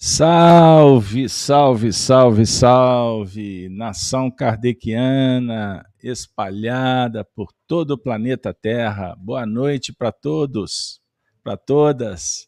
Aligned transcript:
Salve, 0.00 1.28
salve, 1.28 1.92
salve, 1.92 2.46
salve, 2.46 3.68
nação 3.68 4.30
kardeciana 4.30 5.84
espalhada 6.00 7.24
por 7.24 7.52
todo 7.66 7.94
o 7.94 7.98
planeta 7.98 8.54
Terra. 8.54 9.16
Boa 9.18 9.44
noite 9.44 9.92
para 9.92 10.12
todos, 10.12 11.00
para 11.42 11.56
todas. 11.56 12.46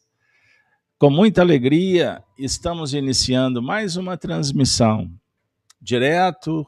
Com 0.97 1.09
muita 1.09 1.41
alegria, 1.41 2.23
estamos 2.39 2.93
iniciando 2.93 3.61
mais 3.61 3.97
uma 3.97 4.15
transmissão 4.15 5.11
direto 5.81 6.65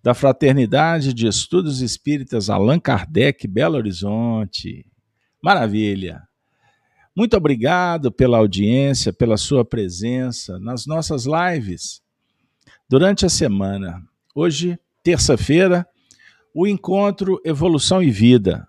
da 0.00 0.14
Fraternidade 0.14 1.12
de 1.12 1.26
Estudos 1.26 1.80
Espíritas 1.80 2.48
Allan 2.48 2.78
Kardec, 2.78 3.48
Belo 3.48 3.78
Horizonte. 3.78 4.86
Maravilha! 5.42 6.29
Muito 7.14 7.36
obrigado 7.36 8.12
pela 8.12 8.38
audiência, 8.38 9.12
pela 9.12 9.36
sua 9.36 9.64
presença 9.64 10.60
nas 10.60 10.86
nossas 10.86 11.24
lives 11.26 12.00
durante 12.88 13.26
a 13.26 13.28
semana. 13.28 14.00
Hoje, 14.34 14.78
terça-feira, 15.02 15.86
o 16.54 16.68
encontro 16.68 17.40
Evolução 17.44 18.00
e 18.00 18.10
Vida. 18.10 18.66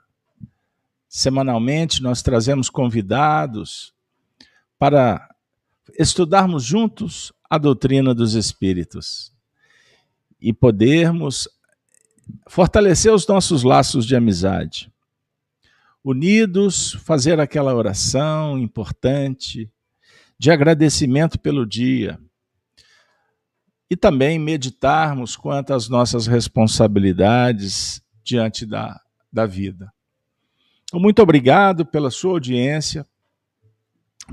Semanalmente, 1.07 2.02
nós 2.02 2.23
trazemos 2.23 2.67
convidados 2.67 3.93
para 4.80 5.30
estudarmos 5.99 6.63
juntos 6.63 7.31
a 7.47 7.59
doutrina 7.59 8.13
dos 8.13 8.33
Espíritos 8.33 9.31
e 10.41 10.52
podermos 10.52 11.47
fortalecer 12.47 13.13
os 13.13 13.27
nossos 13.27 13.61
laços 13.61 14.03
de 14.05 14.16
amizade 14.16 14.91
unidos, 16.03 16.93
fazer 17.03 17.39
aquela 17.39 17.73
oração 17.73 18.57
importante 18.57 19.71
de 20.37 20.49
agradecimento 20.49 21.39
pelo 21.39 21.65
dia 21.65 22.19
e 23.89 23.95
também 23.95 24.39
meditarmos 24.39 25.35
quanto 25.35 25.73
às 25.73 25.88
nossas 25.88 26.25
responsabilidades 26.25 28.02
diante 28.23 28.66
da, 28.66 28.99
da 29.31 29.45
vida. 29.45 29.91
Então, 30.85 30.99
muito 30.99 31.21
obrigado 31.21 31.85
pela 31.85 32.09
sua 32.09 32.31
audiência, 32.31 33.05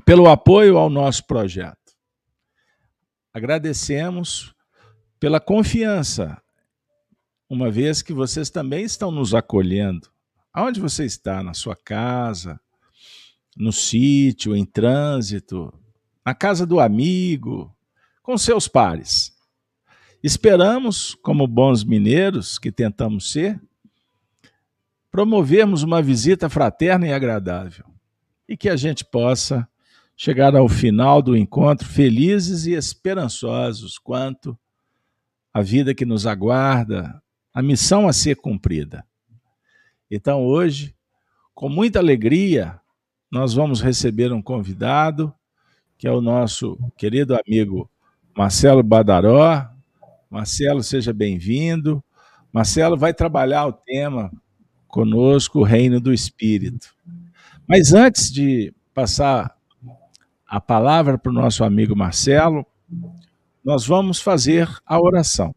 pelo 0.05 0.29
apoio 0.29 0.79
ao 0.79 0.89
nosso 0.89 1.27
projeto. 1.27 1.77
Agradecemos 3.33 4.55
pela 5.21 5.41
confiança, 5.41 6.41
uma 7.51 7.71
vez 7.71 8.01
que 8.01 8.13
vocês 8.13 8.49
também 8.49 8.85
estão 8.85 9.11
nos 9.11 9.35
acolhendo 9.35 10.09
Aonde 10.59 10.81
você 10.81 11.05
está? 11.05 11.41
Na 11.41 11.55
sua 11.55 11.77
casa, 11.77 12.61
no 13.57 13.73
sítio, 13.73 14.57
em 14.57 14.65
trânsito, 14.65 15.73
na 16.27 16.35
casa 16.35 16.67
do 16.67 16.81
amigo, 16.81 17.73
com 18.25 18.37
seus 18.37 18.67
pares. 18.67 19.33
Esperamos, 20.21 21.15
como 21.23 21.47
bons 21.47 21.85
mineiros 21.85 22.59
que 22.59 22.73
tentamos 22.73 23.31
ser, 23.31 23.63
promovermos 25.13 25.85
uma 25.85 26.03
visita 26.03 26.49
fraterna 26.49 27.07
e 27.07 27.13
agradável 27.13 27.85
e 28.49 28.57
que 28.57 28.69
a 28.69 28.75
gente 28.75 29.05
possa 29.05 29.65
chegar 30.17 30.57
ao 30.57 30.69
final 30.69 31.23
do 31.23 31.37
encontro 31.37 31.87
felizes 31.87 32.67
e 32.67 32.73
esperançosos 32.73 33.97
quanto 33.97 34.59
à 35.55 35.63
vida 35.63 35.95
que 35.95 36.05
nos 36.05 36.27
aguarda, 36.27 37.23
a 37.55 37.63
missão 37.63 38.09
a 38.09 38.13
ser 38.13 38.35
cumprida. 38.35 39.07
Então, 40.11 40.45
hoje, 40.45 40.95
com 41.55 41.69
muita 41.69 41.99
alegria, 41.99 42.81
nós 43.31 43.53
vamos 43.53 43.81
receber 43.81 44.33
um 44.33 44.41
convidado, 44.41 45.33
que 45.99 46.09
é 46.09 46.11
o 46.11 46.21
nosso 46.21 46.79
querido 46.97 47.37
amigo 47.37 47.91
Marcelo 48.37 48.83
Badaró. 48.83 49.69
Marcelo, 50.31 50.83
seja 50.83 51.13
bem-vindo. 51.13 52.03
Marcelo 52.53 52.97
vai 52.97 53.13
trabalhar 53.13 53.67
o 53.67 53.73
tema 53.73 54.31
conosco, 54.87 55.61
o 55.61 55.65
reino 55.65 56.01
do 56.01 56.13
Espírito. 56.13 56.95
Mas 57.67 57.93
antes 57.93 58.33
de 58.33 58.73
passar 58.95 59.55
a 60.47 60.61
palavra 60.61 61.19
para 61.19 61.31
o 61.31 61.35
nosso 61.35 61.63
amigo 61.63 61.95
Marcelo, 61.95 62.65
nós 63.63 63.87
vamos 63.87 64.21
fazer 64.21 64.69
a 64.87 64.99
oração. 64.99 65.55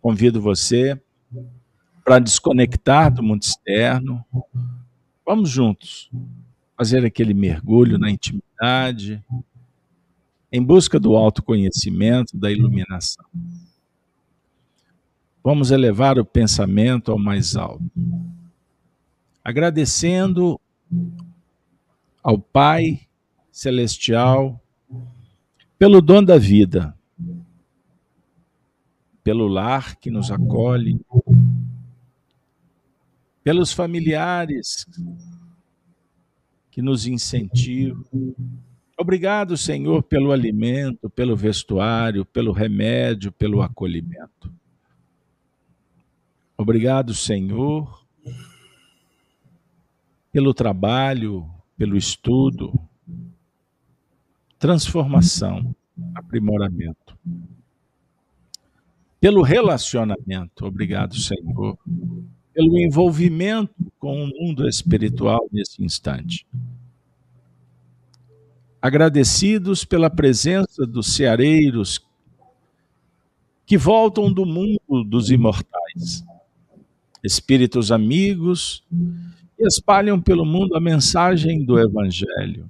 Convido 0.00 0.40
você 0.40 1.00
para 2.10 2.18
desconectar 2.18 3.08
do 3.14 3.22
mundo 3.22 3.44
externo. 3.44 4.24
Vamos 5.24 5.48
juntos 5.48 6.10
fazer 6.76 7.06
aquele 7.06 7.32
mergulho 7.32 7.98
na 7.98 8.10
intimidade, 8.10 9.24
em 10.50 10.60
busca 10.60 10.98
do 10.98 11.14
autoconhecimento, 11.14 12.36
da 12.36 12.50
iluminação. 12.50 13.24
Vamos 15.40 15.70
elevar 15.70 16.18
o 16.18 16.24
pensamento 16.24 17.12
ao 17.12 17.18
mais 17.18 17.54
alto, 17.54 17.88
agradecendo 19.44 20.60
ao 22.24 22.40
Pai 22.40 23.02
Celestial 23.52 24.60
pelo 25.78 26.02
dom 26.02 26.24
da 26.24 26.38
vida, 26.38 26.92
pelo 29.22 29.46
lar 29.46 29.94
que 29.94 30.10
nos 30.10 30.32
acolhe, 30.32 31.00
pelos 33.50 33.72
familiares 33.72 34.86
que 36.70 36.80
nos 36.80 37.04
incentivam. 37.04 38.04
Obrigado, 38.96 39.56
Senhor, 39.56 40.04
pelo 40.04 40.30
alimento, 40.30 41.10
pelo 41.10 41.34
vestuário, 41.34 42.24
pelo 42.24 42.52
remédio, 42.52 43.32
pelo 43.32 43.60
acolhimento. 43.60 44.54
Obrigado, 46.56 47.12
Senhor, 47.12 48.06
pelo 50.30 50.54
trabalho, 50.54 51.44
pelo 51.76 51.96
estudo, 51.96 52.72
transformação, 54.60 55.74
aprimoramento. 56.14 57.18
Pelo 59.18 59.42
relacionamento, 59.42 60.64
obrigado, 60.64 61.16
Senhor 61.16 61.76
pelo 62.52 62.78
envolvimento 62.78 63.74
com 63.98 64.24
o 64.24 64.26
mundo 64.26 64.68
espiritual 64.68 65.48
nesse 65.52 65.82
instante. 65.82 66.46
Agradecidos 68.82 69.84
pela 69.84 70.08
presença 70.08 70.86
dos 70.86 71.14
ceareiros 71.14 72.00
que 73.66 73.78
voltam 73.78 74.32
do 74.32 74.44
mundo 74.44 75.04
dos 75.04 75.30
imortais, 75.30 76.24
espíritos 77.22 77.92
amigos 77.92 78.84
e 79.58 79.66
espalham 79.66 80.20
pelo 80.20 80.44
mundo 80.44 80.74
a 80.74 80.80
mensagem 80.80 81.64
do 81.64 81.78
Evangelho, 81.78 82.68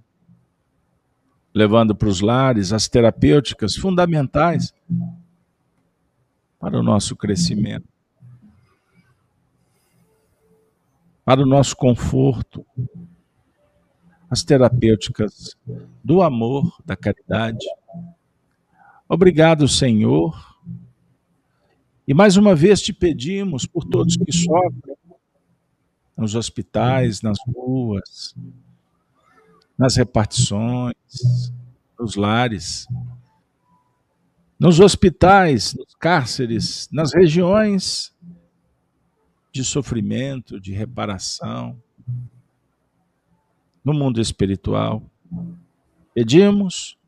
levando 1.55 1.95
para 1.95 2.09
os 2.09 2.21
lares 2.21 2.73
as 2.73 2.89
terapêuticas 2.89 3.77
fundamentais 3.77 4.75
para 6.59 6.79
o 6.79 6.83
nosso 6.83 7.17
crescimento. 7.17 7.90
Para 11.31 11.43
o 11.43 11.47
nosso 11.47 11.77
conforto, 11.77 12.67
as 14.29 14.43
terapêuticas 14.43 15.57
do 16.03 16.23
amor, 16.23 16.77
da 16.85 16.97
caridade. 16.97 17.65
Obrigado, 19.09 19.69
Senhor. 19.69 20.59
E 22.05 22.13
mais 22.13 22.37
uma 22.37 22.53
vez 22.57 22.83
te 22.83 22.93
pedimos 22.93 23.65
por 23.65 23.85
todos 23.85 24.17
que 24.17 24.33
sofrem 24.33 24.97
nos 26.17 26.35
hospitais, 26.35 27.23
nas 27.23 27.39
ruas, 27.47 28.35
nas 29.79 29.95
repartições, 29.95 30.97
nos 31.97 32.17
lares, 32.17 32.89
nos 34.59 34.81
hospitais, 34.81 35.75
nos 35.75 35.95
cárceres, 35.95 36.89
nas 36.91 37.15
regiões 37.15 38.10
de 39.53 39.65
sofrimento, 39.65 40.61
de 40.61 40.73
reparação. 40.73 41.81
No 43.85 43.95
mundo 43.95 44.21
espiritual, 44.21 45.03
pedimos 46.13 46.99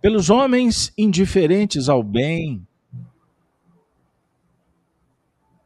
pelos 0.00 0.30
homens 0.30 0.92
indiferentes 0.96 1.88
ao 1.88 2.02
bem, 2.02 2.66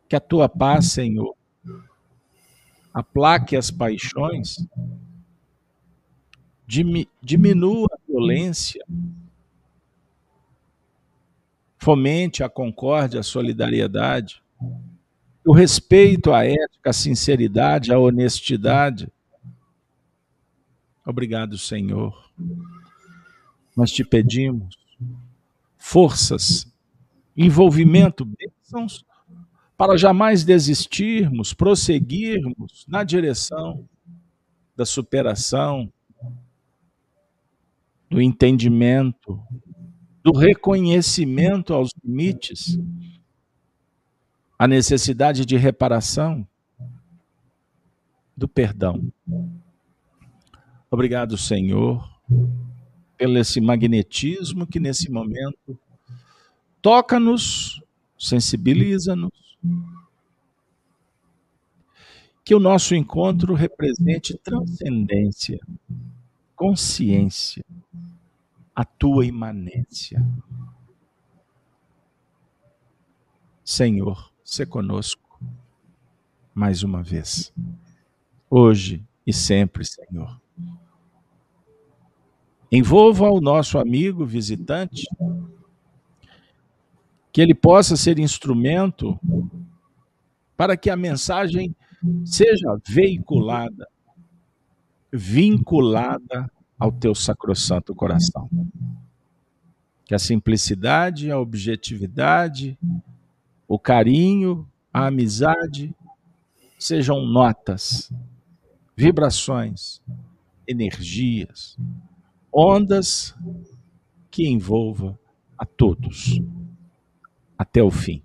que 0.09 0.17
a 0.17 0.21
tua 0.21 0.49
paz, 0.49 0.93
Senhor, 0.93 1.35
aplaque 2.93 3.57
as 3.57 3.71
paixões, 3.71 4.57
diminua 7.21 7.89
a 7.93 7.99
violência, 8.07 8.85
fomente 11.79 12.45
a 12.45 12.49
concórdia, 12.49 13.21
a 13.21 13.25
solidariedade, 13.25 14.43
o 15.45 15.53
respeito 15.53 16.33
à 16.33 16.45
ética, 16.45 16.91
à 16.91 16.93
sinceridade, 16.93 17.93
à 17.93 17.99
honestidade. 17.99 19.09
Obrigado, 21.05 21.59
Senhor. 21.59 22.31
nós 23.77 23.91
te 23.91 24.05
pedimos 24.05 24.77
forças, 25.77 26.67
envolvimento, 27.37 28.25
bênçãos, 28.25 29.05
para 29.77 29.97
jamais 29.97 30.45
desistirmos, 30.45 31.53
prosseguirmos 31.53 32.85
na 32.87 33.03
direção 33.03 33.89
da 34.77 34.87
superação, 34.87 35.93
do 38.09 38.21
entendimento, 38.21 39.43
do 40.23 40.33
reconhecimento 40.33 41.75
aos 41.75 41.91
limites, 42.05 42.79
a 44.63 44.69
necessidade 44.69 45.45
de 45.45 45.57
reparação, 45.57 46.47
do 48.37 48.47
perdão. 48.47 49.13
Obrigado, 50.89 51.37
Senhor, 51.37 52.09
pelo 53.17 53.39
esse 53.39 53.61
magnetismo 53.61 54.65
que 54.65 54.79
nesse 54.79 55.11
momento 55.11 55.77
toca-nos, 56.81 57.83
sensibiliza-nos. 58.17 59.59
Que 62.45 62.55
o 62.55 62.61
nosso 62.61 62.95
encontro 62.95 63.55
represente 63.55 64.39
transcendência, 64.39 65.59
consciência, 66.55 67.65
a 68.73 68.85
tua 68.85 69.27
imanência. 69.27 70.25
Senhor, 73.65 74.32
se 74.45 74.67
conosco 74.67 75.41
mais 76.55 76.83
uma 76.83 77.03
vez, 77.03 77.53
hoje 78.51 79.05
e 79.27 79.33
sempre, 79.33 79.85
Senhor. 79.85 80.41
Envolva 82.71 83.31
o 83.31 83.41
nosso 83.41 83.79
amigo 83.79 84.25
visitante, 84.25 85.07
que 87.33 87.41
ele 87.41 87.55
possa 87.55 87.97
ser 87.97 88.19
instrumento 88.19 89.19
para 90.57 90.77
que 90.77 90.91
a 90.91 90.97
mensagem 90.97 91.75
seja 92.25 92.79
veiculada, 92.87 93.89
vinculada 95.13 96.51
ao 96.79 96.91
teu 96.91 97.15
sacrossanto 97.15 97.95
coração. 97.95 98.51
Que 100.05 100.15
a 100.15 100.19
simplicidade, 100.19 101.31
a 101.31 101.39
objetividade, 101.39 102.79
o 103.73 103.79
carinho, 103.79 104.69
a 104.93 105.07
amizade 105.07 105.95
sejam 106.79 107.25
notas, 107.25 108.13
vibrações, 108.95 110.03
energias, 110.69 111.79
ondas 112.53 113.35
que 114.31 114.47
envolva 114.47 115.19
a 115.57 115.65
todos 115.65 116.39
até 117.57 117.83
o 117.83 117.91
fim. 117.91 118.23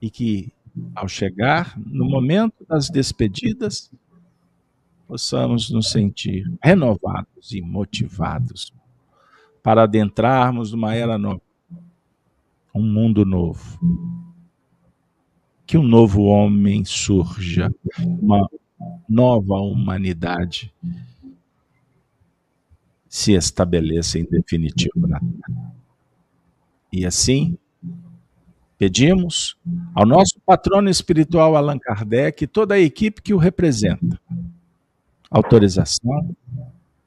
E 0.00 0.08
que 0.08 0.52
ao 0.94 1.08
chegar 1.08 1.76
no 1.76 2.04
momento 2.04 2.64
das 2.68 2.88
despedidas, 2.88 3.90
possamos 5.08 5.70
nos 5.70 5.90
sentir 5.90 6.48
renovados 6.62 7.50
e 7.50 7.60
motivados 7.60 8.72
para 9.60 9.82
adentrarmos 9.82 10.70
numa 10.70 10.94
era 10.94 11.18
nova, 11.18 11.42
um 12.74 12.82
mundo 12.82 13.24
novo. 13.24 13.78
Que 15.66 15.78
um 15.78 15.82
novo 15.82 16.22
homem 16.22 16.84
surja, 16.84 17.72
uma 17.98 18.48
nova 19.08 19.54
humanidade 19.54 20.72
se 23.08 23.32
estabeleça 23.32 24.18
em 24.18 24.24
definitivo 24.24 25.06
na 25.06 25.18
Terra. 25.18 25.74
E 26.92 27.04
assim, 27.04 27.58
pedimos 28.78 29.56
ao 29.94 30.06
nosso 30.06 30.40
patrono 30.46 30.88
espiritual 30.88 31.56
Allan 31.56 31.78
Kardec 31.78 32.44
e 32.44 32.46
toda 32.46 32.74
a 32.74 32.80
equipe 32.80 33.20
que 33.20 33.34
o 33.34 33.38
representa 33.38 34.20
autorização 35.30 36.34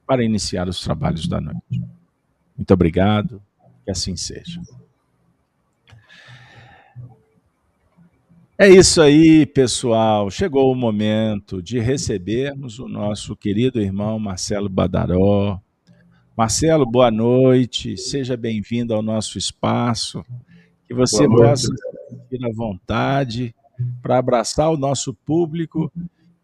para 0.06 0.24
iniciar 0.24 0.68
os 0.68 0.81
trabalhos 0.81 1.27
da 1.27 1.42
noite. 1.42 1.81
Muito 2.56 2.74
obrigado, 2.74 3.42
que 3.83 3.92
assim 3.92 4.15
seja. 4.15 4.62
É 8.55 8.69
isso 8.69 9.01
aí, 9.01 9.47
pessoal. 9.47 10.29
Chegou 10.29 10.71
o 10.71 10.75
momento 10.75 11.59
de 11.59 11.79
recebermos 11.79 12.77
o 12.77 12.88
nosso 12.88 13.35
querido 13.35 13.81
irmão 13.81 14.19
Marcelo 14.19 14.69
Badaró. 14.69 15.59
Marcelo, 16.38 16.85
boa 16.85 17.09
noite. 17.09 17.97
Seja 17.97 18.38
bem-vindo 18.38 18.94
ao 18.94 19.01
nosso 19.01 19.39
espaço. 19.39 20.23
Que 20.85 20.94
você 20.94 21.27
possa 21.27 21.67
sentir 22.07 22.45
à 22.45 22.53
vontade 22.53 23.55
para 24.03 24.19
abraçar 24.19 24.69
o 24.69 24.77
nosso 24.77 25.15
público 25.15 25.91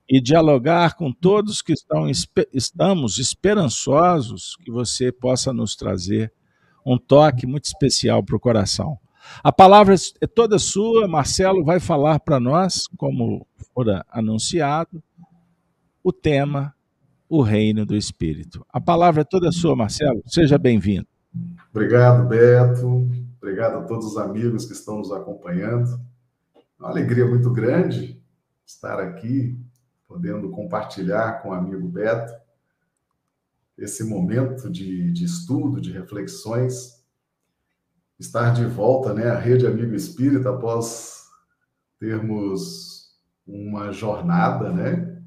e 0.10 0.20
dialogar 0.20 0.96
com 0.96 1.12
todos 1.12 1.62
que 1.62 1.74
estão, 1.74 2.08
estamos 2.52 3.20
esperançosos 3.20 4.58
que 4.66 4.72
você 4.72 5.12
possa 5.12 5.54
nos 5.54 5.76
trazer 5.76 6.34
um 6.84 6.98
toque 6.98 7.46
muito 7.46 7.66
especial 7.66 8.24
para 8.24 8.36
o 8.36 8.40
coração. 8.40 8.98
A 9.44 9.52
palavra 9.52 9.96
é 10.22 10.28
toda 10.28 10.60
sua, 10.60 11.08
Marcelo 11.08 11.64
vai 11.64 11.80
falar 11.80 12.20
para 12.20 12.40
nós, 12.40 12.88
como 12.98 13.46
fora 13.74 14.06
anunciado, 14.10 15.02
o 16.04 16.12
tema, 16.12 16.74
o 17.28 17.42
reino 17.42 17.86
do 17.86 17.96
Espírito. 17.96 18.66
A 18.72 18.82
palavra 18.82 19.22
é 19.22 19.26
toda 19.26 19.52
sua, 19.52 19.76
Marcelo, 19.76 20.22
seja 20.26 20.58
bem-vindo. 20.58 21.08
Obrigado, 21.72 22.28
Beto, 22.28 23.08
obrigado 23.42 23.78
a 23.78 23.84
todos 23.84 24.06
os 24.06 24.18
amigos 24.18 24.66
que 24.66 24.74
estão 24.74 24.98
nos 24.98 25.12
acompanhando. 25.12 26.00
Uma 26.80 26.90
alegria 26.90 27.26
muito 27.26 27.52
grande 27.52 28.22
estar 28.66 29.00
aqui 29.00 29.58
podendo 30.08 30.50
compartilhar 30.50 31.42
com 31.42 31.50
o 31.50 31.54
amigo 31.54 31.88
Beto 31.88 32.34
esse 33.78 34.04
momento 34.04 34.70
de, 34.70 35.12
de 35.12 35.24
estudo, 35.24 35.80
de 35.80 35.92
reflexões, 35.92 36.99
estar 38.20 38.54
de 38.54 38.66
volta 38.66 39.14
né, 39.14 39.30
à 39.30 39.40
Rede 39.40 39.66
Amigo 39.66 39.96
Espírita 39.96 40.50
após 40.50 41.24
termos 42.00 43.18
uma 43.48 43.92
jornada, 43.92 44.72
né? 44.72 45.22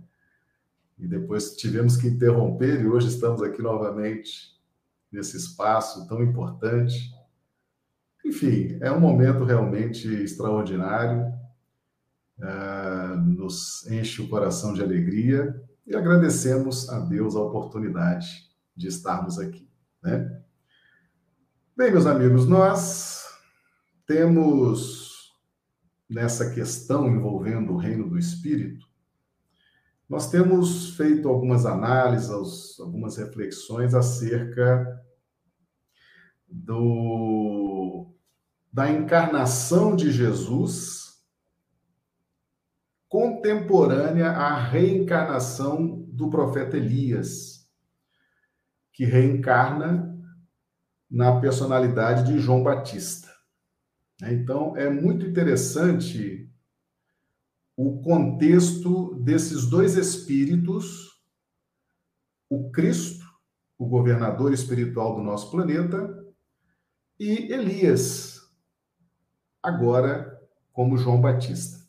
E 0.99 1.09
depois 1.09 1.57
tivemos 1.57 1.97
que 1.97 2.07
interromper 2.07 2.81
e 2.81 2.87
hoje 2.87 3.09
estamos 3.09 3.43
aqui 3.43 3.61
novamente 3.61 4.53
nesse 5.11 5.37
espaço 5.37 6.07
tão 6.07 6.23
importante. 6.23 7.13
Enfim, 8.25 8.79
é 8.81 8.93
um 8.93 9.01
momento 9.01 9.45
realmente 9.45 10.07
extraordinário 10.09 11.33
uh, 12.39 13.17
nos 13.17 13.87
enche 13.91 14.23
o 14.23 14.29
coração 14.29 14.73
de 14.73 14.83
alegria 14.83 15.61
e 15.87 15.97
agradecemos 15.97 16.89
a 16.89 17.01
Deus 17.01 17.35
a 17.35 17.41
oportunidade 17.41 18.49
de 18.77 18.87
estarmos 18.87 19.39
aqui. 19.39 19.69
Né? 20.03 20.42
Bem, 21.83 21.91
meus 21.91 22.07
amigos, 22.07 22.47
nós 22.47 23.25
temos 24.07 25.33
nessa 26.09 26.55
questão 26.55 27.09
envolvendo 27.09 27.73
o 27.73 27.77
reino 27.77 28.09
do 28.09 28.17
Espírito, 28.17 28.87
nós 30.09 30.31
temos 30.31 30.95
feito 30.95 31.29
algumas 31.29 31.67
análises, 31.67 32.79
algumas 32.79 33.17
reflexões 33.17 33.97
acerca 33.97 35.05
do, 36.47 38.15
da 38.73 38.89
encarnação 38.89 39.97
de 39.97 40.13
Jesus 40.13 41.21
contemporânea 43.09 44.31
à 44.31 44.57
reencarnação 44.57 46.07
do 46.13 46.31
profeta 46.31 46.77
Elias, 46.77 47.69
que 48.93 49.05
reencarna 49.05 50.12
na 51.13 51.39
personalidade 51.39 52.33
de 52.33 52.41
João 52.41 52.63
Batista. 52.63 53.31
Então, 54.23 54.75
é 54.79 54.89
muito 54.89 55.27
interessante 55.27 56.51
o 57.77 58.01
contexto 58.01 59.15
desses 59.17 59.67
dois 59.67 59.95
espíritos, 59.95 61.23
o 62.49 62.71
Cristo, 62.71 63.27
o 63.77 63.87
governador 63.87 64.55
espiritual 64.55 65.15
do 65.15 65.23
nosso 65.23 65.51
planeta, 65.51 66.19
e 67.21 67.53
Elias, 67.53 68.41
agora 69.63 70.41
como 70.73 70.97
João 70.97 71.21
Batista. 71.21 71.87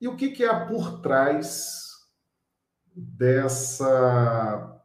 E 0.00 0.08
o 0.08 0.16
que, 0.16 0.30
que 0.30 0.44
há 0.44 0.66
por 0.66 1.00
trás 1.00 1.84
dessa, 2.94 4.82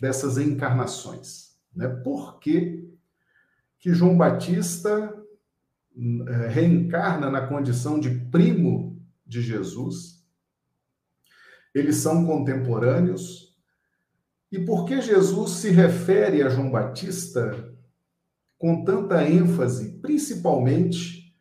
dessas 0.00 0.38
encarnações? 0.38 1.47
Né? 1.74 1.88
Por 1.88 2.38
que, 2.38 2.92
que 3.78 3.94
João 3.94 4.16
Batista 4.16 5.14
eh, 5.96 6.48
reencarna 6.48 7.30
na 7.30 7.46
condição 7.46 7.98
de 7.98 8.10
primo 8.30 9.00
de 9.26 9.42
Jesus? 9.42 10.24
Eles 11.74 11.96
são 11.96 12.26
contemporâneos 12.26 13.48
E 14.50 14.58
por 14.58 14.86
que 14.86 15.00
Jesus 15.02 15.50
se 15.52 15.70
refere 15.70 16.42
a 16.42 16.48
João 16.48 16.70
Batista 16.70 17.76
com 18.56 18.82
tanta 18.82 19.28
ênfase, 19.28 20.00
principalmente 20.00 21.36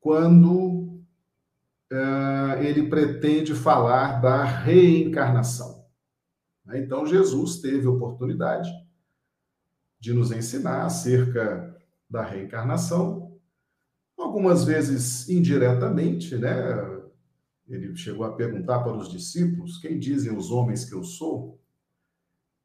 quando 0.00 1.02
uh, 1.92 2.58
ele 2.60 2.88
pretende 2.88 3.54
falar 3.54 4.20
da 4.20 4.44
reencarnação? 4.44 5.84
Então, 6.74 7.06
Jesus 7.06 7.60
teve 7.60 7.86
oportunidade 7.86 8.70
de 10.00 10.12
nos 10.12 10.30
ensinar 10.30 10.84
acerca 10.84 11.76
da 12.08 12.22
reencarnação, 12.22 13.38
algumas 14.16 14.64
vezes 14.64 15.28
indiretamente, 15.28 16.36
né? 16.36 16.98
Ele 17.68 17.94
chegou 17.96 18.24
a 18.24 18.32
perguntar 18.32 18.80
para 18.80 18.96
os 18.96 19.10
discípulos: 19.10 19.78
Quem 19.78 19.98
dizem 19.98 20.36
os 20.36 20.50
homens 20.50 20.84
que 20.84 20.94
eu 20.94 21.04
sou? 21.04 21.60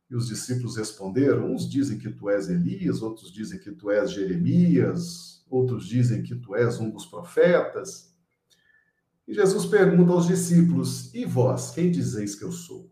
E 0.10 0.16
os 0.16 0.28
discípulos 0.28 0.78
responderam: 0.78 1.52
Uns 1.52 1.70
dizem 1.70 1.98
que 1.98 2.10
tu 2.10 2.30
és 2.30 2.50
Elias, 2.50 3.02
outros 3.02 3.32
dizem 3.32 3.60
que 3.60 3.72
tu 3.72 3.92
és 3.92 4.12
Jeremias, 4.12 5.46
outros 5.50 5.86
dizem 5.86 6.24
que 6.24 6.36
tu 6.36 6.56
és 6.56 6.80
um 6.80 6.90
dos 6.90 7.06
profetas. 7.06 8.14
E 9.28 9.34
Jesus 9.34 9.66
pergunta 9.66 10.12
aos 10.12 10.28
discípulos: 10.28 11.14
E 11.14 11.26
vós, 11.26 11.72
quem 11.72 11.92
dizeis 11.92 12.36
que 12.36 12.44
eu 12.44 12.52
sou? 12.52 12.90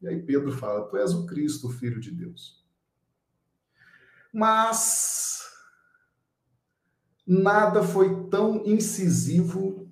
E 0.00 0.06
aí 0.06 0.22
Pedro 0.22 0.52
fala: 0.52 0.88
Tu 0.88 0.96
és 0.96 1.12
o 1.12 1.26
Cristo, 1.26 1.68
Filho 1.68 2.00
de 2.00 2.12
Deus. 2.12 2.61
Mas 4.32 5.42
nada 7.26 7.82
foi 7.82 8.28
tão 8.28 8.64
incisivo 8.64 9.90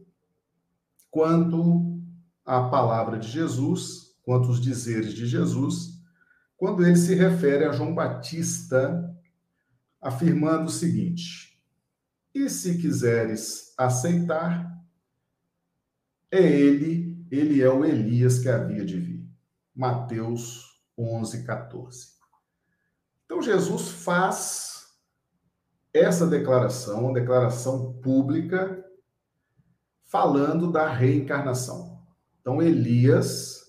quanto 1.10 2.00
a 2.44 2.68
palavra 2.68 3.18
de 3.18 3.28
Jesus, 3.28 4.16
quanto 4.22 4.48
os 4.48 4.60
dizeres 4.60 5.12
de 5.12 5.26
Jesus, 5.26 6.00
quando 6.56 6.84
ele 6.84 6.96
se 6.96 7.14
refere 7.14 7.64
a 7.64 7.72
João 7.72 7.94
Batista, 7.94 9.14
afirmando 10.00 10.66
o 10.66 10.70
seguinte: 10.70 11.60
E 12.34 12.48
se 12.48 12.78
quiseres 12.78 13.74
aceitar, 13.76 14.70
é 16.30 16.42
ele, 16.42 17.26
ele 17.30 17.60
é 17.60 17.68
o 17.68 17.84
Elias 17.84 18.38
que 18.38 18.48
havia 18.48 18.84
de 18.84 18.98
vir. 18.98 19.28
Mateus 19.74 20.80
11, 20.96 21.44
14. 21.44 22.19
Então 23.30 23.40
Jesus 23.40 23.90
faz 23.90 24.88
essa 25.94 26.26
declaração, 26.26 27.04
uma 27.04 27.12
declaração 27.12 27.92
pública, 28.00 28.84
falando 30.02 30.72
da 30.72 30.88
reencarnação. 30.88 32.04
Então 32.40 32.60
Elias 32.60 33.66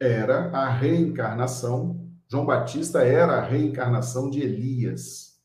era 0.00 0.48
a 0.56 0.70
reencarnação, 0.70 2.10
João 2.26 2.46
Batista 2.46 3.02
era 3.04 3.34
a 3.34 3.42
reencarnação 3.42 4.30
de 4.30 4.40
Elias. 4.40 5.38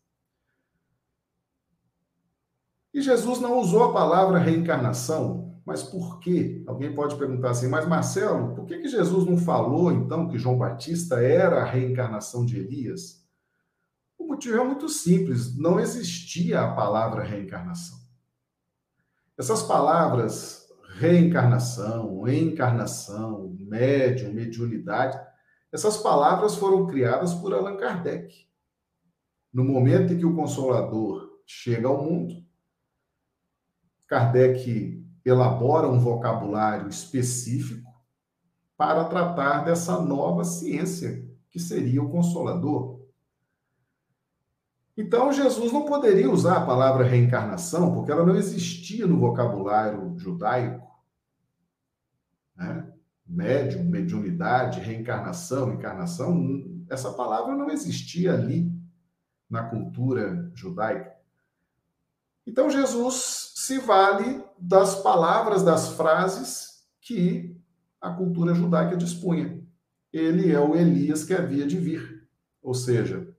E 2.93 3.01
Jesus 3.01 3.41
não 3.41 3.59
usou 3.59 3.83
a 3.83 3.91
palavra 3.91 4.39
reencarnação, 4.39 5.48
mas 5.69 5.83
por 5.83 6.19
quê? 6.19 6.63
Alguém 6.65 6.95
pode 6.95 7.15
perguntar 7.15 7.51
assim, 7.51 7.67
mas 7.67 7.87
Marcelo, 7.87 8.55
por 8.55 8.65
que, 8.65 8.79
que 8.79 8.87
Jesus 8.87 9.23
não 9.23 9.37
falou 9.37 9.91
então 9.91 10.27
que 10.27 10.39
João 10.39 10.57
Batista 10.57 11.21
era 11.21 11.61
a 11.61 11.63
reencarnação 11.63 12.43
de 12.43 12.57
Elias? 12.57 13.23
O 14.17 14.25
motivo 14.25 14.57
é 14.57 14.63
muito 14.63 14.89
simples, 14.89 15.55
não 15.55 15.79
existia 15.79 16.61
a 16.61 16.73
palavra 16.73 17.23
reencarnação. 17.23 17.99
Essas 19.37 19.61
palavras 19.61 20.67
reencarnação, 20.95 22.27
encarnação, 22.27 23.55
médium, 23.59 24.33
mediunidade, 24.33 25.21
essas 25.71 25.97
palavras 25.97 26.55
foram 26.55 26.87
criadas 26.87 27.31
por 27.35 27.53
Allan 27.53 27.77
Kardec. 27.77 28.47
No 29.53 29.63
momento 29.63 30.13
em 30.13 30.17
que 30.17 30.25
o 30.25 30.35
Consolador 30.35 31.29
chega 31.45 31.87
ao 31.87 32.03
mundo, 32.03 32.43
Kardec 34.07 34.98
elabora 35.25 35.87
um 35.87 35.99
vocabulário 35.99 36.87
específico 36.87 37.89
para 38.77 39.05
tratar 39.05 39.65
dessa 39.65 39.99
nova 40.01 40.43
ciência 40.43 41.27
que 41.49 41.59
seria 41.59 42.01
o 42.01 42.09
Consolador. 42.09 42.99
Então, 44.95 45.31
Jesus 45.31 45.71
não 45.71 45.85
poderia 45.85 46.29
usar 46.29 46.57
a 46.57 46.65
palavra 46.65 47.05
reencarnação, 47.05 47.93
porque 47.93 48.11
ela 48.11 48.25
não 48.25 48.35
existia 48.35 49.07
no 49.07 49.17
vocabulário 49.17 50.17
judaico. 50.17 50.87
Né? 52.55 52.91
Médium, 53.25 53.83
mediunidade, 53.85 54.81
reencarnação, 54.81 55.73
encarnação, 55.73 56.83
essa 56.89 57.13
palavra 57.13 57.55
não 57.55 57.69
existia 57.69 58.33
ali 58.33 58.71
na 59.49 59.63
cultura 59.63 60.51
judaica. 60.53 61.13
Então, 62.45 62.69
Jesus 62.69 63.48
se 63.69 63.77
vale 63.77 64.43
das 64.57 64.95
palavras, 64.95 65.61
das 65.61 65.89
frases 65.89 66.83
que 66.99 67.55
a 68.01 68.09
cultura 68.09 68.55
judaica 68.55 68.97
dispunha. 68.97 69.63
Ele 70.11 70.51
é 70.51 70.59
o 70.59 70.75
Elias 70.75 71.23
que 71.23 71.35
havia 71.35 71.67
de 71.67 71.77
vir. 71.77 72.27
Ou 72.63 72.73
seja, 72.73 73.31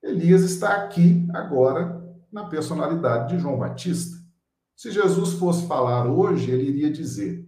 Elias 0.00 0.42
está 0.42 0.76
aqui 0.76 1.26
agora 1.34 2.00
na 2.30 2.44
personalidade 2.44 3.34
de 3.34 3.42
João 3.42 3.58
Batista. 3.58 4.16
Se 4.76 4.92
Jesus 4.92 5.32
fosse 5.32 5.66
falar 5.66 6.06
hoje, 6.06 6.48
ele 6.48 6.68
iria 6.68 6.92
dizer, 6.92 7.44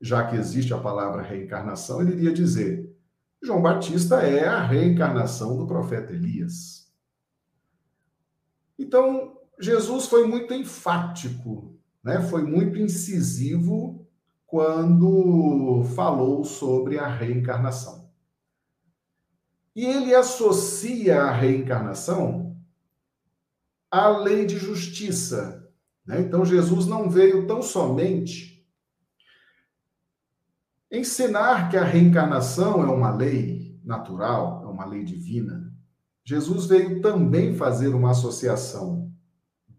já 0.00 0.26
que 0.26 0.34
existe 0.34 0.74
a 0.74 0.78
palavra 0.78 1.22
reencarnação, 1.22 2.00
ele 2.02 2.14
iria 2.14 2.32
dizer: 2.32 2.92
João 3.40 3.62
Batista 3.62 4.22
é 4.22 4.48
a 4.48 4.60
reencarnação 4.60 5.56
do 5.56 5.68
profeta 5.68 6.12
Elias. 6.12 6.92
Então, 8.76 9.39
Jesus 9.60 10.06
foi 10.06 10.26
muito 10.26 10.54
enfático, 10.54 11.78
né? 12.02 12.22
foi 12.22 12.42
muito 12.42 12.78
incisivo 12.78 14.06
quando 14.46 15.84
falou 15.94 16.44
sobre 16.44 16.98
a 16.98 17.06
reencarnação. 17.06 18.10
E 19.76 19.84
ele 19.84 20.14
associa 20.14 21.22
a 21.22 21.30
reencarnação 21.30 22.56
à 23.90 24.08
lei 24.08 24.46
de 24.46 24.58
justiça. 24.58 25.70
Né? 26.04 26.22
Então, 26.22 26.44
Jesus 26.44 26.86
não 26.86 27.08
veio 27.08 27.46
tão 27.46 27.62
somente 27.62 28.66
ensinar 30.90 31.70
que 31.70 31.76
a 31.76 31.84
reencarnação 31.84 32.82
é 32.82 32.86
uma 32.86 33.14
lei 33.14 33.78
natural, 33.84 34.64
é 34.64 34.66
uma 34.66 34.84
lei 34.84 35.04
divina. 35.04 35.72
Jesus 36.24 36.66
veio 36.66 37.00
também 37.00 37.54
fazer 37.54 37.88
uma 37.88 38.10
associação 38.10 39.09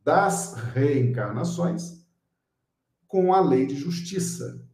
das 0.04 0.54
reencarnações 0.74 2.06
com 3.08 3.34
a 3.34 3.42
lei 3.42 3.66
de 3.66 3.76
justiça. 3.76 4.66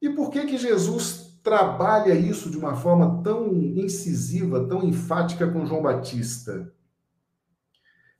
E 0.00 0.10
por 0.10 0.30
que 0.30 0.46
que 0.46 0.58
Jesus 0.58 1.40
trabalha 1.42 2.14
isso 2.14 2.50
de 2.50 2.58
uma 2.58 2.76
forma 2.76 3.22
tão 3.22 3.52
incisiva, 3.54 4.68
tão 4.68 4.84
enfática 4.84 5.50
com 5.50 5.66
João 5.66 5.82
Batista? 5.82 6.72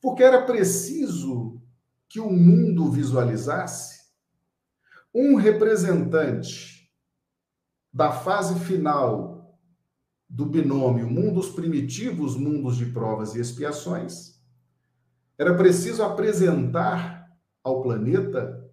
Porque 0.01 0.23
era 0.23 0.43
preciso 0.43 1.61
que 2.09 2.19
o 2.19 2.31
mundo 2.31 2.91
visualizasse 2.91 3.99
um 5.15 5.37
representante 5.37 6.91
da 7.93 8.13
fase 8.13 8.59
final 8.61 9.59
do 10.29 10.45
binômio 10.45 11.09
mundos 11.09 11.49
primitivos, 11.49 12.37
mundos 12.37 12.77
de 12.77 12.87
provas 12.87 13.35
e 13.35 13.41
expiações. 13.41 14.38
Era 15.39 15.57
preciso 15.57 16.03
apresentar 16.03 17.31
ao 17.63 17.81
planeta 17.81 18.69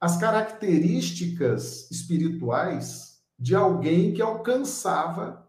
as 0.00 0.16
características 0.16 1.90
espirituais 1.90 3.22
de 3.38 3.54
alguém 3.54 4.12
que 4.12 4.20
alcançava 4.20 5.48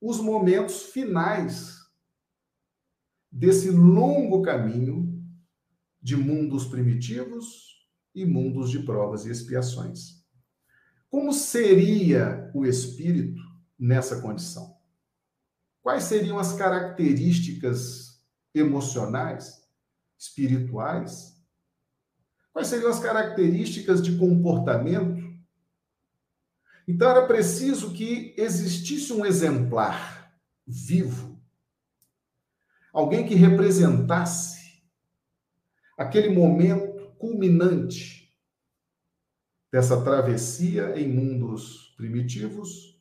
os 0.00 0.18
momentos 0.18 0.84
finais 0.84 1.78
desse 3.30 3.70
longo 3.70 4.42
caminho 4.42 5.22
de 6.00 6.16
mundos 6.16 6.64
primitivos 6.64 7.86
e 8.14 8.24
mundos 8.24 8.70
de 8.70 8.80
provas 8.80 9.26
e 9.26 9.30
expiações. 9.30 10.24
Como 11.10 11.32
seria 11.32 12.50
o 12.54 12.64
espírito 12.64 13.42
nessa 13.78 14.20
condição? 14.22 14.76
Quais 15.82 16.04
seriam 16.04 16.38
as 16.38 16.54
características 16.54 18.22
emocionais, 18.54 19.59
espirituais? 20.20 21.42
Quais 22.52 22.68
seriam 22.68 22.90
as 22.90 23.00
características 23.00 24.02
de 24.02 24.16
comportamento 24.18 25.30
então 26.90 27.08
era 27.08 27.24
preciso 27.24 27.92
que 27.92 28.34
existisse 28.36 29.12
um 29.12 29.24
exemplar 29.24 30.34
vivo, 30.66 31.40
alguém 32.92 33.24
que 33.24 33.36
representasse 33.36 34.82
aquele 35.96 36.30
momento 36.30 37.14
culminante 37.16 38.34
dessa 39.72 40.02
travessia 40.02 40.98
em 40.98 41.06
mundos 41.06 41.94
primitivos 41.96 43.00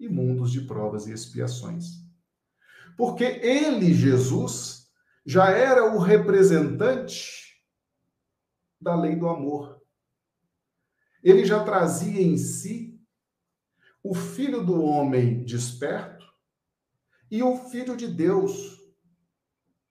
e 0.00 0.08
mundos 0.08 0.50
de 0.50 0.62
provas 0.62 1.06
e 1.06 1.12
expiações. 1.12 2.04
Porque 2.96 3.22
ele, 3.22 3.94
Jesus, 3.94 4.79
já 5.24 5.50
era 5.50 5.94
o 5.94 5.98
representante 5.98 7.62
da 8.80 8.94
lei 8.94 9.16
do 9.16 9.28
amor. 9.28 9.80
Ele 11.22 11.44
já 11.44 11.62
trazia 11.62 12.22
em 12.22 12.36
si 12.36 12.98
o 14.02 14.14
filho 14.14 14.64
do 14.64 14.82
homem 14.82 15.44
desperto 15.44 16.26
e 17.30 17.42
o 17.42 17.56
filho 17.68 17.96
de 17.96 18.08
Deus 18.08 18.80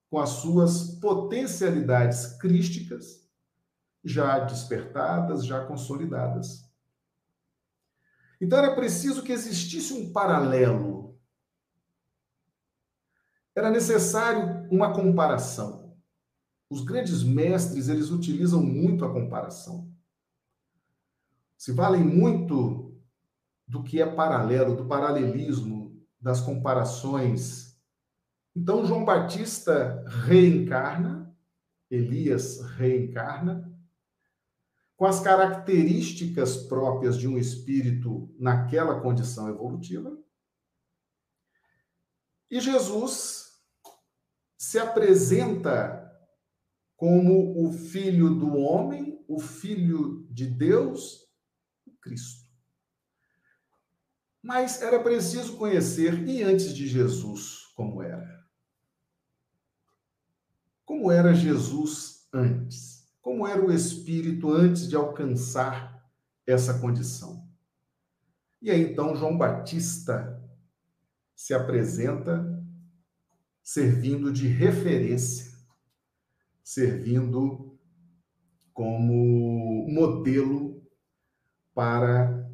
com 0.09 0.19
as 0.19 0.29
suas 0.29 0.99
potencialidades 0.99 2.37
crísticas 2.37 3.29
já 4.03 4.39
despertadas, 4.39 5.45
já 5.45 5.65
consolidadas. 5.65 6.67
Então 8.41 8.57
era 8.57 8.75
preciso 8.75 9.21
que 9.21 9.31
existisse 9.31 9.93
um 9.93 10.11
paralelo. 10.11 10.98
Era 13.59 13.69
necessário 13.69 14.65
uma 14.71 14.93
comparação. 14.93 15.93
Os 16.69 16.81
grandes 16.81 17.23
mestres, 17.23 17.89
eles 17.89 18.09
utilizam 18.09 18.63
muito 18.63 19.03
a 19.03 19.11
comparação. 19.11 19.93
Se 21.57 21.73
valem 21.73 22.01
muito 22.01 22.97
do 23.67 23.83
que 23.83 24.01
é 24.01 24.05
paralelo, 24.05 24.77
do 24.77 24.85
paralelismo, 24.85 26.01
das 26.21 26.39
comparações. 26.39 27.77
Então 28.55 28.85
João 28.85 29.03
Batista 29.03 30.05
reencarna, 30.07 31.35
Elias 31.91 32.61
reencarna, 32.77 33.77
com 34.95 35.05
as 35.05 35.19
características 35.19 36.55
próprias 36.55 37.17
de 37.17 37.27
um 37.27 37.37
espírito 37.37 38.33
naquela 38.39 39.01
condição 39.01 39.49
evolutiva. 39.49 40.17
E 42.49 42.61
Jesus 42.61 43.38
se 44.59 44.77
apresenta 44.77 46.05
como 46.97 47.65
o 47.65 47.71
filho 47.71 48.35
do 48.35 48.57
homem, 48.57 49.23
o 49.25 49.39
filho 49.39 50.27
de 50.29 50.45
Deus, 50.45 51.29
o 51.87 51.91
Cristo. 52.01 52.45
Mas 54.43 54.81
era 54.81 55.01
preciso 55.01 55.55
conhecer, 55.55 56.27
e 56.27 56.43
antes 56.43 56.75
de 56.75 56.89
Jesus, 56.89 57.67
como 57.73 58.03
era? 58.03 58.45
Como 60.83 61.09
era 61.09 61.33
Jesus 61.33 62.27
antes? 62.33 63.07
Como 63.21 63.47
era 63.47 63.65
o 63.65 63.71
espírito 63.71 64.51
antes 64.51 64.89
de 64.89 64.95
alcançar 64.97 66.03
essa 66.45 66.79
condição? 66.79 67.47
E 68.61 68.69
aí 68.69 68.91
então 68.91 69.15
João 69.15 69.37
Batista 69.37 70.37
se 71.33 71.53
apresenta 71.53 72.48
servindo 73.69 74.33
de 74.33 74.47
referência, 74.47 75.55
servindo 76.63 77.77
como 78.73 79.87
modelo 79.87 80.81
para 81.71 82.49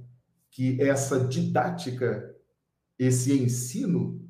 que 0.52 0.82
essa 0.82 1.26
didática, 1.26 2.36
esse 3.00 3.32
ensino, 3.32 4.30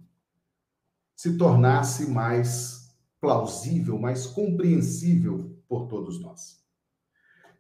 se 1.16 1.36
tornasse 1.40 2.08
mais 2.08 2.96
plausível, 3.20 3.98
mais 3.98 4.28
compreensível 4.28 5.60
por 5.68 5.88
todos 5.88 6.22
nós. 6.22 6.64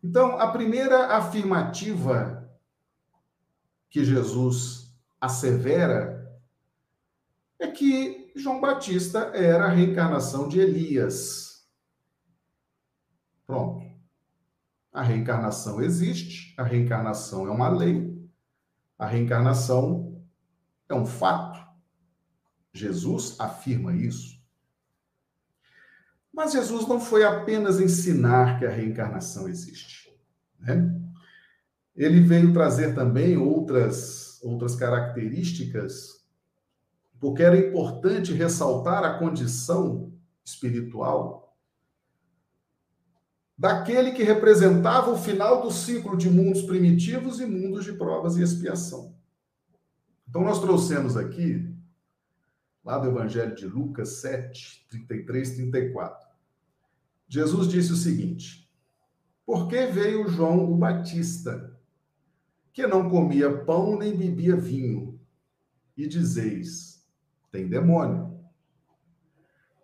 Então, 0.04 0.38
a 0.40 0.52
primeira 0.52 1.18
afirmativa 1.18 2.48
que 3.90 4.06
Jesus 4.06 4.96
assevera 5.20 6.40
é 7.58 7.72
que 7.72 8.25
João 8.36 8.60
Batista 8.60 9.32
era 9.34 9.66
a 9.66 9.70
reencarnação 9.70 10.50
de 10.50 10.60
Elias. 10.60 11.66
Pronto. 13.48 13.86
A 14.92 15.02
reencarnação 15.02 15.82
existe, 15.82 16.54
a 16.58 16.64
reencarnação 16.64 17.48
é 17.48 17.52
uma 17.52 17.70
lei, 17.70 18.14
a 19.00 19.06
reencarnação 19.06 20.22
é 20.90 20.94
um 20.94 21.06
fato. 21.06 21.64
Jesus 22.74 23.40
afirma 23.40 23.94
isso. 23.94 24.36
Mas 26.32 26.52
Jesus 26.52 26.86
não 26.88 27.00
foi 27.00 27.24
apenas 27.24 27.80
ensinar 27.80 28.60
que 28.60 28.66
a 28.66 28.70
reencarnação 28.70 29.48
existe. 29.48 30.14
Né? 30.60 30.94
Ele 31.96 32.20
veio 32.20 32.52
trazer 32.52 32.94
também 32.94 33.38
outras, 33.38 34.42
outras 34.44 34.76
características, 34.76 36.15
porque 37.26 37.42
era 37.42 37.58
importante 37.58 38.34
ressaltar 38.34 39.04
a 39.04 39.18
condição 39.18 40.14
espiritual 40.46 41.58
daquele 43.58 44.12
que 44.12 44.22
representava 44.22 45.10
o 45.10 45.18
final 45.18 45.64
do 45.64 45.72
ciclo 45.72 46.16
de 46.16 46.30
mundos 46.30 46.62
primitivos 46.62 47.40
e 47.40 47.48
mundos 47.48 47.84
de 47.84 47.94
provas 47.94 48.38
e 48.38 48.44
expiação. 48.44 49.18
Então, 50.30 50.44
nós 50.44 50.62
trouxemos 50.62 51.18
aqui, 51.18 51.68
lá 52.84 53.00
do 53.00 53.08
Evangelho 53.08 53.56
de 53.56 53.66
Lucas 53.66 54.18
7, 54.18 54.86
33, 54.88 55.56
34. 55.56 56.28
Jesus 57.28 57.68
disse 57.68 57.92
o 57.92 57.96
seguinte: 57.98 58.70
Por 59.44 59.68
que 59.68 59.88
veio 59.88 60.28
João 60.28 60.72
o 60.72 60.78
Batista, 60.78 61.76
que 62.72 62.86
não 62.86 63.10
comia 63.10 63.66
pão 63.66 63.98
nem 63.98 64.16
bebia 64.16 64.56
vinho, 64.56 65.20
e 65.98 66.06
dizeis: 66.06 66.95
tem 67.56 67.70
demônio. 67.70 68.38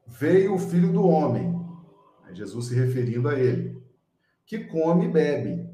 Veio 0.05 0.55
o 0.55 0.60
filho 0.60 0.91
do 0.91 1.07
homem, 1.07 1.57
Jesus 2.34 2.67
se 2.67 2.75
referindo 2.75 3.29
a 3.29 3.39
ele, 3.39 3.81
que 4.45 4.65
come 4.65 5.05
e 5.05 5.12
bebe, 5.12 5.69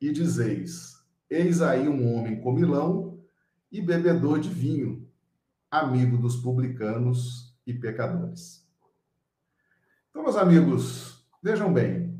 e 0.00 0.12
dizeis: 0.12 1.04
Eis 1.28 1.60
aí 1.60 1.88
um 1.88 2.14
homem 2.14 2.40
comilão 2.40 3.20
e 3.72 3.80
bebedor 3.80 4.38
de 4.38 4.48
vinho, 4.48 5.08
amigo 5.68 6.16
dos 6.16 6.36
publicanos 6.36 7.56
e 7.66 7.74
pecadores. 7.74 8.64
Então, 10.10 10.22
meus 10.22 10.36
amigos, 10.36 11.26
vejam 11.42 11.72
bem. 11.72 12.12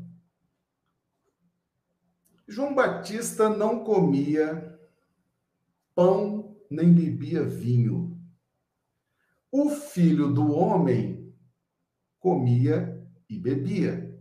João 2.45 2.75
Batista 2.75 3.47
não 3.49 3.85
comia 3.85 4.77
pão 5.95 6.57
nem 6.69 6.91
bebia 6.91 7.43
vinho. 7.43 8.12
O 9.55 9.69
filho 9.69 10.33
do 10.33 10.51
homem 10.51 11.31
comia 12.17 13.07
e 13.29 13.37
bebia. 13.37 14.19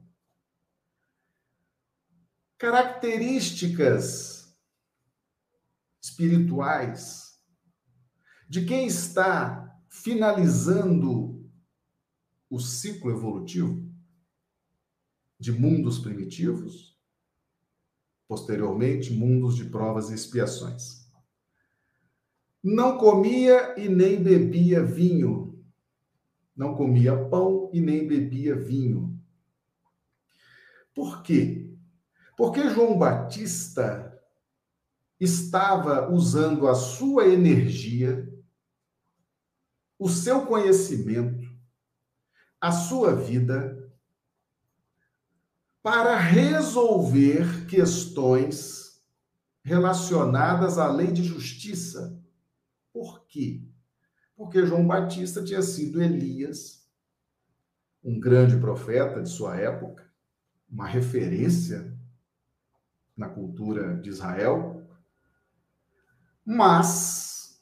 Características 2.59 4.55
espirituais 6.03 7.43
de 8.47 8.67
quem 8.67 8.87
está 8.87 9.75
finalizando 9.89 11.51
o 12.51 12.61
ciclo 12.61 13.11
evolutivo 13.11 13.91
de 15.41 15.51
mundos 15.51 15.99
primitivos, 15.99 17.01
posteriormente, 18.29 19.11
mundos 19.11 19.57
de 19.57 19.65
provas 19.65 20.11
e 20.11 20.15
expiações. 20.15 21.02
Não 22.63 22.97
comia 22.97 23.75
e 23.79 23.89
nem 23.89 24.23
bebia 24.23 24.85
vinho. 24.85 25.65
Não 26.57 26.75
comia 26.75 27.17
pão 27.29 27.71
e 27.73 27.81
nem 27.81 28.07
bebia 28.07 28.55
vinho. 28.55 29.19
Por 30.95 31.23
quê? 31.23 31.75
Porque 32.37 32.69
João 32.69 32.99
Batista 32.99 34.13
estava 35.19 36.11
usando 36.11 36.69
a 36.69 36.75
sua 36.75 37.27
energia, 37.27 38.29
o 39.99 40.09
seu 40.09 40.47
conhecimento, 40.47 41.49
a 42.61 42.71
sua 42.71 43.15
vida 43.15 43.83
para 45.83 46.17
resolver 46.17 47.67
questões 47.67 49.03
relacionadas 49.65 50.79
à 50.79 50.89
lei 50.89 51.11
de 51.11 51.25
justiça. 51.25 52.22
Quê? 53.33 53.63
Porque 54.37 54.67
João 54.67 54.87
Batista 54.87 55.43
tinha 55.43 55.63
sido 55.63 56.03
Elias, 56.03 56.87
um 58.05 58.21
grande 58.21 58.59
profeta 58.59 59.23
de 59.23 59.31
sua 59.31 59.57
época, 59.57 60.07
uma 60.69 60.87
referência 60.87 61.99
na 63.17 63.31
cultura 63.31 63.97
de 63.97 64.11
Israel, 64.11 64.87
mas 66.45 67.59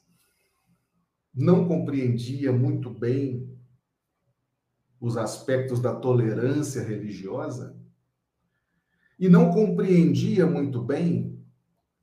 não 1.33 1.65
compreendia 1.65 2.51
muito 2.51 2.89
bem 2.89 3.57
os 4.99 5.15
aspectos 5.15 5.79
da 5.79 5.95
tolerância 5.95 6.83
religiosa 6.83 7.79
e 9.17 9.29
não 9.29 9.51
compreendia 9.51 10.45
muito 10.45 10.83
bem 10.83 11.41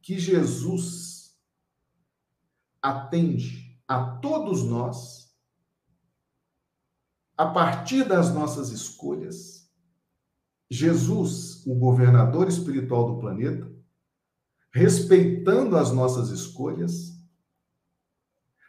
que 0.00 0.18
Jesus 0.18 1.07
atende 2.82 3.78
a 3.86 4.16
todos 4.18 4.64
nós 4.64 5.28
a 7.36 7.46
partir 7.46 8.04
das 8.04 8.34
nossas 8.34 8.70
escolhas. 8.70 9.70
Jesus, 10.70 11.64
o 11.66 11.74
governador 11.74 12.48
espiritual 12.48 13.14
do 13.14 13.20
planeta, 13.20 13.70
respeitando 14.72 15.76
as 15.76 15.92
nossas 15.92 16.30
escolhas, 16.30 17.16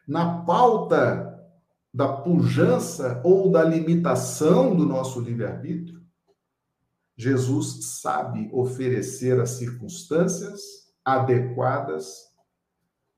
na 0.08 0.44
pauta 0.44 1.28
da 1.94 2.22
pujança 2.22 3.22
ou 3.26 3.52
da 3.52 3.64
limitação 3.64 4.76
do 4.76 4.86
nosso 4.86 5.20
livre-arbítrio, 5.20 6.00
Jesus 7.18 8.00
sabe 8.00 8.50
oferecer 8.54 9.42
as 9.42 9.52
circunstâncias 9.52 10.62
adequadas 11.04 12.29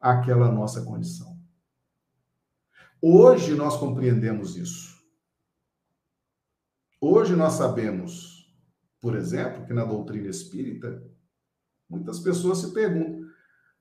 àquela 0.01 0.51
nossa 0.51 0.83
condição. 0.83 1.39
Hoje 3.01 3.53
nós 3.55 3.77
compreendemos 3.77 4.57
isso. 4.57 4.99
Hoje 6.99 7.35
nós 7.35 7.53
sabemos, 7.53 8.51
por 8.99 9.15
exemplo, 9.15 9.65
que 9.65 9.73
na 9.73 9.85
doutrina 9.85 10.27
espírita, 10.27 11.03
muitas 11.89 12.19
pessoas 12.19 12.59
se 12.59 12.73
perguntam 12.73 13.21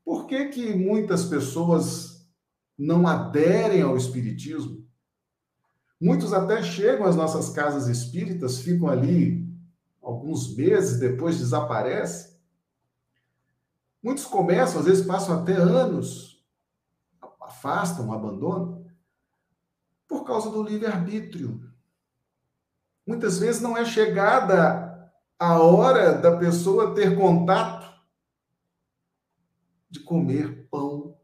por 0.05 0.27
que 0.27 0.49
que 0.49 0.75
muitas 0.75 1.25
pessoas 1.27 2.29
não 2.77 3.07
aderem 3.07 3.83
ao 3.83 3.97
espiritismo? 3.97 4.85
Muitos 6.01 6.33
até 6.33 6.63
chegam 6.63 7.07
às 7.07 7.15
nossas 7.15 7.51
casas 7.51 7.87
espíritas, 7.87 8.61
ficam 8.61 8.89
ali 8.89 9.47
alguns 10.03 10.57
meses, 10.57 10.99
depois 10.99 11.39
desaparece. 11.39 12.40
Muitos 14.03 14.25
começam, 14.25 14.81
às 14.81 14.87
vezes 14.87 15.07
passam 15.07 15.43
até 15.43 15.55
anos, 15.55 16.43
afastam, 17.41 18.13
abandonam, 18.13 18.87
por 20.09 20.25
causa 20.25 20.51
do 20.51 20.63
livre-arbítrio. 20.63 21.71
Muitas 23.07 23.39
vezes 23.39 23.61
não 23.61 23.77
é 23.77 23.85
chegada 23.85 25.13
a 25.39 25.59
hora 25.59 26.13
da 26.15 26.37
pessoa 26.37 26.95
ter 26.95 27.17
contato 27.17 27.89
de 29.91 30.01
comer 30.01 30.69
pão 30.69 31.19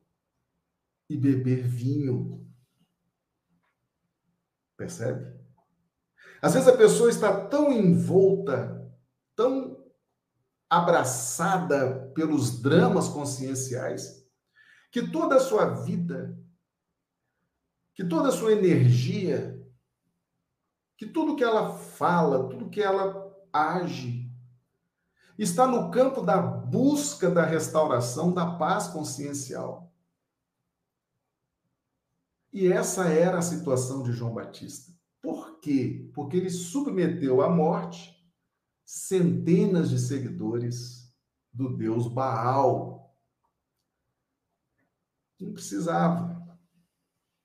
e 1.09 1.17
beber 1.17 1.67
vinho. 1.67 2.47
Percebe? 4.77 5.37
Às 6.43 6.55
vezes 6.55 6.69
a 6.69 6.77
pessoa 6.77 7.09
está 7.09 7.47
tão 7.47 7.73
envolta, 7.73 8.93
tão 9.35 9.76
abraçada 10.69 12.11
pelos 12.15 12.61
dramas 12.61 13.09
conscienciais, 13.09 14.27
que 14.91 15.11
toda 15.11 15.37
a 15.37 15.41
sua 15.41 15.67
vida, 15.83 16.39
que 17.95 18.05
toda 18.05 18.29
a 18.29 18.33
sua 18.33 18.53
energia, 18.53 19.57
que 20.97 21.07
tudo 21.07 21.37
que 21.37 21.45
ela 21.45 21.77
fala, 21.79 22.49
tudo 22.49 22.71
que 22.71 22.83
ela 22.83 23.35
age, 23.53 24.31
está 25.39 25.67
no 25.67 25.91
campo 25.91 26.23
da 26.23 26.41
busca 26.41 27.31
da 27.31 27.45
restauração 27.45 28.33
da 28.33 28.57
paz 28.57 28.89
consciencial. 28.89 29.93
E 32.53 32.73
essa 32.73 33.09
era 33.09 33.39
a 33.39 33.43
situação 33.43 34.03
de 34.03 34.13
João 34.13 34.33
Batista. 34.33 34.91
Por 35.21 35.61
quê? 35.61 36.11
Porque 36.15 36.39
ele 36.39 36.49
submeteu 36.49 37.43
à 37.43 37.51
morte 37.51 38.16
centenas 38.87 39.91
de 39.91 39.99
seguidores 39.99 41.13
do 41.53 41.77
deus 41.77 42.07
Baal. 42.07 43.13
Não 45.41 45.53
precisava. 45.53 46.37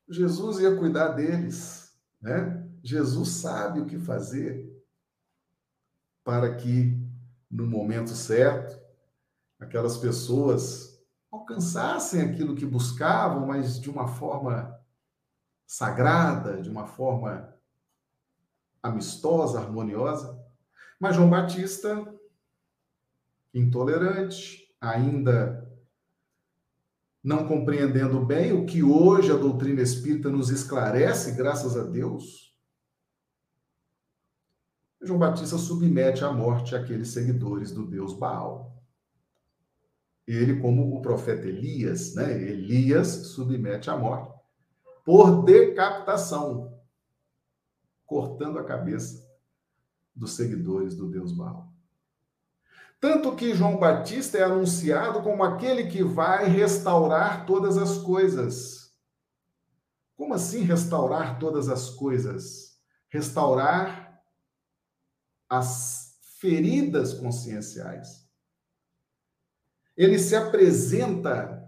Jesus 0.08 0.60
ia 0.60 0.78
cuidar 0.78 1.10
deles, 1.10 1.98
né? 2.22 2.70
Jesus 2.84 3.30
sabe 3.30 3.80
o 3.80 3.86
que 3.86 3.98
fazer 3.98 4.70
para 6.24 6.56
que 6.56 6.98
no 7.50 7.66
momento 7.66 8.12
certo 8.12 8.80
aquelas 9.60 9.98
pessoas 9.98 10.92
alcançassem 11.32 12.22
aquilo 12.22 12.56
que 12.56 12.66
buscavam, 12.66 13.48
mas 13.48 13.80
de 13.80 13.90
uma 13.90 14.08
forma 14.08 14.80
sagrada, 15.66 16.62
de 16.62 16.70
uma 16.70 16.86
forma 16.86 17.56
amistosa, 18.84 19.60
harmoniosa. 19.60 20.41
Mas 21.02 21.16
João 21.16 21.32
Batista, 21.32 22.14
intolerante, 23.52 24.72
ainda 24.80 25.68
não 27.24 27.48
compreendendo 27.48 28.24
bem 28.24 28.54
o 28.54 28.68
que 28.68 28.84
hoje 28.84 29.32
a 29.32 29.36
doutrina 29.36 29.82
espírita 29.82 30.30
nos 30.30 30.52
esclarece, 30.52 31.32
graças 31.32 31.76
a 31.76 31.84
Deus, 31.84 32.56
João 35.02 35.18
Batista 35.18 35.58
submete 35.58 36.24
à 36.24 36.32
morte 36.32 36.76
aqueles 36.76 37.08
seguidores 37.08 37.72
do 37.72 37.88
Deus 37.88 38.14
Baal. 38.14 38.80
Ele, 40.28 40.62
como 40.62 40.96
o 40.96 41.02
profeta 41.02 41.48
Elias, 41.48 42.14
né? 42.14 42.32
Elias 42.32 43.08
submete 43.08 43.90
à 43.90 43.98
morte 43.98 44.40
por 45.04 45.44
decapitação 45.44 46.80
cortando 48.06 48.60
a 48.60 48.64
cabeça 48.64 49.31
dos 50.16 50.34
seguidores 50.34 50.96
do 50.96 51.10
Deus 51.10 51.32
Baal. 51.32 51.72
Tanto 53.00 53.36
que 53.36 53.56
João 53.56 53.78
Batista 53.78 54.38
é 54.38 54.44
anunciado 54.44 55.24
como 55.24 55.44
aquele 55.44 55.88
que 55.88 56.04
vai 56.04 56.48
restaurar 56.48 57.46
todas 57.48 57.78
as 57.78 57.98
coisas. 57.98 58.94
Como 60.16 60.36
assim 60.36 60.62
restaurar 60.62 61.40
todas 61.40 61.68
as 61.68 61.90
coisas? 61.90 62.80
Restaurar 63.10 64.22
as 65.50 66.20
feridas 66.40 67.14
conscienciais. 67.14 68.30
Ele 69.98 70.18
se 70.20 70.36
apresenta 70.36 71.62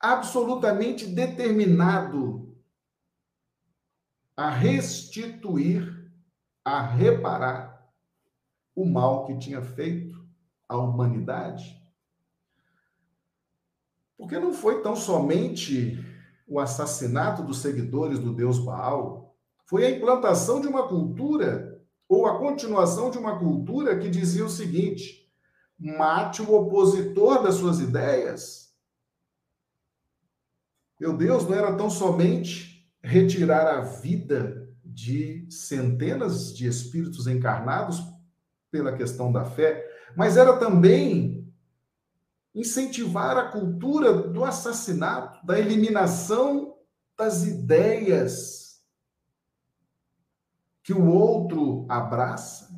absolutamente 0.00 1.06
determinado 1.06 2.58
a 4.34 4.48
restituir, 4.48 5.99
a 6.64 6.82
reparar 6.82 7.90
o 8.74 8.84
mal 8.84 9.26
que 9.26 9.38
tinha 9.38 9.62
feito 9.62 10.24
à 10.68 10.76
humanidade. 10.76 11.80
Porque 14.16 14.38
não 14.38 14.52
foi 14.52 14.82
tão 14.82 14.94
somente 14.94 15.98
o 16.46 16.58
assassinato 16.58 17.42
dos 17.42 17.58
seguidores 17.58 18.18
do 18.18 18.34
deus 18.34 18.58
Baal, 18.58 19.36
foi 19.66 19.86
a 19.86 19.90
implantação 19.90 20.60
de 20.60 20.66
uma 20.66 20.88
cultura 20.88 21.80
ou 22.08 22.26
a 22.26 22.38
continuação 22.38 23.08
de 23.08 23.16
uma 23.16 23.38
cultura 23.38 23.96
que 23.96 24.10
dizia 24.10 24.44
o 24.44 24.50
seguinte: 24.50 25.32
mate 25.78 26.42
o 26.42 26.52
opositor 26.52 27.42
das 27.42 27.54
suas 27.54 27.78
ideias. 27.78 28.74
Meu 30.98 31.16
Deus, 31.16 31.46
não 31.46 31.54
era 31.54 31.74
tão 31.76 31.88
somente 31.88 32.92
retirar 33.02 33.66
a 33.66 33.80
vida 33.80 34.59
de 35.00 35.46
centenas 35.50 36.54
de 36.54 36.68
espíritos 36.68 37.26
encarnados 37.26 38.02
pela 38.70 38.96
questão 38.96 39.32
da 39.32 39.44
fé, 39.44 39.84
mas 40.14 40.36
era 40.36 40.58
também 40.58 41.50
incentivar 42.54 43.36
a 43.38 43.50
cultura 43.50 44.12
do 44.12 44.44
assassinato, 44.44 45.44
da 45.46 45.58
eliminação 45.58 46.76
das 47.16 47.44
ideias 47.44 48.82
que 50.82 50.92
o 50.92 51.08
outro 51.08 51.86
abraça. 51.88 52.68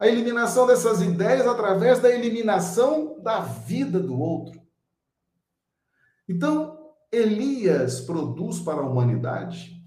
A 0.00 0.08
eliminação 0.08 0.66
dessas 0.66 1.00
ideias 1.00 1.46
através 1.46 2.00
da 2.00 2.10
eliminação 2.10 3.20
da 3.22 3.40
vida 3.40 4.00
do 4.00 4.18
outro. 4.18 4.60
Então, 6.28 6.92
Elias 7.12 8.00
produz 8.00 8.58
para 8.58 8.80
a 8.80 8.86
humanidade 8.86 9.81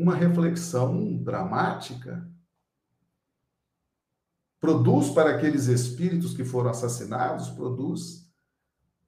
uma 0.00 0.14
reflexão 0.14 1.18
dramática. 1.18 2.26
Produz 4.58 5.10
para 5.10 5.36
aqueles 5.36 5.66
espíritos 5.66 6.34
que 6.34 6.44
foram 6.44 6.70
assassinados, 6.70 7.50
produz 7.50 8.30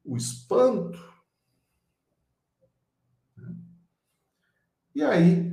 o 0.05 0.17
espanto. 0.17 0.99
E 4.95 5.03
aí, 5.03 5.51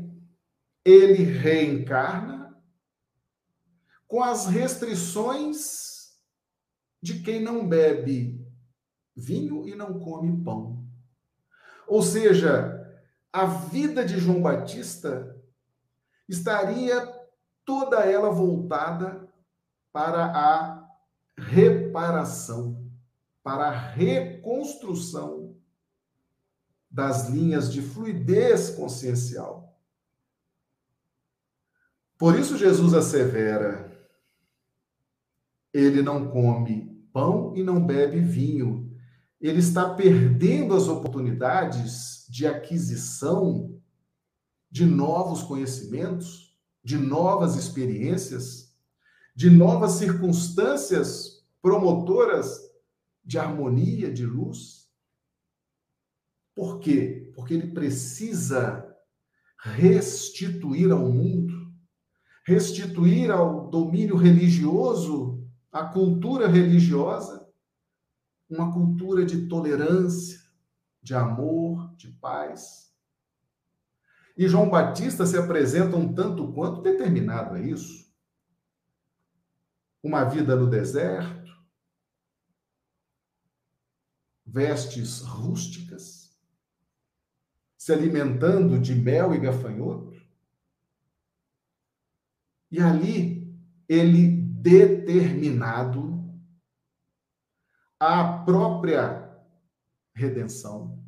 ele 0.84 1.24
reencarna 1.24 2.62
com 4.08 4.22
as 4.22 4.48
restrições 4.48 6.18
de 7.02 7.22
quem 7.22 7.42
não 7.42 7.66
bebe 7.66 8.46
vinho 9.16 9.66
e 9.68 9.76
não 9.76 10.00
come 10.00 10.44
pão. 10.44 10.86
Ou 11.88 12.02
seja, 12.02 12.79
a 13.32 13.46
vida 13.46 14.04
de 14.04 14.18
João 14.18 14.42
Batista 14.42 15.36
estaria 16.28 17.08
toda 17.64 18.00
ela 18.06 18.30
voltada 18.30 19.28
para 19.92 20.26
a 20.26 20.90
reparação. 21.38 22.88
para 23.42 23.68
a 23.68 23.72
reconstrução 23.72 25.56
das 26.92 27.30
linhas 27.30 27.72
de 27.72 27.82
fluidez 27.82 28.70
consciencial. 28.72 29.80
Por 32.18 32.38
isso, 32.38 32.58
Jesus 32.58 32.94
assevera: 32.94 33.90
ele 35.74 36.02
não 36.02 36.30
come 36.30 37.08
pão 37.14 37.56
e 37.56 37.64
não 37.64 37.84
bebe 37.84 38.20
vinho. 38.20 38.94
Ele 39.40 39.60
está 39.60 39.94
perdendo 39.94 40.76
as 40.76 40.88
oportunidades 40.88 42.19
de 42.30 42.46
aquisição 42.46 43.76
de 44.70 44.86
novos 44.86 45.42
conhecimentos, 45.42 46.56
de 46.84 46.96
novas 46.96 47.56
experiências, 47.56 48.72
de 49.36 49.50
novas 49.50 49.94
circunstâncias 49.94 51.44
promotoras 51.60 52.70
de 53.26 53.40
harmonia, 53.40 54.14
de 54.14 54.26
luz. 54.26 54.90
Por 56.56 56.80
quê? 56.80 57.32
Porque 57.36 57.56
ele 57.56 57.72
precisa 57.72 58.86
restituir 59.58 60.92
ao 60.92 61.12
mundo, 61.12 61.74
restituir 62.46 63.32
ao 63.32 63.70
domínio 63.70 64.16
religioso, 64.16 65.44
à 65.72 65.86
cultura 65.86 66.48
religiosa, 66.48 67.48
uma 68.50 68.72
cultura 68.72 69.26
de 69.26 69.48
tolerância, 69.48 70.49
de 71.02 71.16
amor, 71.16 71.96
de 71.96 72.10
paz. 72.14 72.94
E 74.38 74.48
João 74.48 74.70
Batista 74.70 75.26
se 75.26 75.38
apresenta 75.38 75.96
um 75.98 76.14
tanto 76.14 76.52
quanto 76.54 76.82
determinado 76.82 77.56
a 77.56 77.60
isso. 77.60 78.10
Uma 80.02 80.24
vida 80.24 80.56
no 80.56 80.70
deserto, 80.70 81.52
vestes 84.46 85.20
rústicas, 85.22 86.40
se 87.78 87.92
alimentando 87.92 88.80
de 88.80 88.96
mel 88.96 89.34
e 89.34 89.40
gafanhoto. 89.40 90.20
E 92.72 92.80
ali 92.80 93.40
ele 93.88 94.28
determinado 94.62 96.18
à 98.00 98.44
própria 98.46 99.19
redenção, 100.20 101.02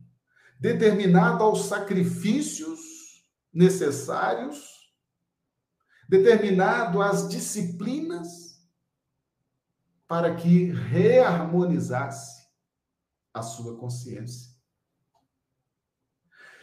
determinado 0.60 1.44
aos 1.44 1.66
sacrifícios 1.66 2.80
necessários, 3.54 4.90
determinado 6.08 7.02
às 7.02 7.28
disciplinas 7.28 8.62
para 10.08 10.36
que 10.36 10.72
reharmonizasse 10.72 12.42
a 13.34 13.42
sua 13.42 13.78
consciência. 13.78 14.52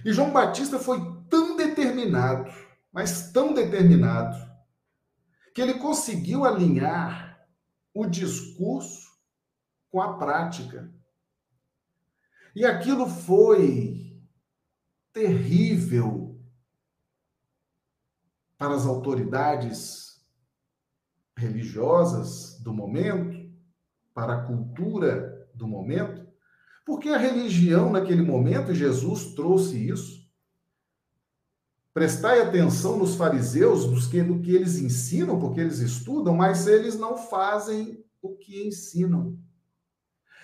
E 0.04 0.12
João 0.12 0.32
Batista 0.32 0.78
foi 0.78 1.00
tão 1.28 1.56
determinado, 1.56 2.52
mas 2.92 3.32
tão 3.32 3.52
determinado, 3.52 4.36
que 5.54 5.60
ele 5.60 5.74
conseguiu 5.74 6.44
alinhar 6.44 7.46
o 7.92 8.06
discurso 8.06 9.08
com 9.90 10.00
a 10.00 10.18
prática. 10.18 10.92
E 12.58 12.64
aquilo 12.64 13.06
foi 13.08 14.20
terrível 15.12 16.42
para 18.58 18.74
as 18.74 18.84
autoridades 18.84 20.26
religiosas 21.36 22.58
do 22.60 22.74
momento, 22.74 23.48
para 24.12 24.34
a 24.34 24.42
cultura 24.44 25.48
do 25.54 25.68
momento, 25.68 26.26
porque 26.84 27.10
a 27.10 27.16
religião, 27.16 27.92
naquele 27.92 28.22
momento, 28.22 28.74
Jesus 28.74 29.36
trouxe 29.36 29.88
isso. 29.88 30.28
Prestai 31.94 32.40
atenção 32.40 32.98
nos 32.98 33.14
fariseus, 33.14 33.88
nos 33.88 34.08
que, 34.08 34.20
no 34.20 34.42
que 34.42 34.50
eles 34.50 34.78
ensinam, 34.78 35.38
porque 35.38 35.60
eles 35.60 35.78
estudam, 35.78 36.34
mas 36.34 36.66
eles 36.66 36.98
não 36.98 37.16
fazem 37.16 38.04
o 38.20 38.36
que 38.36 38.66
ensinam. 38.66 39.38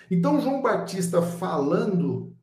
Então, 0.09 0.39
João 0.39 0.61
Batista 0.61 1.21
falando 1.21 2.35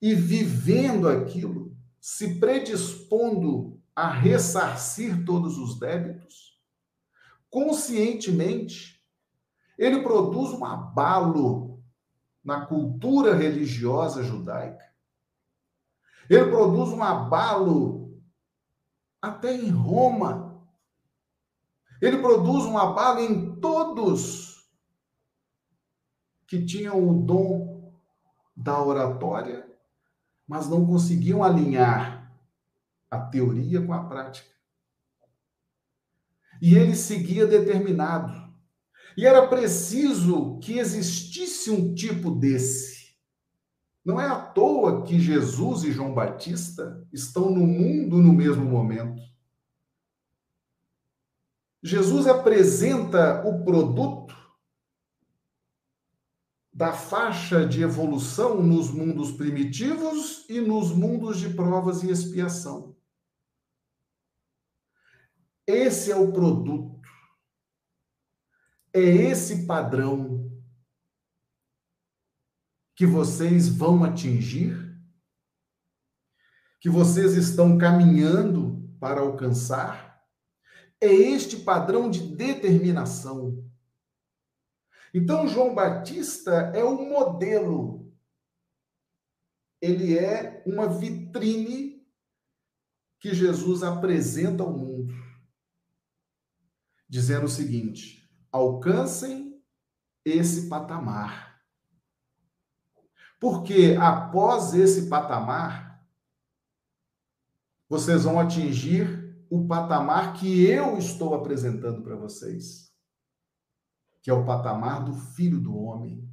e 0.00 0.14
vivendo 0.14 1.08
aquilo, 1.08 1.74
se 2.00 2.38
predispondo 2.38 3.80
a 3.94 4.10
ressarcir 4.10 5.24
todos 5.24 5.58
os 5.58 5.78
débitos, 5.78 6.60
conscientemente, 7.48 9.02
ele 9.78 10.02
produz 10.02 10.52
um 10.52 10.64
abalo 10.64 11.82
na 12.44 12.66
cultura 12.66 13.34
religiosa 13.34 14.22
judaica. 14.22 14.84
Ele 16.28 16.50
produz 16.50 16.90
um 16.90 17.02
abalo 17.02 18.20
até 19.20 19.54
em 19.54 19.70
Roma. 19.70 20.64
Ele 22.00 22.18
produz 22.18 22.64
um 22.64 22.76
abalo 22.76 23.20
em 23.20 23.56
todos 23.56 24.55
que 26.46 26.64
tinham 26.64 27.08
o 27.08 27.22
dom 27.22 27.92
da 28.56 28.82
oratória, 28.82 29.66
mas 30.46 30.68
não 30.68 30.86
conseguiam 30.86 31.42
alinhar 31.42 32.32
a 33.10 33.18
teoria 33.18 33.84
com 33.84 33.92
a 33.92 34.04
prática. 34.04 34.54
E 36.60 36.74
ele 36.74 36.94
seguia 36.96 37.46
determinado 37.46 38.46
e 39.16 39.24
era 39.24 39.46
preciso 39.46 40.58
que 40.58 40.78
existisse 40.78 41.70
um 41.70 41.94
tipo 41.94 42.30
desse. 42.30 43.16
Não 44.04 44.20
é 44.20 44.26
à 44.26 44.36
toa 44.36 45.04
que 45.04 45.18
Jesus 45.18 45.84
e 45.84 45.90
João 45.90 46.14
Batista 46.14 47.02
estão 47.12 47.50
no 47.50 47.66
mundo 47.66 48.18
no 48.18 48.32
mesmo 48.32 48.64
momento. 48.64 49.22
Jesus 51.82 52.26
apresenta 52.26 53.42
o 53.46 53.64
produto 53.64 54.35
da 56.76 56.92
faixa 56.92 57.66
de 57.66 57.82
evolução 57.82 58.62
nos 58.62 58.90
mundos 58.90 59.32
primitivos 59.32 60.44
e 60.48 60.60
nos 60.60 60.90
mundos 60.92 61.38
de 61.38 61.48
provas 61.48 62.02
e 62.02 62.10
expiação. 62.10 62.94
Esse 65.66 66.12
é 66.12 66.16
o 66.16 66.30
produto 66.30 66.96
é 68.96 69.00
esse 69.00 69.66
padrão 69.66 70.50
que 72.94 73.04
vocês 73.04 73.68
vão 73.68 74.02
atingir? 74.02 74.74
Que 76.80 76.88
vocês 76.88 77.34
estão 77.34 77.76
caminhando 77.76 78.90
para 78.98 79.20
alcançar? 79.20 80.24
É 80.98 81.12
este 81.12 81.58
padrão 81.58 82.08
de 82.08 82.20
determinação. 82.34 83.62
Então, 85.16 85.48
João 85.48 85.74
Batista 85.74 86.52
é 86.74 86.84
o 86.84 87.08
modelo. 87.08 88.14
Ele 89.80 90.18
é 90.18 90.62
uma 90.66 90.86
vitrine 90.86 92.06
que 93.18 93.34
Jesus 93.34 93.82
apresenta 93.82 94.62
ao 94.62 94.70
mundo, 94.70 95.14
dizendo 97.08 97.46
o 97.46 97.48
seguinte: 97.48 98.30
alcancem 98.52 99.58
esse 100.22 100.68
patamar. 100.68 101.62
Porque 103.40 103.96
após 103.98 104.74
esse 104.74 105.08
patamar, 105.08 106.06
vocês 107.88 108.24
vão 108.24 108.38
atingir 108.38 109.34
o 109.48 109.66
patamar 109.66 110.34
que 110.34 110.66
eu 110.66 110.98
estou 110.98 111.34
apresentando 111.34 112.02
para 112.02 112.16
vocês, 112.16 112.85
que 114.26 114.30
é 114.32 114.34
o 114.34 114.44
patamar 114.44 115.04
do 115.04 115.14
Filho 115.14 115.60
do 115.60 115.78
Homem, 115.78 116.28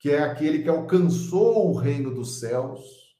que 0.00 0.10
é 0.10 0.20
aquele 0.20 0.64
que 0.64 0.68
alcançou 0.68 1.70
o 1.70 1.76
reino 1.76 2.12
dos 2.12 2.40
céus. 2.40 3.16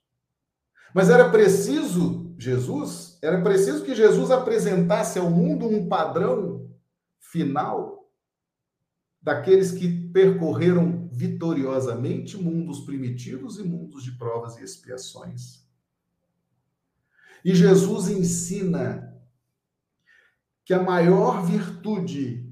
Mas 0.93 1.09
era 1.11 1.31
preciso, 1.31 2.35
Jesus, 2.37 3.21
era 3.23 3.41
preciso 3.41 3.85
que 3.85 3.95
Jesus 3.95 4.33
apresentasse 4.33 5.17
ao 5.17 5.31
mundo 5.31 5.69
um 5.69 5.89
padrão 5.89 6.75
final 7.21 8.11
daqueles 9.23 9.71
que 9.71 10.11
percorreram 10.11 11.09
vitoriosamente 11.13 12.37
mundos 12.37 12.81
primitivos 12.81 13.61
e 13.61 13.63
mundos 13.63 14.03
de 14.03 14.11
provas 14.19 14.59
e 14.59 14.65
expiações. 14.65 15.65
E 17.45 17.55
Jesus 17.55 18.09
ensina 18.09 19.17
que 20.65 20.75
a 20.75 20.83
maior 20.83 21.47
virtude 21.47 22.50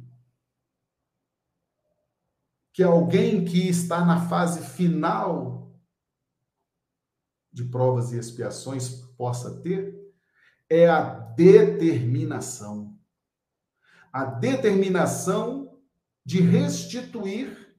que 2.78 2.82
alguém 2.84 3.44
que 3.44 3.68
está 3.68 4.04
na 4.04 4.28
fase 4.28 4.64
final 4.64 5.76
de 7.52 7.64
provas 7.64 8.12
e 8.12 8.16
expiações 8.16 9.00
possa 9.16 9.60
ter 9.62 9.98
é 10.70 10.88
a 10.88 11.02
determinação 11.02 12.96
a 14.12 14.24
determinação 14.24 15.82
de 16.24 16.40
restituir 16.40 17.76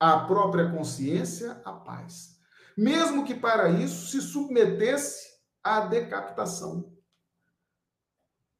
à 0.00 0.18
própria 0.26 0.68
consciência 0.72 1.52
a 1.64 1.72
paz, 1.72 2.40
mesmo 2.76 3.24
que 3.24 3.34
para 3.36 3.70
isso 3.70 4.08
se 4.08 4.20
submetesse 4.20 5.24
à 5.62 5.86
decapitação. 5.86 6.92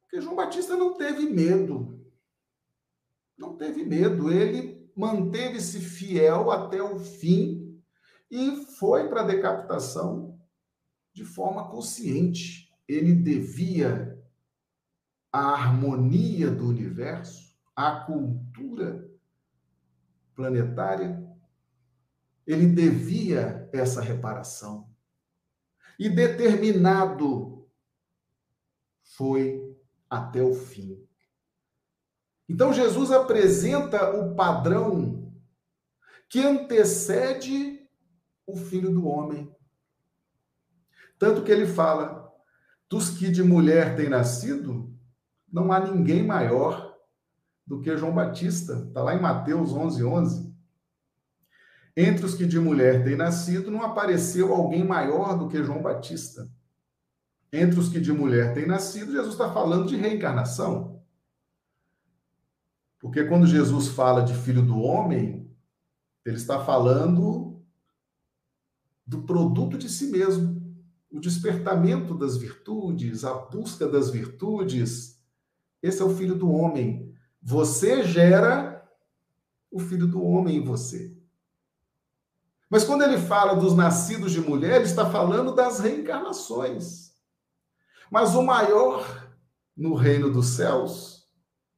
Porque 0.03 0.21
João 0.21 0.37
Batista 0.37 0.77
não 0.77 0.95
teve 0.95 1.29
medo. 1.29 2.09
Não 3.37 3.57
teve 3.57 3.85
medo, 3.85 4.33
ele 4.33 4.76
manteve-se 4.97 5.79
fiel 5.81 6.51
até 6.51 6.83
o 6.83 6.99
fim 6.99 7.83
e 8.31 8.65
foi 8.79 9.09
para 9.09 9.21
a 9.21 9.27
decapitação 9.27 10.41
de 11.13 11.25
forma 11.25 11.69
consciente. 11.69 12.73
Ele 12.89 13.15
devia 13.15 14.19
a 15.31 15.51
harmonia 15.51 16.51
do 16.51 16.67
universo, 16.67 17.55
a 17.75 18.01
cultura 18.01 19.07
planetária, 20.35 21.23
ele 22.47 22.67
devia 22.67 23.69
essa 23.73 24.01
reparação. 24.01 24.89
E 25.99 26.09
determinado 26.09 27.69
foi 29.03 29.77
até 30.09 30.43
o 30.43 30.55
fim. 30.55 31.06
Então 32.49 32.73
Jesus 32.73 33.11
apresenta 33.11 34.17
o 34.17 34.35
padrão 34.35 35.33
que 36.29 36.41
antecede 36.41 37.89
o 38.47 38.57
filho 38.57 38.91
do 38.91 39.07
homem. 39.07 39.55
Tanto 41.19 41.43
que 41.43 41.51
ele 41.51 41.67
fala: 41.67 42.33
dos 42.89 43.11
que 43.11 43.31
de 43.31 43.43
mulher 43.43 43.97
têm 43.97 44.09
nascido, 44.09 44.95
não 45.53 45.73
há 45.73 45.81
ninguém 45.81 46.23
maior 46.23 46.97
do 47.67 47.81
que 47.81 47.97
João 47.97 48.15
Batista. 48.15 48.85
Está 48.87 49.03
lá 49.03 49.15
em 49.15 49.21
Mateus 49.21 49.73
11, 49.73 50.05
11. 50.05 50.57
Entre 51.97 52.27
os 52.27 52.35
que 52.35 52.47
de 52.47 52.61
mulher 52.61 53.03
têm 53.03 53.17
nascido, 53.17 53.71
não 53.71 53.83
apareceu 53.83 54.53
alguém 54.53 54.85
maior 54.85 55.37
do 55.37 55.49
que 55.49 55.65
João 55.65 55.83
Batista. 55.83 56.49
Entre 57.51 57.81
os 57.81 57.89
que 57.89 57.99
de 57.99 58.13
mulher 58.13 58.53
têm 58.53 58.67
nascido, 58.67 59.13
Jesus 59.13 59.33
está 59.33 59.51
falando 59.53 59.89
de 59.89 59.97
reencarnação. 59.97 60.96
Porque 62.99 63.25
quando 63.25 63.47
Jesus 63.47 63.89
fala 63.89 64.23
de 64.23 64.35
filho 64.35 64.63
do 64.63 64.79
homem, 64.79 65.51
ele 66.25 66.37
está 66.37 66.65
falando 66.65 67.63
do 69.07 69.23
produto 69.23 69.79
de 69.79 69.89
si 69.89 70.09
mesmo, 70.09 70.65
o 71.11 71.21
despertamento 71.21 72.15
das 72.15 72.37
virtudes, 72.37 73.25
a 73.25 73.35
busca 73.35 73.87
das 73.89 74.11
virtudes. 74.11 75.23
Esse 75.83 76.03
é 76.03 76.05
o 76.05 76.15
filho 76.15 76.35
do 76.35 76.51
homem. 76.51 77.15
Você 77.41 78.03
gera 78.03 78.85
o 79.71 79.79
filho 79.79 80.07
do 80.07 80.23
homem 80.23 80.57
em 80.57 80.65
você. 80.65 81.17
Mas 82.69 82.83
quando 82.83 83.03
ele 83.03 83.19
fala 83.19 83.55
dos 83.55 83.75
nascidos 83.75 84.33
de 84.33 84.41
mulher, 84.41 84.77
ele 84.77 84.85
está 84.85 85.09
falando 85.09 85.55
das 85.55 85.79
reencarnações. 85.79 87.13
Mas 88.11 88.35
o 88.35 88.43
maior 88.43 89.29
no 89.77 89.95
reino 89.95 90.33
dos 90.33 90.49
céus, 90.49 91.16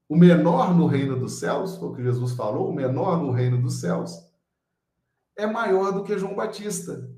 o 0.09 0.17
menor 0.17 0.75
no 0.75 0.87
reino 0.87 1.19
dos 1.19 1.35
céus, 1.35 1.77
foi 1.77 1.89
o 1.89 1.95
que 1.95 2.03
Jesus 2.03 2.33
falou, 2.33 2.71
o 2.71 2.75
menor 2.75 3.23
no 3.23 3.31
reino 3.31 3.61
dos 3.61 3.81
céus, 3.81 4.27
é 5.37 5.47
maior 5.47 5.93
do 5.93 6.03
que 6.03 6.19
João 6.19 6.35
Batista. 6.35 7.09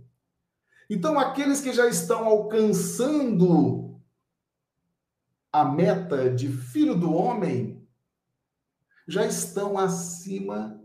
Então, 0.88 1.18
aqueles 1.18 1.60
que 1.60 1.72
já 1.72 1.86
estão 1.86 2.24
alcançando 2.24 4.00
a 5.52 5.64
meta 5.64 6.28
de 6.28 6.48
filho 6.48 6.98
do 6.98 7.12
homem, 7.12 7.86
já 9.06 9.24
estão 9.24 9.78
acima 9.78 10.80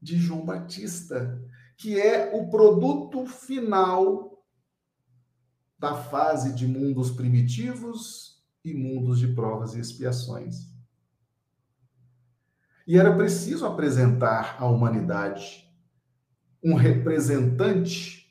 de 0.00 0.16
João 0.16 0.44
Batista, 0.44 1.40
que 1.76 2.00
é 2.00 2.34
o 2.34 2.48
produto 2.48 3.26
final 3.26 4.42
da 5.78 5.94
fase 5.94 6.54
de 6.54 6.66
mundos 6.66 7.10
primitivos 7.10 8.42
e 8.64 8.72
mundos 8.72 9.18
de 9.18 9.28
provas 9.28 9.74
e 9.74 9.80
expiações. 9.80 10.71
E 12.86 12.98
era 12.98 13.14
preciso 13.16 13.66
apresentar 13.66 14.56
à 14.58 14.66
humanidade 14.66 15.70
um 16.62 16.74
representante 16.74 18.22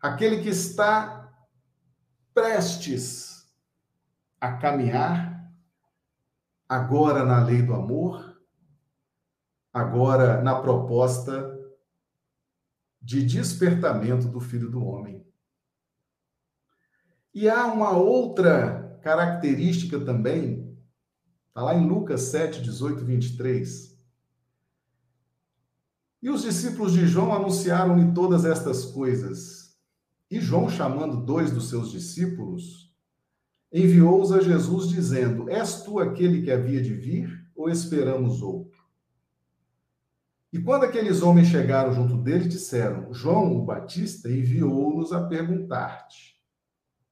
aquele 0.00 0.42
que 0.42 0.50
está 0.50 1.32
prestes 2.34 3.46
a 4.40 4.52
caminhar, 4.52 5.50
agora 6.68 7.24
na 7.24 7.42
lei 7.42 7.62
do 7.62 7.72
amor, 7.72 8.38
agora 9.72 10.42
na 10.42 10.60
proposta 10.60 11.58
de 13.00 13.24
despertamento 13.24 14.28
do 14.28 14.40
Filho 14.40 14.70
do 14.70 14.84
Homem. 14.84 15.24
E 17.32 17.48
há 17.48 17.66
uma 17.66 17.90
outra 17.90 18.98
característica 19.02 19.98
também, 20.00 20.73
está 21.54 21.62
lá 21.62 21.76
em 21.76 21.86
Lucas 21.86 22.22
7, 22.22 22.60
18, 22.62 23.04
23. 23.04 23.96
E 26.20 26.28
os 26.28 26.42
discípulos 26.42 26.92
de 26.92 27.06
João 27.06 27.32
anunciaram-lhe 27.32 28.12
todas 28.12 28.44
estas 28.44 28.84
coisas. 28.86 29.78
E 30.28 30.40
João, 30.40 30.68
chamando 30.68 31.24
dois 31.24 31.52
dos 31.52 31.68
seus 31.68 31.92
discípulos, 31.92 32.92
enviou-os 33.72 34.32
a 34.32 34.40
Jesus, 34.40 34.88
dizendo: 34.88 35.48
És 35.48 35.84
tu 35.84 36.00
aquele 36.00 36.42
que 36.42 36.50
havia 36.50 36.82
de 36.82 36.92
vir, 36.92 37.48
ou 37.54 37.70
esperamos 37.70 38.42
outro? 38.42 38.82
E 40.52 40.60
quando 40.60 40.82
aqueles 40.82 41.22
homens 41.22 41.46
chegaram 41.46 41.92
junto 41.92 42.16
dele, 42.16 42.48
disseram: 42.48 43.14
João 43.14 43.56
o 43.56 43.64
Batista 43.64 44.28
enviou-nos 44.28 45.12
a 45.12 45.24
perguntar-te: 45.24 46.36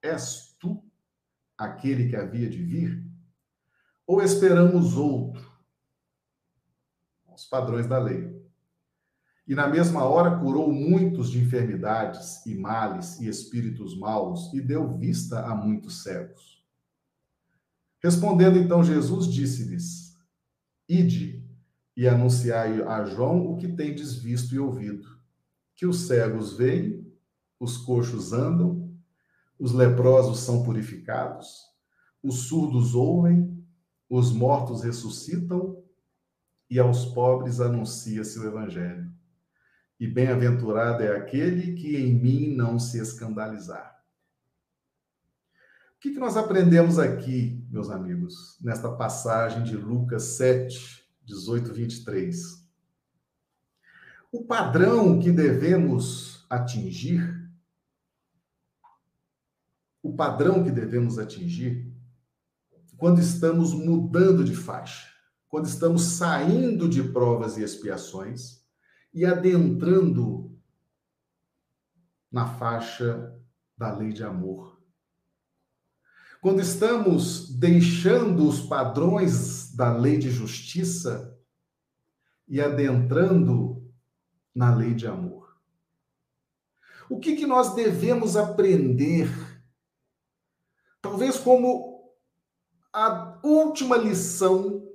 És 0.02 0.56
tu 0.58 0.82
aquele 1.56 2.08
que 2.08 2.16
havia 2.16 2.50
de 2.50 2.60
vir? 2.60 3.11
Ou 4.12 4.20
esperamos 4.20 4.94
outro? 4.94 5.50
Os 7.34 7.46
padrões 7.46 7.86
da 7.86 7.98
lei 7.98 8.44
e 9.48 9.54
na 9.54 9.66
mesma 9.66 10.04
hora 10.04 10.38
curou 10.38 10.70
muitos 10.70 11.30
de 11.30 11.40
enfermidades 11.40 12.44
e 12.44 12.54
males 12.54 13.18
e 13.20 13.26
espíritos 13.26 13.98
maus 13.98 14.52
e 14.52 14.60
deu 14.60 14.98
vista 14.98 15.46
a 15.46 15.54
muitos 15.54 16.02
cegos. 16.02 16.62
Respondendo 18.02 18.58
então 18.58 18.84
Jesus, 18.84 19.32
disse-lhes: 19.32 20.14
Ide 20.86 21.42
e 21.96 22.06
anunciai 22.06 22.82
a 22.82 23.06
João 23.06 23.50
o 23.50 23.56
que 23.56 23.68
tendes 23.68 24.14
visto 24.14 24.54
e 24.54 24.58
ouvido: 24.58 25.08
que 25.74 25.86
os 25.86 26.00
cegos 26.06 26.52
veem, 26.52 27.10
os 27.58 27.78
coxos 27.78 28.34
andam, 28.34 28.94
os 29.58 29.72
leprosos 29.72 30.40
são 30.40 30.62
purificados, 30.62 31.62
os 32.22 32.40
surdos 32.40 32.94
ouvem, 32.94 33.51
os 34.14 34.30
mortos 34.30 34.82
ressuscitam 34.82 35.82
e 36.68 36.78
aos 36.78 37.06
pobres 37.06 37.60
anuncia-se 37.60 38.38
o 38.38 38.46
evangelho 38.46 39.10
e 39.98 40.06
bem-aventurado 40.06 41.02
é 41.02 41.16
aquele 41.16 41.72
que 41.72 41.96
em 41.96 42.12
mim 42.12 42.54
não 42.54 42.78
se 42.78 42.98
escandalizar. 42.98 44.04
O 45.96 46.00
que, 46.00 46.10
nós 46.18 46.36
aprendemos 46.36 46.98
aqui, 46.98 47.64
meus 47.70 47.88
amigos, 47.88 48.58
nesta 48.60 48.90
passagem 48.90 49.62
de 49.62 49.76
Lucas 49.76 50.24
7, 50.24 51.08
18, 51.24 51.72
23? 51.72 52.68
O 54.30 54.44
padrão 54.44 55.20
que 55.20 55.32
devemos 55.32 56.44
atingir, 56.50 57.50
o 60.02 60.12
padrão 60.14 60.62
que 60.62 60.70
devemos 60.70 61.18
atingir, 61.18 61.91
quando 63.02 63.20
estamos 63.20 63.74
mudando 63.74 64.44
de 64.44 64.54
faixa, 64.54 65.08
quando 65.48 65.66
estamos 65.66 66.02
saindo 66.02 66.88
de 66.88 67.02
provas 67.02 67.56
e 67.58 67.62
expiações, 67.64 68.64
e 69.12 69.26
adentrando 69.26 70.56
na 72.30 72.46
faixa 72.46 73.36
da 73.76 73.92
lei 73.92 74.12
de 74.12 74.22
amor. 74.22 74.80
Quando 76.40 76.60
estamos 76.60 77.52
deixando 77.58 78.48
os 78.48 78.60
padrões 78.60 79.74
da 79.74 79.92
lei 79.92 80.16
de 80.16 80.30
justiça 80.30 81.36
e 82.46 82.60
adentrando 82.60 83.92
na 84.54 84.72
lei 84.72 84.94
de 84.94 85.08
amor. 85.08 85.56
O 87.10 87.18
que, 87.18 87.34
que 87.34 87.46
nós 87.46 87.74
devemos 87.74 88.36
aprender? 88.36 89.28
Talvez 91.00 91.36
como 91.36 91.91
a 92.92 93.40
última 93.42 93.96
lição 93.96 94.86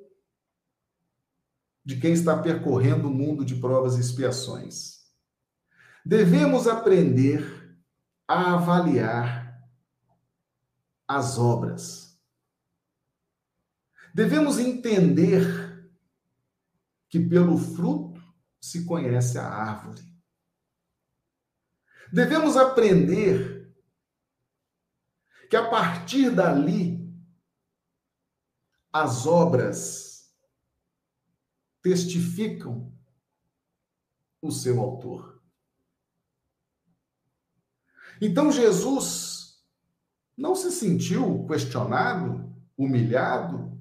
de 1.84 2.00
quem 2.00 2.14
está 2.14 2.38
percorrendo 2.38 3.08
o 3.08 3.14
mundo 3.14 3.44
de 3.44 3.56
provas 3.56 3.98
e 3.98 4.02
expiações. 4.02 5.08
Devemos 6.06 6.68
aprender 6.68 7.78
a 8.28 8.54
avaliar 8.54 9.48
as 11.08 11.38
obras. 11.38 12.20
Devemos 14.14 14.60
entender 14.60 15.88
que 17.10 17.20
pelo 17.20 17.58
fruto 17.58 18.22
se 18.60 18.86
conhece 18.86 19.38
a 19.38 19.48
árvore. 19.48 20.04
Devemos 22.12 22.58
aprender 22.58 23.74
que 25.50 25.56
a 25.56 25.70
partir 25.70 26.30
dali 26.30 26.97
as 29.02 29.28
obras 29.28 30.32
testificam 31.82 32.92
o 34.42 34.52
seu 34.52 34.80
autor. 34.80 35.42
Então 38.20 38.52
Jesus 38.52 39.64
não 40.36 40.56
se 40.56 40.72
sentiu 40.72 41.46
questionado, 41.48 42.52
humilhado, 42.78 43.78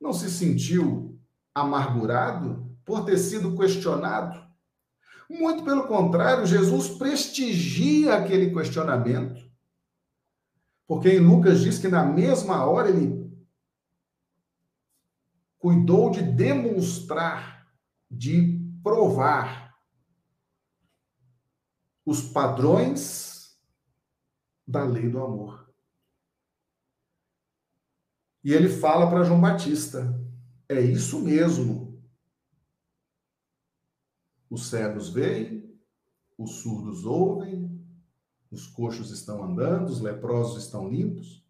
não 0.00 0.12
se 0.12 0.30
sentiu 0.30 1.20
amargurado 1.54 2.76
por 2.84 3.04
ter 3.04 3.18
sido 3.18 3.56
questionado. 3.56 4.44
Muito 5.28 5.64
pelo 5.64 5.88
contrário, 5.88 6.46
Jesus 6.46 6.88
prestigia 6.90 8.14
aquele 8.14 8.52
questionamento. 8.52 9.42
Porque 10.86 11.08
em 11.10 11.18
Lucas 11.18 11.60
diz 11.60 11.78
que 11.78 11.88
na 11.88 12.04
mesma 12.04 12.64
hora 12.66 12.88
ele 12.88 13.23
cuidou 15.64 16.10
de 16.10 16.20
demonstrar, 16.20 17.74
de 18.10 18.60
provar 18.82 19.74
os 22.04 22.20
padrões 22.20 23.58
da 24.68 24.84
lei 24.84 25.08
do 25.08 25.24
amor. 25.24 25.74
E 28.44 28.52
ele 28.52 28.68
fala 28.68 29.08
para 29.08 29.24
João 29.24 29.40
Batista: 29.40 30.22
é 30.68 30.78
isso 30.82 31.18
mesmo. 31.20 31.98
Os 34.50 34.68
cegos 34.68 35.08
veem, 35.08 35.74
os 36.36 36.56
surdos 36.56 37.06
ouvem, 37.06 37.82
os 38.50 38.66
coxos 38.66 39.10
estão 39.10 39.42
andando, 39.42 39.88
os 39.88 40.02
leprosos 40.02 40.62
estão 40.62 40.90
limpos. 40.90 41.42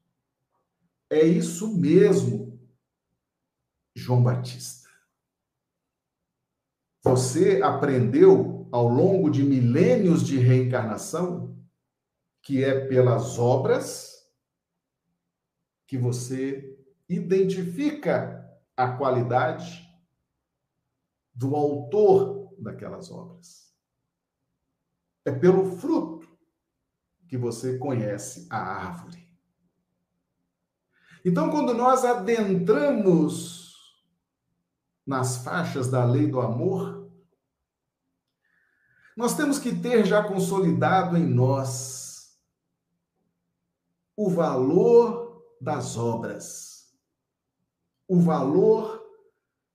É 1.10 1.24
isso 1.24 1.76
mesmo, 1.76 2.43
João 4.04 4.22
Batista. 4.22 4.90
Você 7.02 7.62
aprendeu 7.62 8.68
ao 8.70 8.86
longo 8.86 9.30
de 9.30 9.42
milênios 9.42 10.26
de 10.26 10.36
reencarnação 10.38 11.56
que 12.42 12.62
é 12.62 12.86
pelas 12.86 13.38
obras 13.38 14.30
que 15.86 15.96
você 15.96 16.78
identifica 17.08 18.46
a 18.76 18.92
qualidade 18.92 19.88
do 21.34 21.56
autor 21.56 22.54
daquelas 22.58 23.10
obras. 23.10 23.74
É 25.24 25.32
pelo 25.32 25.78
fruto 25.78 26.28
que 27.26 27.38
você 27.38 27.78
conhece 27.78 28.46
a 28.50 28.58
árvore. 28.58 29.26
Então, 31.24 31.50
quando 31.50 31.72
nós 31.72 32.04
adentramos 32.04 33.63
nas 35.06 35.38
faixas 35.38 35.90
da 35.90 36.04
lei 36.04 36.26
do 36.26 36.40
amor, 36.40 37.10
nós 39.16 39.36
temos 39.36 39.58
que 39.58 39.74
ter 39.74 40.04
já 40.04 40.22
consolidado 40.24 41.16
em 41.16 41.24
nós 41.24 42.38
o 44.16 44.28
valor 44.28 45.44
das 45.60 45.96
obras, 45.96 46.92
o 48.08 48.20
valor 48.20 49.02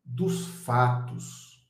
dos 0.04 0.46
fatos, 0.48 1.68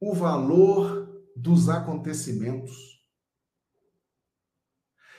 o 0.00 0.14
valor 0.14 1.22
dos 1.36 1.68
acontecimentos. 1.68 2.94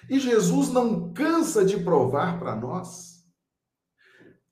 E 0.10 0.20
Jesus 0.20 0.70
não 0.70 1.14
cansa 1.14 1.66
de 1.66 1.84
provar 1.84 2.40
para 2.40 2.56
nós. 2.56 3.15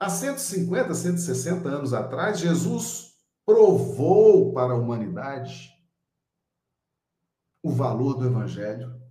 Há 0.03 0.09
150, 0.09 0.93
160 0.93 1.69
anos 1.69 1.93
atrás, 1.93 2.37
Jesus 2.37 3.17
provou 3.45 4.51
para 4.51 4.73
a 4.73 4.75
humanidade 4.75 5.71
o 7.61 7.71
valor 7.71 8.15
do 8.15 8.25
Evangelho. 8.25 9.01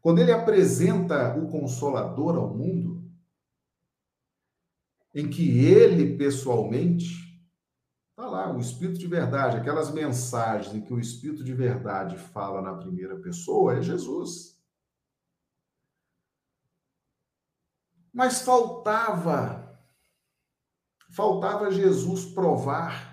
Quando 0.00 0.18
ele 0.18 0.32
apresenta 0.32 1.38
o 1.38 1.46
Consolador 1.46 2.34
ao 2.34 2.52
mundo, 2.52 3.08
em 5.14 5.30
que 5.30 5.64
ele 5.64 6.16
pessoalmente, 6.16 7.40
está 8.10 8.28
lá, 8.28 8.52
o 8.52 8.58
Espírito 8.58 8.98
de 8.98 9.06
Verdade, 9.06 9.56
aquelas 9.56 9.92
mensagens 9.92 10.74
em 10.74 10.80
que 10.80 10.92
o 10.92 10.98
Espírito 10.98 11.44
de 11.44 11.54
Verdade 11.54 12.18
fala 12.18 12.60
na 12.60 12.74
primeira 12.74 13.14
pessoa, 13.20 13.76
é 13.76 13.82
Jesus. 13.82 14.60
Mas 18.12 18.42
faltava, 18.42 19.61
faltava 21.12 21.70
Jesus 21.70 22.24
provar. 22.24 23.12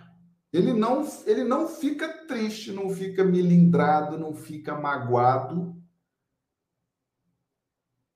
Ele 0.52 0.74
não, 0.74 1.08
ele 1.26 1.44
não 1.44 1.68
fica 1.68 2.26
triste, 2.26 2.72
não 2.72 2.90
fica 2.90 3.24
milindrado, 3.24 4.18
não 4.18 4.34
fica 4.34 4.76
magoado, 4.80 5.80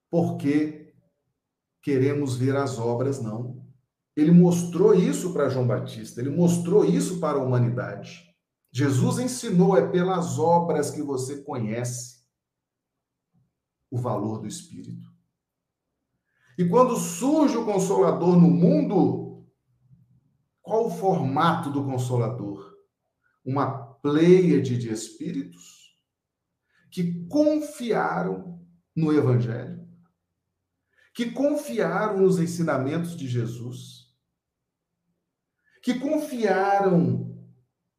porque 0.10 0.96
queremos 1.82 2.36
ver 2.36 2.56
as 2.56 2.80
obras, 2.80 3.22
não. 3.22 3.62
Ele 4.16 4.32
mostrou 4.32 4.96
isso 4.96 5.34
para 5.34 5.50
João 5.50 5.68
Batista, 5.68 6.22
ele 6.22 6.30
mostrou 6.30 6.86
isso 6.86 7.20
para 7.20 7.38
a 7.38 7.44
humanidade. 7.44 8.34
Jesus 8.72 9.20
ensinou, 9.20 9.78
é 9.78 9.88
pelas 9.88 10.40
obras 10.40 10.90
que 10.90 11.04
você 11.04 11.44
conhece 11.44 12.24
o 13.92 13.98
valor 14.00 14.40
do 14.40 14.48
Espírito. 14.48 15.08
E 16.58 16.66
quando 16.68 16.96
surge 16.96 17.56
o 17.56 17.66
Consolador 17.66 18.36
no 18.36 18.50
mundo, 18.50 19.23
qual 20.64 20.88
o 20.88 20.90
formato 20.90 21.70
do 21.70 21.84
Consolador? 21.84 22.74
Uma 23.46 23.94
pleiade 23.96 24.78
de 24.78 24.90
espíritos 24.90 26.00
que 26.90 27.28
confiaram 27.28 28.66
no 28.96 29.12
Evangelho, 29.12 29.86
que 31.14 31.32
confiaram 31.32 32.22
nos 32.22 32.40
ensinamentos 32.40 33.18
de 33.18 33.28
Jesus, 33.28 34.14
que 35.84 36.00
confiaram 36.00 37.46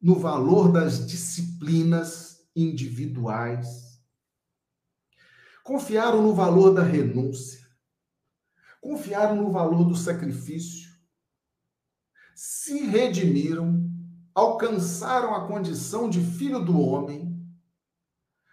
no 0.01 0.15
valor 0.15 0.71
das 0.71 1.05
disciplinas 1.05 2.49
individuais, 2.55 4.01
confiaram 5.63 6.21
no 6.21 6.33
valor 6.33 6.73
da 6.73 6.83
renúncia, 6.83 7.63
confiaram 8.81 9.35
no 9.35 9.51
valor 9.51 9.83
do 9.83 9.95
sacrifício, 9.95 10.84
se 12.35 12.85
redimiram, 12.85 13.89
alcançaram 14.33 15.33
a 15.33 15.47
condição 15.47 16.09
de 16.09 16.19
filho 16.19 16.63
do 16.63 16.77
homem, 16.77 17.33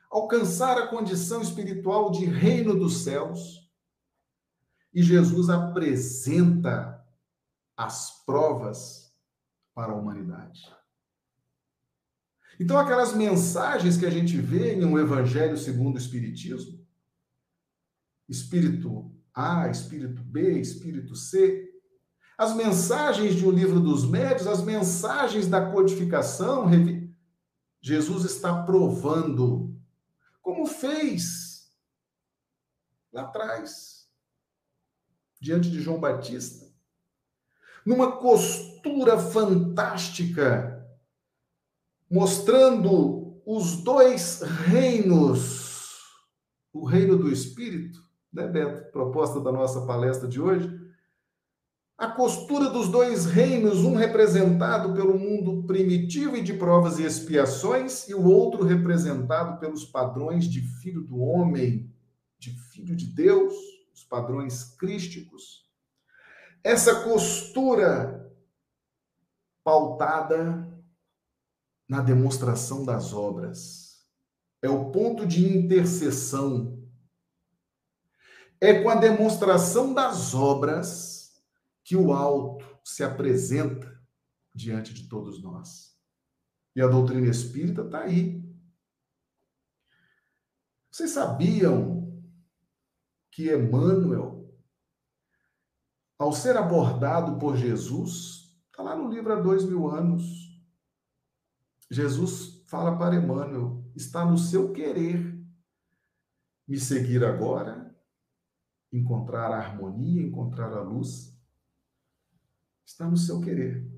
alcançaram 0.09 0.85
a 0.85 0.89
condição 0.89 1.43
espiritual 1.43 2.12
de 2.12 2.24
reino 2.24 2.78
dos 2.78 3.03
céus. 3.03 3.68
E 4.95 5.03
Jesus 5.03 5.49
apresenta 5.49 7.05
as 7.76 8.24
provas 8.24 9.12
para 9.74 9.93
a 9.93 9.97
humanidade. 9.97 10.61
Então, 12.61 12.78
aquelas 12.78 13.14
mensagens 13.14 13.97
que 13.97 14.07
a 14.07 14.11
gente 14.11 14.37
vê 14.37 14.74
em 14.74 14.85
um 14.85 14.99
Evangelho 14.99 15.57
segundo 15.57 15.97
o 15.97 15.99
Espiritismo, 15.99 16.87
Espírito 18.28 19.12
a, 19.35 19.68
espírito 19.68 20.22
B, 20.22 20.61
espírito 20.61 21.16
C. 21.16 21.62
As 22.43 22.57
mensagens 22.57 23.36
de 23.36 23.47
O 23.47 23.53
Livro 23.53 23.78
dos 23.78 24.05
Médios, 24.05 24.49
as 24.49 24.61
mensagens 24.64 25.47
da 25.47 25.70
codificação, 25.70 26.68
Jesus 27.80 28.24
está 28.24 28.64
provando, 28.64 29.72
como 30.43 30.66
fez 30.66 31.72
lá 33.12 33.22
atrás, 33.22 34.11
diante 35.40 35.70
de 35.70 35.80
João 35.80 36.01
Batista, 36.01 36.66
numa 37.86 38.16
costura 38.16 39.16
fantástica, 39.20 40.84
mostrando 42.11 43.40
os 43.47 43.84
dois 43.84 44.43
reinos, 44.43 46.01
o 46.72 46.84
reino 46.84 47.16
do 47.16 47.30
Espírito 47.30 48.03
né, 48.32 48.49
Beto? 48.49 48.90
Proposta 48.90 49.40
da 49.40 49.53
nossa 49.53 49.86
palestra 49.86 50.26
de 50.26 50.40
hoje. 50.40 50.82
A 52.03 52.09
costura 52.09 52.69
dos 52.69 52.89
dois 52.89 53.27
reinos, 53.27 53.85
um 53.85 53.95
representado 53.95 54.93
pelo 54.93 55.17
mundo 55.17 55.63
primitivo 55.69 56.37
e 56.37 56.43
de 56.43 56.53
provas 56.53 56.99
e 56.99 57.05
expiações, 57.05 58.09
e 58.09 58.13
o 58.13 58.27
outro 58.27 58.65
representado 58.65 59.61
pelos 59.61 59.85
padrões 59.85 60.47
de 60.47 60.63
filho 60.63 61.01
do 61.03 61.21
homem, 61.21 61.95
de 62.41 62.51
filho 62.51 62.97
de 62.97 63.07
Deus, 63.07 63.55
os 63.95 64.03
padrões 64.03 64.65
crísticos. 64.65 65.65
Essa 66.65 67.05
costura 67.05 68.29
pautada 69.63 70.69
na 71.89 72.01
demonstração 72.01 72.85
das 72.85 73.13
obras. 73.13 74.05
É 74.61 74.69
o 74.69 74.91
ponto 74.91 75.25
de 75.25 75.57
intercessão. 75.57 76.83
É 78.61 78.83
com 78.83 78.89
a 78.89 78.97
demonstração 78.97 79.95
das 79.95 80.35
obras 80.35 81.12
que 81.85 81.97
o 81.97 82.12
alto 82.12 82.64
se 82.85 83.03
apresenta 83.03 84.01
diante 84.55 84.93
de 84.95 85.09
todos 85.09 85.43
nós. 85.43 85.97
E 86.74 86.80
a 86.80 86.87
doutrina 86.87 87.28
espírita 87.28 87.83
está 87.83 88.03
aí. 88.03 88.43
Vocês 90.91 91.11
sabiam 91.11 92.22
que 93.30 93.53
Emmanuel, 93.53 94.55
ao 96.18 96.33
ser 96.33 96.57
abordado 96.57 97.39
por 97.39 97.57
Jesus, 97.57 98.55
está 98.70 98.83
lá 98.83 98.95
no 98.95 99.11
livro 99.11 99.33
há 99.33 99.41
dois 99.41 99.64
mil 99.64 99.89
anos, 99.89 100.53
Jesus 101.91 102.62
fala 102.66 102.97
para 102.97 103.16
Emmanuel: 103.16 103.85
está 103.95 104.24
no 104.24 104.39
seu 104.39 104.72
querer 104.72 105.39
me 106.66 106.78
seguir 106.78 107.24
agora, 107.24 107.95
encontrar 108.93 109.53
a 109.53 109.59
harmonia, 109.59 110.22
encontrar 110.22 110.72
a 110.72 110.83
luz. 110.83 111.32
Está 112.93 113.09
no 113.09 113.16
seu 113.16 113.40
querer. 113.40 113.90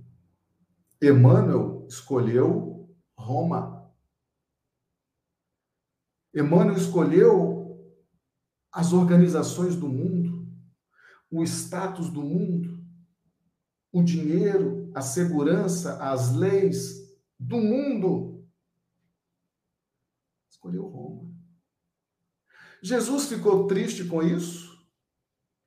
Emmanuel 1.02 1.84
escolheu 1.88 2.88
Roma. 3.18 3.92
Emmanuel 6.32 6.76
escolheu 6.76 7.92
as 8.70 8.92
organizações 8.92 9.74
do 9.74 9.88
mundo, 9.88 10.48
o 11.28 11.42
status 11.42 12.08
do 12.08 12.22
mundo, 12.22 12.86
o 13.92 14.00
dinheiro, 14.00 14.92
a 14.94 15.00
segurança, 15.02 16.00
as 16.00 16.32
leis, 16.32 17.18
do 17.36 17.56
mundo. 17.56 18.48
Escolheu 20.48 20.86
Roma. 20.86 21.34
Jesus 22.80 23.26
ficou 23.26 23.66
triste 23.66 24.04
com 24.04 24.22
isso? 24.22 24.86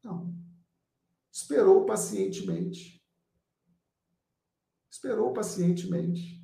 Não. 0.01 0.33
Esperou 1.29 1.85
pacientemente. 1.85 2.96
Esperou 4.97 5.31
pacientemente. 5.31 6.43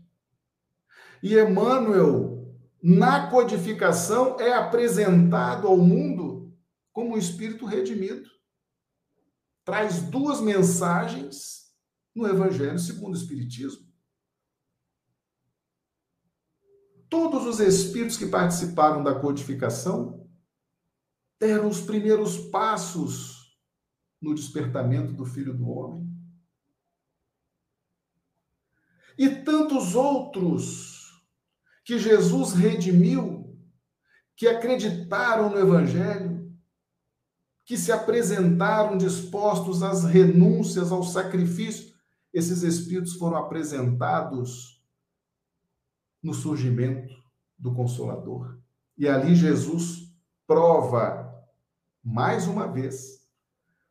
E 1.24 1.36
Emmanuel, 1.36 2.56
na 2.84 3.32
codificação, 3.32 4.40
é 4.40 4.54
apresentado 4.54 5.68
ao 5.68 5.76
mundo 5.76 6.56
como 6.92 7.16
um 7.16 7.18
espírito 7.18 7.66
redimido. 7.66 8.30
Traz 9.66 10.04
duas 10.04 10.40
mensagens 10.40 11.74
no 12.14 12.28
Evangelho 12.28 12.78
segundo 12.78 13.16
o 13.16 13.18
Espiritismo. 13.18 13.92
Todos 17.10 17.48
os 17.48 17.60
espíritos 17.60 18.18
que 18.18 18.28
participaram 18.28 19.04
da 19.04 19.20
codificação 19.20 20.30
deram 21.40 21.68
os 21.70 21.82
primeiros 21.82 22.38
passos 22.50 23.58
no 24.22 24.36
despertamento 24.36 25.12
do 25.14 25.26
Filho 25.26 25.58
do 25.58 25.68
Homem. 25.68 26.03
E 29.18 29.30
tantos 29.30 29.96
outros 29.96 31.24
que 31.86 32.00
Jesus 32.00 32.54
redimiu, 32.54 33.58
que 34.36 34.48
acreditaram 34.48 35.50
no 35.50 35.60
Evangelho, 35.60 36.52
que 37.66 37.78
se 37.78 37.92
apresentaram 37.92 38.98
dispostos 38.98 39.84
às 39.84 40.04
renúncias, 40.04 40.92
ao 40.92 41.04
sacrifício, 41.04 41.94
esses 42.34 42.64
espíritos 42.64 43.14
foram 43.14 43.38
apresentados 43.38 44.82
no 46.22 46.34
surgimento 46.34 47.14
do 47.58 47.74
Consolador. 47.74 48.58
E 48.98 49.08
ali 49.08 49.36
Jesus 49.36 50.12
prova, 50.48 51.34
mais 52.04 52.48
uma 52.48 52.68
vez, 52.68 53.28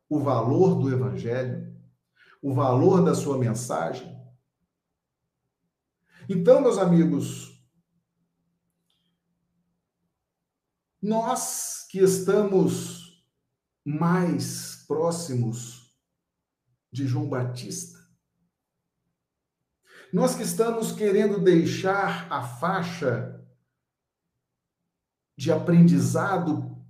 o 0.09 0.18
valor 0.18 0.75
do 0.75 0.93
Evangelho, 0.93 1.73
o 2.43 2.53
valor 2.53 3.03
da 3.03 3.14
sua 3.14 3.39
mensagem. 3.39 4.12
Então, 6.35 6.62
meus 6.62 6.78
amigos, 6.78 7.62
nós 11.01 11.87
que 11.91 11.99
estamos 11.99 13.22
mais 13.85 14.83
próximos 14.87 15.95
de 16.91 17.07
João 17.07 17.28
Batista, 17.28 17.99
nós 20.11 20.35
que 20.35 20.43
estamos 20.43 20.91
querendo 20.93 21.39
deixar 21.39 22.33
a 22.33 22.43
faixa 22.43 23.47
de 25.37 25.53
aprendizado 25.53 26.83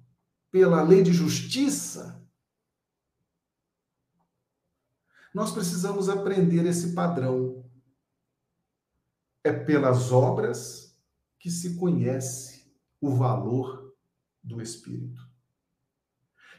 pela 0.52 0.84
lei 0.84 1.02
de 1.02 1.12
justiça, 1.12 2.24
nós 5.34 5.50
precisamos 5.50 6.08
aprender 6.08 6.64
esse 6.64 6.94
padrão. 6.94 7.61
É 9.44 9.52
pelas 9.52 10.12
obras 10.12 10.96
que 11.38 11.50
se 11.50 11.76
conhece 11.76 12.72
o 13.00 13.10
valor 13.14 13.92
do 14.42 14.60
Espírito. 14.60 15.20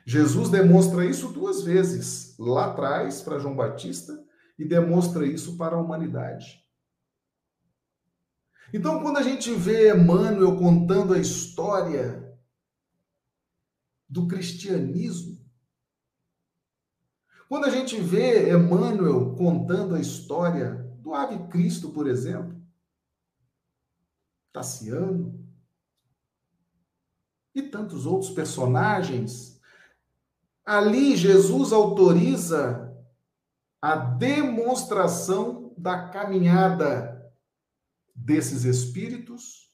Jesus 0.05 0.49
demonstra 0.49 1.05
isso 1.05 1.29
duas 1.29 1.63
vezes, 1.63 2.37
lá 2.37 2.71
atrás 2.71 3.21
para 3.21 3.39
João 3.39 3.55
Batista 3.55 4.21
e 4.59 4.65
demonstra 4.65 5.25
isso 5.25 5.57
para 5.57 5.75
a 5.75 5.81
humanidade. 5.81 6.61
Então, 8.73 9.01
quando 9.01 9.17
a 9.17 9.21
gente 9.21 9.53
vê 9.53 9.93
Emmanuel 9.93 10.57
contando 10.57 11.13
a 11.13 11.19
história 11.19 12.37
do 14.09 14.27
cristianismo, 14.27 15.39
quando 17.47 17.65
a 17.65 17.69
gente 17.69 17.99
vê 17.99 18.51
Emmanuel 18.51 19.35
contando 19.35 19.95
a 19.95 19.99
história 19.99 20.75
do 20.99 21.13
Ave 21.13 21.47
Cristo, 21.49 21.91
por 21.91 22.07
exemplo, 22.07 22.62
Tassiano 24.53 25.43
e 27.53 27.61
tantos 27.61 28.05
outros 28.05 28.31
personagens, 28.31 29.59
ali 30.65 31.15
Jesus 31.15 31.73
autoriza 31.73 32.95
a 33.81 33.95
demonstração 33.95 35.73
da 35.77 36.07
caminhada 36.07 37.13
desses 38.15 38.63
espíritos, 38.63 39.69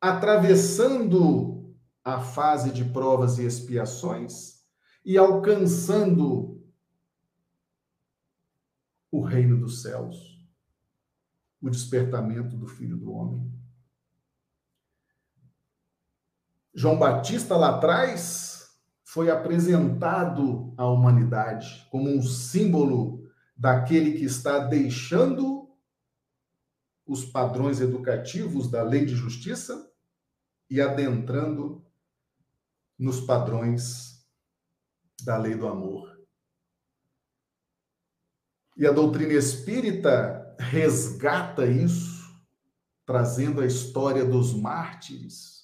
atravessando 0.00 1.74
a 2.04 2.20
fase 2.20 2.70
de 2.70 2.84
provas 2.84 3.38
e 3.38 3.44
expiações 3.44 4.60
e 5.04 5.18
alcançando 5.18 6.62
o 9.10 9.22
reino 9.22 9.58
dos 9.58 9.82
céus, 9.82 10.29
o 11.60 11.68
despertamento 11.68 12.56
do 12.56 12.66
Filho 12.66 12.96
do 12.96 13.12
Homem. 13.12 13.52
João 16.74 16.98
Batista 16.98 17.56
lá 17.56 17.76
atrás 17.76 18.70
foi 19.04 19.30
apresentado 19.30 20.72
à 20.76 20.86
humanidade 20.86 21.86
como 21.90 22.08
um 22.08 22.22
símbolo 22.22 23.28
daquele 23.56 24.12
que 24.12 24.24
está 24.24 24.60
deixando 24.60 25.68
os 27.04 27.24
padrões 27.24 27.80
educativos 27.80 28.70
da 28.70 28.82
lei 28.82 29.04
de 29.04 29.16
justiça 29.16 29.90
e 30.70 30.80
adentrando 30.80 31.84
nos 32.96 33.20
padrões 33.20 34.24
da 35.24 35.36
lei 35.36 35.56
do 35.56 35.66
amor. 35.66 36.08
E 38.76 38.86
a 38.86 38.92
doutrina 38.92 39.32
espírita 39.32 40.39
resgata 40.60 41.66
isso, 41.66 42.30
trazendo 43.04 43.60
a 43.60 43.66
história 43.66 44.24
dos 44.24 44.54
mártires 44.54 45.60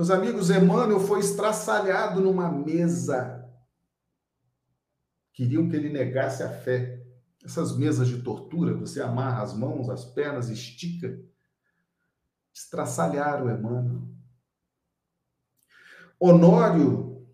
meus 0.00 0.10
amigos, 0.10 0.48
Emmanuel 0.48 0.98
foi 0.98 1.20
estraçalhado 1.20 2.22
numa 2.22 2.50
mesa. 2.50 3.46
Queriam 5.30 5.68
que 5.68 5.76
ele 5.76 5.90
negasse 5.90 6.42
a 6.42 6.48
fé. 6.48 7.04
Essas 7.44 7.76
mesas 7.76 8.08
de 8.08 8.22
tortura, 8.22 8.74
você 8.74 9.02
amarra 9.02 9.42
as 9.42 9.52
mãos, 9.52 9.90
as 9.90 10.06
pernas, 10.06 10.48
estica. 10.48 11.22
Estraçalharam 12.50 13.54
Emmanuel. 13.54 14.08
Honório 16.18 17.28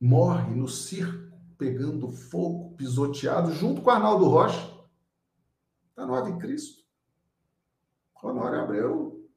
morre 0.00 0.54
no 0.54 0.68
circo, 0.68 1.29
pegando 1.60 2.10
fogo, 2.10 2.74
pisoteado, 2.74 3.52
junto 3.52 3.82
com 3.82 3.90
Arnaldo 3.90 4.26
Rocha. 4.26 4.66
Está 5.90 6.06
no 6.06 6.14
Ave 6.14 6.38
Cristo. 6.38 6.80
Honório 8.22 8.60
Abreu 8.60 9.30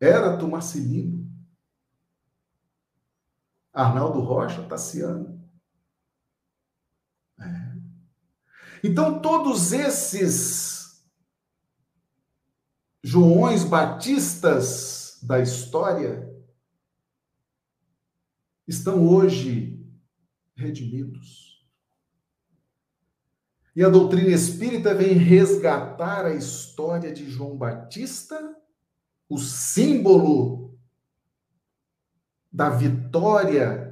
Erato 0.00 0.46
Marcelino, 0.46 1.26
Arnaldo 3.72 4.20
Rocha, 4.20 4.66
Tassiano. 4.68 5.42
É. 7.40 7.76
Então, 8.84 9.20
todos 9.20 9.72
esses 9.72 11.02
Joões 13.02 13.64
Batistas 13.64 15.18
da 15.22 15.40
história 15.40 16.30
estão 18.66 19.08
hoje 19.08 19.85
redimidos. 20.56 21.64
E 23.74 23.84
a 23.84 23.88
doutrina 23.90 24.30
espírita 24.30 24.94
vem 24.94 25.12
resgatar 25.12 26.24
a 26.24 26.34
história 26.34 27.12
de 27.12 27.30
João 27.30 27.56
Batista, 27.56 28.56
o 29.28 29.38
símbolo 29.38 30.78
da 32.50 32.70
vitória 32.70 33.86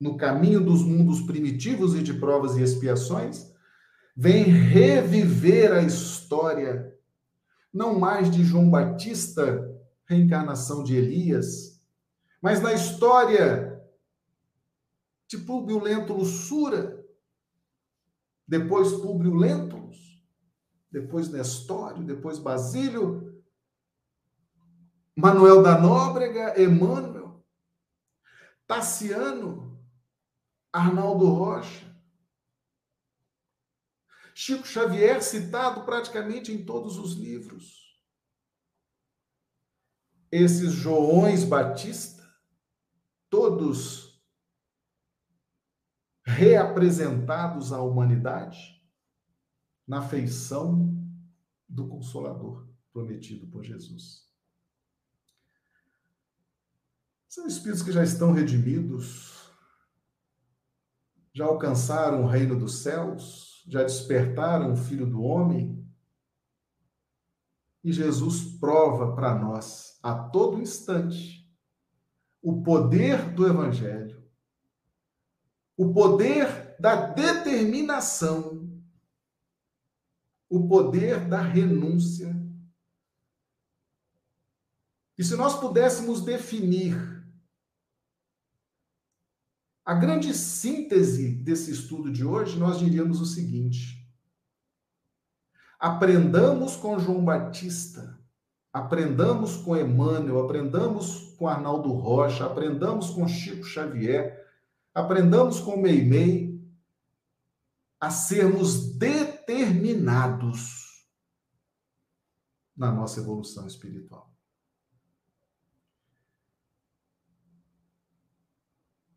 no 0.00 0.16
caminho 0.16 0.60
dos 0.60 0.82
mundos 0.82 1.20
primitivos 1.20 1.94
e 1.94 2.02
de 2.02 2.14
provas 2.14 2.56
e 2.56 2.62
expiações, 2.62 3.52
vem 4.16 4.44
reviver 4.44 5.72
a 5.72 5.82
história, 5.82 6.96
não 7.72 7.98
mais 7.98 8.30
de 8.30 8.42
João 8.42 8.70
Batista, 8.70 9.70
reencarnação 10.06 10.82
de 10.82 10.96
Elias, 10.96 11.80
mas 12.40 12.60
na 12.62 12.72
história 12.72 13.69
de 15.30 15.38
Públio 15.38 15.78
Lentulus 15.78 16.48
Sura, 16.48 17.06
depois 18.48 18.90
Públio 18.94 19.32
Lentulus, 19.32 20.20
depois 20.90 21.28
Nestório, 21.28 22.02
depois 22.02 22.40
Basílio, 22.40 23.40
Manuel 25.14 25.62
da 25.62 25.80
Nóbrega, 25.80 26.60
Emmanuel, 26.60 27.46
Tassiano, 28.66 29.80
Arnaldo 30.72 31.26
Rocha, 31.26 31.88
Chico 34.34 34.66
Xavier, 34.66 35.22
citado 35.22 35.84
praticamente 35.84 36.50
em 36.50 36.64
todos 36.64 36.98
os 36.98 37.12
livros. 37.12 38.00
Esses 40.32 40.72
Joões 40.72 41.44
Batista, 41.44 42.28
todos 43.28 44.09
reapresentados 46.36 47.72
à 47.72 47.80
humanidade 47.82 48.80
na 49.86 50.02
feição 50.02 50.96
do 51.68 51.88
Consolador 51.88 52.68
prometido 52.92 53.46
por 53.46 53.64
Jesus. 53.64 54.28
São 57.28 57.46
espíritos 57.46 57.82
que 57.82 57.92
já 57.92 58.02
estão 58.02 58.32
redimidos, 58.32 59.50
já 61.32 61.44
alcançaram 61.44 62.24
o 62.24 62.26
reino 62.26 62.58
dos 62.58 62.82
céus? 62.82 63.64
Já 63.68 63.82
despertaram 63.82 64.72
o 64.72 64.76
Filho 64.76 65.06
do 65.06 65.22
Homem? 65.22 65.80
E 67.84 67.92
Jesus 67.92 68.58
prova 68.58 69.14
para 69.14 69.38
nós, 69.38 69.98
a 70.02 70.14
todo 70.28 70.60
instante, 70.60 71.48
o 72.42 72.62
poder 72.62 73.32
do 73.32 73.46
Evangelho, 73.46 74.09
o 75.80 75.94
poder 75.94 76.76
da 76.78 76.94
determinação, 76.94 78.70
o 80.46 80.68
poder 80.68 81.26
da 81.26 81.40
renúncia. 81.40 82.36
E 85.16 85.24
se 85.24 85.34
nós 85.36 85.58
pudéssemos 85.58 86.22
definir 86.22 86.94
a 89.82 89.94
grande 89.94 90.34
síntese 90.34 91.30
desse 91.36 91.70
estudo 91.70 92.12
de 92.12 92.26
hoje, 92.26 92.58
nós 92.58 92.78
diríamos 92.78 93.18
o 93.22 93.24
seguinte: 93.24 94.06
aprendamos 95.78 96.76
com 96.76 96.98
João 96.98 97.24
Batista, 97.24 98.22
aprendamos 98.70 99.56
com 99.56 99.74
Emmanuel, 99.74 100.44
aprendamos 100.44 101.34
com 101.38 101.48
Arnaldo 101.48 101.90
Rocha, 101.94 102.44
aprendamos 102.44 103.08
com 103.08 103.26
Chico 103.26 103.64
Xavier, 103.64 104.39
aprendamos 105.00 105.60
com 105.60 105.76
Meimei 105.76 106.58
a 107.98 108.10
sermos 108.10 108.96
determinados 108.96 111.06
na 112.76 112.90
nossa 112.90 113.20
evolução 113.20 113.66
espiritual. 113.66 114.34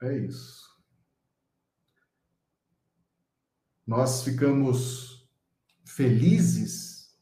É 0.02 0.18
isso. 0.18 0.74
Nós 3.88 4.24
ficamos 4.24 5.30
felizes 5.86 7.18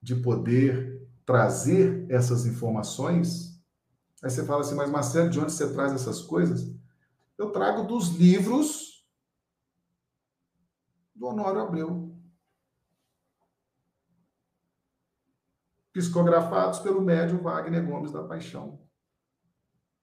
de 0.00 0.14
poder 0.14 0.94
trazer 1.24 2.08
essas 2.10 2.46
informações. 2.46 3.60
Aí 4.22 4.30
você 4.30 4.44
fala 4.44 4.60
assim, 4.60 4.74
mas 4.74 4.90
Marcelo, 4.90 5.30
de 5.30 5.40
onde 5.40 5.52
você 5.52 5.72
traz 5.72 5.92
essas 5.92 6.22
coisas? 6.22 6.73
Eu 7.36 7.50
trago 7.50 7.84
dos 7.84 8.10
livros 8.10 9.04
do 11.14 11.26
Honório 11.26 11.60
Abreu. 11.60 12.14
Psicografados 15.92 16.80
pelo 16.80 17.00
médium 17.00 17.42
Wagner 17.42 17.84
Gomes 17.86 18.12
da 18.12 18.26
Paixão. 18.26 18.84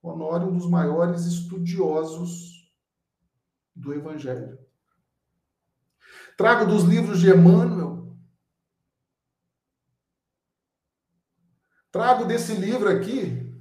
Honório, 0.02 0.48
um 0.48 0.58
dos 0.58 0.68
maiores 0.70 1.26
estudiosos 1.26 2.72
do 3.76 3.94
Evangelho. 3.94 4.58
Trago 6.38 6.66
dos 6.66 6.84
livros 6.84 7.20
de 7.20 7.30
Emmanuel. 7.30 8.18
Trago 11.92 12.26
desse 12.26 12.56
livro 12.56 12.90
aqui, 12.90 13.54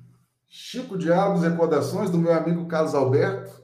Chico 0.46 0.96
Diálogos 0.96 1.42
e 1.42 1.48
Recordações, 1.48 2.10
do 2.10 2.18
meu 2.18 2.32
amigo 2.32 2.68
Carlos 2.68 2.94
Alberto. 2.94 3.59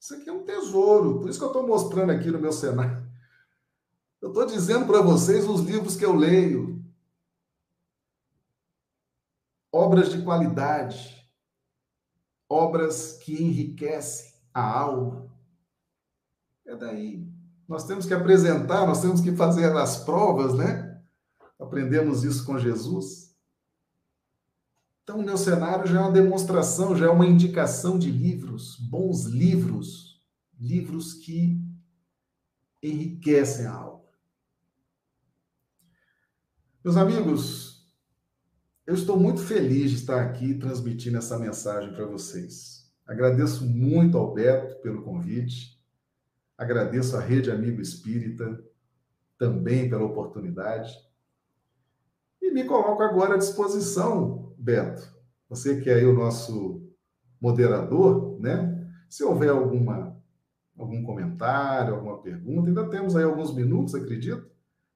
Isso 0.00 0.14
aqui 0.14 0.28
é 0.28 0.32
um 0.32 0.44
tesouro, 0.44 1.20
por 1.20 1.28
isso 1.28 1.38
que 1.38 1.44
eu 1.44 1.48
estou 1.48 1.66
mostrando 1.66 2.10
aqui 2.10 2.30
no 2.30 2.40
meu 2.40 2.52
cenário. 2.52 3.06
Eu 4.20 4.30
estou 4.30 4.46
dizendo 4.46 4.86
para 4.86 5.02
vocês 5.02 5.46
os 5.46 5.60
livros 5.60 5.96
que 5.96 6.04
eu 6.04 6.14
leio. 6.14 6.82
Obras 9.72 10.10
de 10.10 10.22
qualidade 10.22 11.20
obras 12.50 13.12
que 13.12 13.40
enriquecem 13.40 14.32
a 14.52 14.60
alma. 14.60 15.30
É 16.66 16.74
daí. 16.74 17.24
Nós 17.68 17.84
temos 17.84 18.04
que 18.04 18.12
apresentar, 18.12 18.84
nós 18.84 19.00
temos 19.00 19.20
que 19.20 19.36
fazer 19.36 19.72
as 19.76 19.98
provas, 19.98 20.54
né? 20.54 21.00
Aprendemos 21.60 22.24
isso 22.24 22.44
com 22.44 22.58
Jesus. 22.58 23.29
Então, 25.10 25.24
meu 25.24 25.36
cenário 25.36 25.88
já 25.88 25.98
é 25.98 26.02
uma 26.02 26.12
demonstração, 26.12 26.94
já 26.94 27.06
é 27.06 27.08
uma 27.08 27.26
indicação 27.26 27.98
de 27.98 28.12
livros, 28.12 28.76
bons 28.76 29.24
livros, 29.24 30.22
livros 30.56 31.14
que 31.14 31.60
enriquecem 32.80 33.66
a 33.66 33.72
alma. 33.72 34.04
Meus 36.84 36.96
amigos, 36.96 37.92
eu 38.86 38.94
estou 38.94 39.18
muito 39.18 39.40
feliz 39.40 39.90
de 39.90 39.96
estar 39.96 40.22
aqui 40.22 40.54
transmitindo 40.54 41.18
essa 41.18 41.36
mensagem 41.36 41.92
para 41.92 42.06
vocês. 42.06 42.88
Agradeço 43.04 43.66
muito 43.66 44.16
ao 44.16 44.32
Beto 44.32 44.80
pelo 44.80 45.02
convite, 45.02 45.76
agradeço 46.56 47.16
à 47.16 47.20
Rede 47.20 47.50
Amigo 47.50 47.80
Espírita 47.80 48.64
também 49.36 49.90
pela 49.90 50.04
oportunidade. 50.04 50.96
E 52.40 52.52
me 52.52 52.62
coloco 52.62 53.02
agora 53.02 53.34
à 53.34 53.38
disposição, 53.38 54.49
Beto. 54.60 55.02
Você 55.48 55.80
que 55.80 55.88
é 55.90 56.04
o 56.04 56.12
nosso 56.12 56.86
moderador, 57.40 58.38
né? 58.40 58.76
Se 59.08 59.24
houver 59.24 59.50
alguma 59.50 60.10
algum 60.78 61.02
comentário, 61.02 61.94
alguma 61.94 62.22
pergunta, 62.22 62.68
ainda 62.68 62.88
temos 62.88 63.14
aí 63.14 63.22
alguns 63.22 63.54
minutos, 63.54 63.94
acredito. 63.94 64.50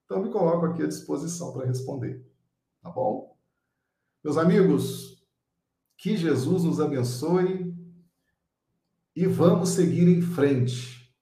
Então 0.04 0.22
me 0.22 0.30
coloco 0.30 0.64
aqui 0.66 0.82
à 0.82 0.86
disposição 0.86 1.52
para 1.52 1.66
responder. 1.66 2.24
Tá 2.80 2.90
bom? 2.90 3.36
Meus 4.22 4.38
amigos, 4.38 5.22
que 5.98 6.16
Jesus 6.16 6.64
nos 6.64 6.80
abençoe 6.80 7.74
e 9.14 9.26
vamos 9.26 9.70
seguir 9.70 10.08
em 10.08 10.22
frente, 10.22 11.14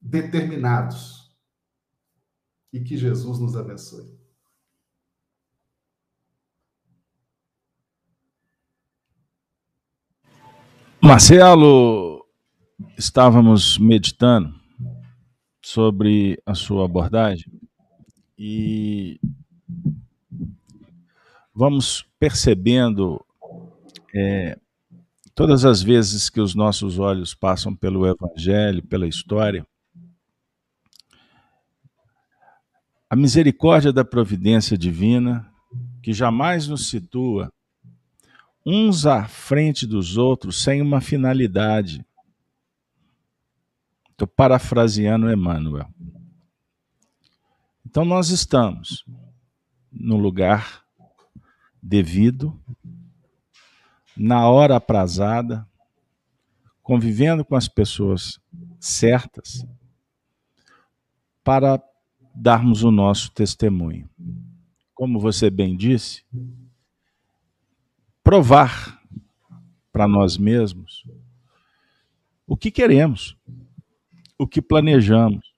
determinados. 0.00 1.34
E 2.72 2.80
que 2.80 2.96
Jesus 2.96 3.38
nos 3.38 3.56
abençoe. 3.56 4.23
Marcelo, 11.04 12.24
estávamos 12.96 13.78
meditando 13.78 14.54
sobre 15.62 16.40
a 16.46 16.54
sua 16.54 16.86
abordagem 16.86 17.52
e 18.38 19.20
vamos 21.54 22.06
percebendo 22.18 23.24
é, 24.14 24.58
Todas 25.34 25.64
as 25.64 25.82
vezes 25.82 26.30
que 26.30 26.40
os 26.40 26.54
nossos 26.54 26.96
olhos 27.00 27.34
passam 27.34 27.74
pelo 27.74 28.06
Evangelho, 28.06 28.86
pela 28.86 29.04
história, 29.04 29.66
a 33.10 33.16
misericórdia 33.16 33.92
da 33.92 34.04
providência 34.04 34.78
divina, 34.78 35.52
que 36.00 36.12
jamais 36.12 36.68
nos 36.68 36.88
situa 36.88 37.52
uns 38.64 39.04
à 39.04 39.26
frente 39.26 39.86
dos 39.86 40.16
outros 40.16 40.62
sem 40.62 40.80
uma 40.80 41.00
finalidade. 41.00 42.04
Estou 44.10 44.26
parafraseando 44.26 45.30
Emmanuel. 45.30 45.88
Então, 47.84 48.04
nós 48.04 48.30
estamos 48.30 49.04
no 49.92 50.16
lugar 50.16 50.84
devido, 51.82 52.58
na 54.16 54.48
hora 54.48 54.76
aprazada, 54.76 55.68
convivendo 56.82 57.44
com 57.44 57.54
as 57.54 57.68
pessoas 57.68 58.40
certas, 58.80 59.66
para 61.42 61.82
darmos 62.34 62.82
o 62.82 62.90
nosso 62.90 63.30
testemunho. 63.32 64.08
Como 64.94 65.20
você 65.20 65.50
bem 65.50 65.76
disse, 65.76 66.24
provar 68.24 69.00
para 69.92 70.08
nós 70.08 70.38
mesmos 70.38 71.04
o 72.46 72.56
que 72.56 72.70
queremos, 72.70 73.36
o 74.38 74.46
que 74.46 74.60
planejamos. 74.60 75.54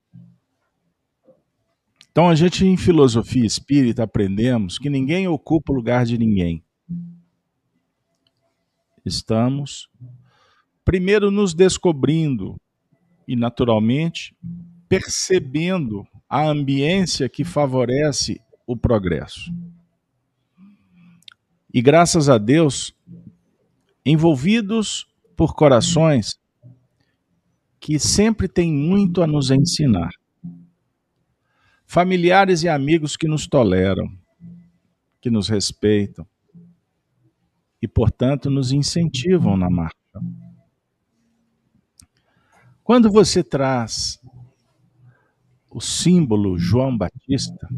Então, 2.10 2.28
a 2.28 2.34
gente, 2.34 2.66
em 2.66 2.76
filosofia 2.76 3.46
espírita, 3.46 4.02
aprendemos 4.02 4.78
que 4.78 4.90
ninguém 4.90 5.28
ocupa 5.28 5.72
o 5.72 5.76
lugar 5.76 6.04
de 6.04 6.18
ninguém. 6.18 6.62
Estamos, 9.04 9.88
primeiro, 10.84 11.30
nos 11.30 11.54
descobrindo 11.54 12.56
e, 13.28 13.36
naturalmente, 13.36 14.34
percebendo 14.88 16.06
a 16.28 16.48
ambiência 16.48 17.28
que 17.28 17.44
favorece 17.44 18.40
o 18.66 18.76
progresso. 18.76 19.52
E 21.76 21.82
graças 21.82 22.30
a 22.30 22.38
Deus, 22.38 22.96
envolvidos 24.02 25.06
por 25.36 25.54
corações 25.54 26.40
que 27.78 27.98
sempre 27.98 28.48
têm 28.48 28.72
muito 28.72 29.22
a 29.22 29.26
nos 29.26 29.50
ensinar 29.50 30.10
familiares 31.84 32.62
e 32.62 32.68
amigos 32.70 33.14
que 33.14 33.28
nos 33.28 33.46
toleram, 33.46 34.10
que 35.20 35.28
nos 35.28 35.50
respeitam 35.50 36.26
e, 37.82 37.86
portanto, 37.86 38.48
nos 38.48 38.72
incentivam 38.72 39.54
na 39.54 39.68
marcha. 39.68 39.94
Quando 42.82 43.10
você 43.10 43.44
traz 43.44 44.18
o 45.70 45.82
símbolo 45.82 46.58
João 46.58 46.96
Batista, 46.96 47.68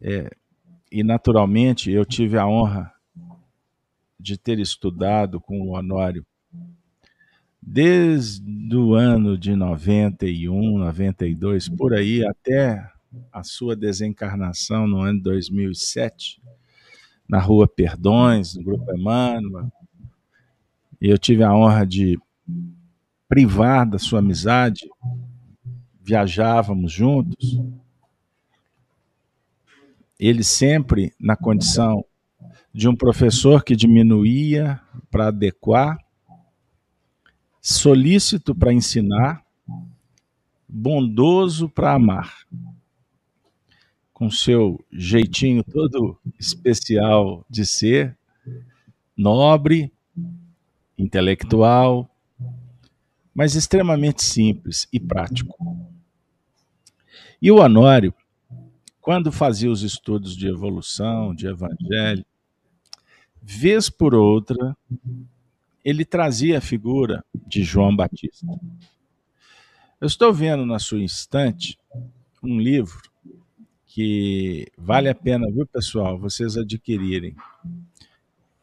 é, 0.00 0.28
e 0.90 1.02
naturalmente 1.02 1.90
eu 1.90 2.04
tive 2.04 2.38
a 2.38 2.46
honra 2.46 2.92
de 4.18 4.36
ter 4.36 4.58
estudado 4.58 5.40
com 5.40 5.60
o 5.60 5.76
Honório 5.76 6.26
desde 7.60 8.74
o 8.74 8.94
ano 8.94 9.36
de 9.36 9.54
91, 9.54 10.78
92, 10.78 11.68
por 11.68 11.92
aí, 11.92 12.26
até 12.26 12.90
a 13.32 13.42
sua 13.42 13.76
desencarnação 13.76 14.86
no 14.86 15.00
ano 15.00 15.18
de 15.18 15.24
2007, 15.24 16.40
na 17.28 17.38
Rua 17.38 17.68
Perdões, 17.68 18.54
no 18.54 18.64
Grupo 18.64 18.90
Emmanuel. 18.94 19.70
E 21.00 21.08
eu 21.08 21.18
tive 21.18 21.42
a 21.42 21.54
honra 21.54 21.86
de 21.86 22.18
privar 23.28 23.88
da 23.88 23.98
sua 23.98 24.20
amizade, 24.20 24.88
viajávamos 26.00 26.90
juntos. 26.90 27.60
Ele 30.18 30.42
sempre 30.42 31.12
na 31.20 31.36
condição 31.36 32.04
de 32.72 32.88
um 32.88 32.94
professor 32.96 33.62
que 33.62 33.76
diminuía 33.76 34.80
para 35.10 35.28
adequar 35.28 35.96
solícito 37.60 38.54
para 38.54 38.72
ensinar, 38.72 39.44
bondoso 40.66 41.68
para 41.68 41.94
amar. 41.94 42.34
Com 44.12 44.30
seu 44.30 44.84
jeitinho 44.90 45.62
todo 45.62 46.18
especial 46.38 47.44
de 47.48 47.64
ser, 47.66 48.16
nobre, 49.16 49.92
intelectual, 50.96 52.10
mas 53.34 53.54
extremamente 53.54 54.22
simples 54.22 54.88
e 54.92 54.98
prático. 54.98 55.56
E 57.40 57.52
o 57.52 57.56
Honório, 57.56 58.12
quando 59.08 59.32
fazia 59.32 59.70
os 59.70 59.80
estudos 59.80 60.36
de 60.36 60.48
evolução, 60.48 61.34
de 61.34 61.46
evangelho, 61.46 62.26
vez 63.40 63.88
por 63.88 64.14
outra, 64.14 64.76
ele 65.82 66.04
trazia 66.04 66.58
a 66.58 66.60
figura 66.60 67.24
de 67.34 67.62
João 67.62 67.96
Batista. 67.96 68.46
Eu 69.98 70.06
estou 70.06 70.30
vendo 70.30 70.66
na 70.66 70.78
sua 70.78 71.02
estante 71.02 71.78
um 72.42 72.60
livro 72.60 73.00
que 73.86 74.70
vale 74.76 75.08
a 75.08 75.14
pena, 75.14 75.50
viu, 75.50 75.66
pessoal, 75.66 76.18
vocês 76.18 76.58
adquirirem. 76.58 77.34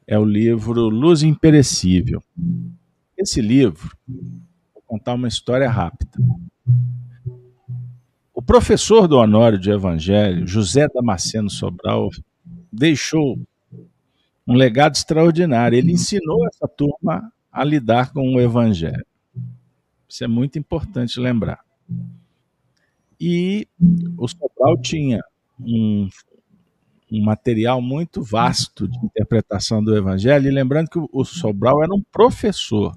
É 0.06 0.20
o 0.20 0.26
livro 0.26 0.90
Luz 0.90 1.24
Imperecível. 1.24 2.22
Esse 3.18 3.42
livro, 3.42 3.98
vou 4.08 4.84
contar 4.86 5.16
uma 5.16 5.28
história 5.28 5.68
rápida. 5.68 6.20
Professor 8.46 9.08
do 9.08 9.18
Honório 9.18 9.58
de 9.58 9.72
Evangelho, 9.72 10.46
José 10.46 10.88
Damasceno 10.88 11.50
Sobral, 11.50 12.10
deixou 12.72 13.40
um 14.48 14.54
legado 14.54 14.96
extraordinário. 14.96 15.78
Ele 15.78 15.92
ensinou 15.92 16.46
essa 16.48 16.68
turma 16.68 17.32
a 17.52 17.64
lidar 17.64 18.14
com 18.14 18.36
o 18.36 18.40
evangelho. 18.40 19.06
Isso 20.08 20.24
é 20.24 20.28
muito 20.28 20.60
importante 20.60 21.20
lembrar. 21.20 21.60
E 23.20 23.68
o 24.18 24.28
Sobral 24.28 24.80
tinha 24.80 25.22
um, 25.60 26.08
um 27.12 27.24
material 27.24 27.82
muito 27.82 28.22
vasto 28.22 28.88
de 28.88 28.98
interpretação 28.98 29.84
do 29.84 29.98
evangelho, 29.98 30.48
e 30.48 30.52
lembrando 30.52 30.90
que 30.90 31.00
o 31.00 31.26
Sobral 31.26 31.84
era 31.84 31.94
um 31.94 32.04
professor. 32.12 32.96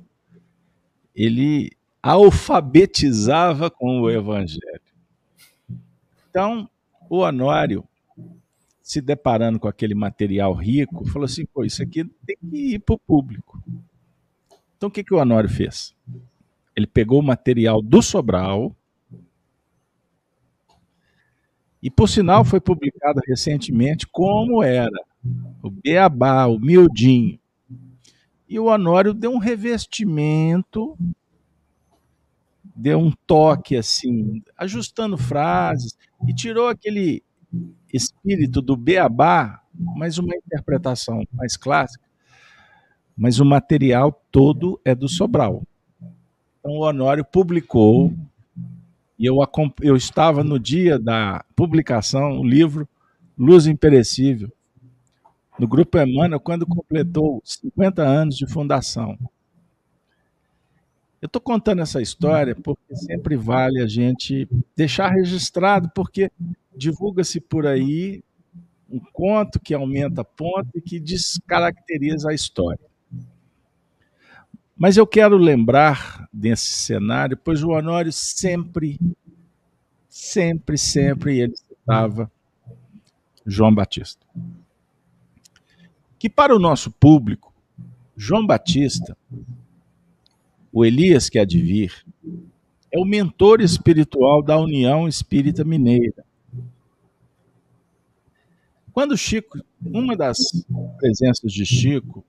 Ele 1.15 1.71
alfabetizava 2.03 3.71
com 3.71 4.03
o 4.03 4.11
evangelho. 4.11 4.88
Então, 6.29 6.69
o 7.09 7.19
Honório 7.19 7.87
se 8.89 9.03
deparando 9.03 9.61
com 9.61 9.69
aquele 9.69 9.95
material 9.95 10.55
rico, 10.55 11.05
falou 11.07 11.27
assim: 11.27 11.45
pô, 11.45 11.63
isso 11.63 11.83
aqui 11.83 12.05
tem 12.27 12.37
que 12.37 12.75
ir 12.75 12.79
para 12.79 12.95
o 12.95 12.99
público. 12.99 13.63
Então 14.77 14.89
o 14.89 14.93
que, 14.93 15.05
que 15.05 15.13
o 15.13 15.19
Honório 15.19 15.51
fez? 15.51 15.95
Ele 16.75 16.87
pegou 16.87 17.21
o 17.21 17.23
material 17.23 17.83
do 17.83 18.01
Sobral, 18.01 18.75
e 21.83 21.91
por 21.91 22.09
sinal 22.09 22.45
foi 22.45 22.61
publicado 22.61 23.21
recentemente 23.27 24.07
como 24.07 24.63
era 24.63 24.91
o 25.63 25.71
Beabá, 25.71 26.47
o 26.47 26.59
miudinho. 26.59 27.39
E 28.49 28.59
o 28.59 28.67
Honório 28.67 29.13
deu 29.13 29.31
um 29.31 29.39
revestimento, 29.39 30.97
deu 32.79 32.99
um 33.01 33.13
toque 33.27 33.77
assim, 33.77 34.41
ajustando 34.57 35.19
frases, 35.19 35.99
e 36.27 36.33
tirou 36.33 36.69
aquele 36.69 37.25
espírito 37.93 38.63
do 38.63 38.77
beabá, 38.77 39.61
mas 39.75 40.17
uma 40.19 40.35
interpretação 40.37 41.25
mais 41.33 41.57
clássica, 41.57 42.05
mas 43.17 43.41
o 43.41 43.45
material 43.45 44.13
todo 44.31 44.81
é 44.85 44.95
do 44.95 45.09
Sobral. 45.09 45.63
Então 46.61 46.73
o 46.73 46.87
Honório 46.87 47.25
publicou, 47.25 48.15
e 49.19 49.27
eu, 49.27 49.37
eu 49.83 49.97
estava 49.97 50.45
no 50.45 50.59
dia 50.59 50.99
da 50.99 51.45
publicação, 51.57 52.39
o 52.39 52.45
livro 52.47 52.89
Luz 53.37 53.67
Imperecível, 53.67 54.53
no 55.59 55.67
Grupo 55.67 55.99
Emmanuel, 55.99 56.39
quando 56.39 56.65
completou 56.65 57.43
50 57.45 58.03
anos 58.03 58.37
de 58.37 58.47
fundação. 58.47 59.19
Eu 61.21 61.27
estou 61.27 61.43
contando 61.43 61.83
essa 61.83 62.01
história 62.01 62.55
porque 62.55 62.95
sempre 62.95 63.37
vale 63.37 63.83
a 63.83 63.87
gente 63.87 64.49
deixar 64.77 65.09
registrado, 65.09 65.91
porque 65.95 66.31
divulga-se 66.77 67.41
por 67.41 67.67
aí 67.67 68.23
um 68.89 69.01
conto 69.13 69.59
que 69.61 69.75
aumenta 69.75 70.25
ponto 70.25 70.71
e 70.75 70.81
que 70.81 71.01
descaracteriza 71.01 72.31
a 72.31 72.35
história. 72.35 72.81
Mas 74.77 74.97
eu 74.97 75.07
quero 75.07 75.37
lembrar 75.37 76.29
desse 76.33 76.67
cenário, 76.67 77.37
pois 77.37 77.65
o 77.65 77.71
Honório 77.71 78.13
sempre, 78.13 78.99
sempre, 80.09 80.79
sempre 80.79 81.41
ele 81.41 81.57
citava 81.57 82.31
João 83.45 83.75
Batista. 83.75 84.25
Que 86.17 86.31
para 86.31 86.55
o 86.55 86.61
nosso 86.61 86.93
público, 86.93 87.53
João 88.17 88.47
Batista, 88.47 89.17
o 90.79 90.85
Elias 90.85 91.29
que 91.29 91.41
há 91.41 91.45
de 91.45 91.61
vir, 91.61 91.93
é 92.93 93.01
o 93.01 93.05
mentor 93.05 93.61
espiritual 93.61 94.41
da 94.41 94.57
União 94.57 95.09
Espírita 95.09 95.65
Mineira. 95.65 96.25
Quando 98.93 99.19
Chico, 99.19 99.59
uma 99.85 100.17
das 100.17 100.39
presenças 100.97 101.53
de 101.53 101.67
Chico 101.67 102.25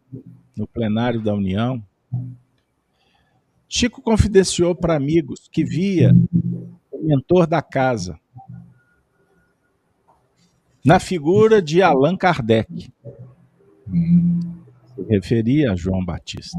no 0.58 0.66
plenário 0.66 1.22
da 1.22 1.32
União, 1.32 1.84
Chico 3.68 4.02
confidenciou 4.02 4.74
para 4.74 4.96
amigos 4.96 5.48
que 5.52 5.64
via 5.64 6.12
o 6.92 7.06
mentor 7.06 7.46
da 7.46 7.62
casa 7.62 8.20
na 10.84 11.00
figura 11.00 11.62
de 11.62 11.84
Allan 11.84 12.18
Kardec. 12.18 12.92
Se 14.96 15.04
referia 15.08 15.72
a 15.72 15.76
João 15.76 16.04
Batista. 16.04 16.58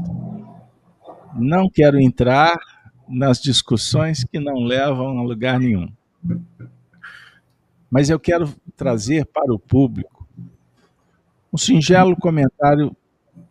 Não 1.35 1.69
quero 1.69 1.99
entrar 1.99 2.57
nas 3.07 3.41
discussões 3.41 4.23
que 4.23 4.39
não 4.39 4.55
levam 4.63 5.19
a 5.19 5.23
lugar 5.23 5.59
nenhum. 5.59 5.91
Mas 7.89 8.09
eu 8.09 8.19
quero 8.19 8.53
trazer 8.75 9.25
para 9.25 9.53
o 9.53 9.59
público 9.59 10.27
um 11.51 11.57
singelo 11.57 12.15
comentário 12.15 12.95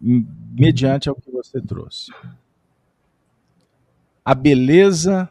mediante 0.00 1.08
ao 1.08 1.14
que 1.14 1.30
você 1.30 1.60
trouxe. 1.60 2.10
A 4.24 4.34
beleza 4.34 5.28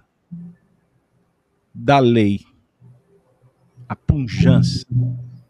da 1.73 1.99
lei, 1.99 2.41
a 3.87 3.95
punjância, 3.95 4.85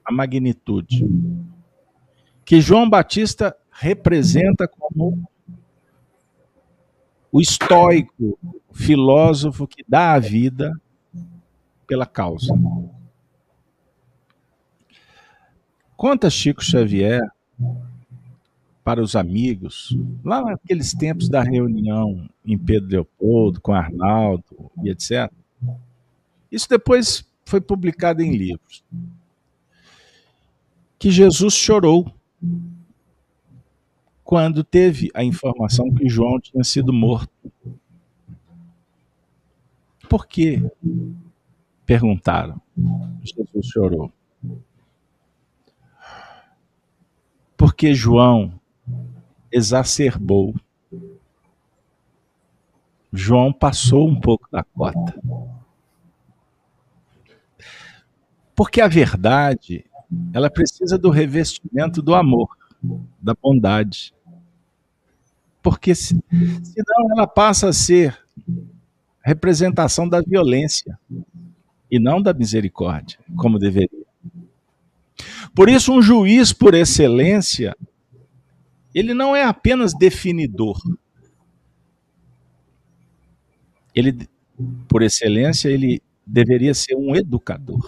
a 0.06 0.12
magnitude, 0.12 1.06
que 2.46 2.62
João 2.62 2.90
Batista 2.90 3.56
representa 3.72 4.68
como 4.68 5.30
o 7.32 7.42
estoico 7.42 8.38
filósofo 8.74 9.68
que 9.68 9.84
dá 9.88 10.14
a 10.14 10.20
vida 10.20 10.72
pela 11.86 12.06
causa. 12.06 12.54
Conta 15.96 16.30
Chico 16.30 16.64
Xavier 16.64 17.22
para 18.84 19.04
os 19.04 19.16
amigos, 19.16 19.96
lá 20.24 20.42
naqueles 20.42 20.94
tempos 20.94 21.30
da 21.30 21.44
reunião 21.44 22.28
em 22.44 22.58
Pedro 22.58 22.90
Leopoldo, 22.90 23.62
com 23.62 23.74
Arnaldo 23.74 24.72
e 24.84 24.90
etc. 24.90 25.32
Isso 26.52 26.68
depois 26.68 27.24
foi 27.46 27.62
publicado 27.62 28.22
em 28.22 28.36
livros. 28.36 28.84
Que 30.98 31.12
Jesus 31.12 31.54
chorou 31.54 32.12
quando 34.30 34.64
teve 34.64 35.10
a 35.16 35.24
informação 35.24 35.92
que 35.92 36.08
João 36.08 36.40
tinha 36.40 36.64
sido 36.64 36.94
morto. 36.94 37.52
Por 40.08 40.28
que? 40.28 40.64
Perguntaram. 41.84 42.62
Jesus 43.24 43.66
chorou. 43.66 44.14
Porque 47.58 47.92
João 47.96 48.54
exacerbou. 49.52 50.54
João 53.12 53.52
passou 53.52 54.08
um 54.08 54.20
pouco 54.20 54.48
da 54.52 54.64
cota. 54.64 55.20
Porque 58.56 58.80
a 58.80 58.88
verdade, 58.88 59.84
ela 60.32 60.52
precisa 60.52 61.00
do 61.00 61.10
revestimento 61.10 62.00
do 62.00 62.14
amor, 62.14 62.56
da 63.20 63.34
bondade 63.34 64.14
porque 65.62 65.94
se, 65.94 66.22
senão 66.30 67.12
ela 67.12 67.28
passa 67.28 67.70
a 67.70 67.74
ser 67.74 68.18
representação 69.24 70.08
da 70.08 70.22
violência 70.22 70.98
e 71.92 72.00
não 72.00 72.22
da 72.22 72.34
misericórdia, 72.34 73.20
como 73.36 73.60
deveria. 73.60 74.06
Por 75.54 75.70
isso, 75.70 75.92
um 75.92 76.02
juiz 76.02 76.54
por 76.54 76.74
excelência, 76.74 77.76
ele 78.94 79.14
não 79.14 79.36
é 79.36 79.44
apenas 79.44 79.94
definidor. 79.94 80.80
Ele, 83.94 84.28
por 84.88 85.02
excelência, 85.02 85.70
ele 85.70 86.02
deveria 86.26 86.74
ser 86.74 86.96
um 86.96 87.16
educador 87.16 87.86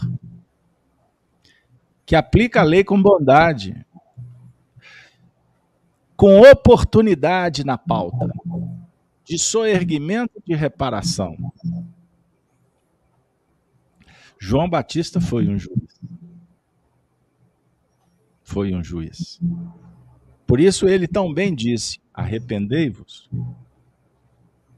que 2.12 2.16
aplica 2.16 2.60
a 2.60 2.64
lei 2.64 2.84
com 2.84 3.02
bondade, 3.02 3.86
com 6.22 6.40
oportunidade 6.42 7.64
na 7.64 7.80
pauta, 7.80 8.32
de 9.26 9.40
soerguimento 9.40 10.40
de 10.46 10.54
reparação. 10.54 11.36
João 14.38 14.70
Batista 14.70 15.20
foi 15.20 15.48
um 15.48 15.58
juiz. 15.58 16.00
Foi 18.44 18.72
um 18.72 18.84
juiz. 18.84 19.42
Por 20.46 20.60
isso 20.60 20.88
ele 20.88 21.08
também 21.08 21.56
disse: 21.56 22.00
arrependei-vos, 22.14 23.28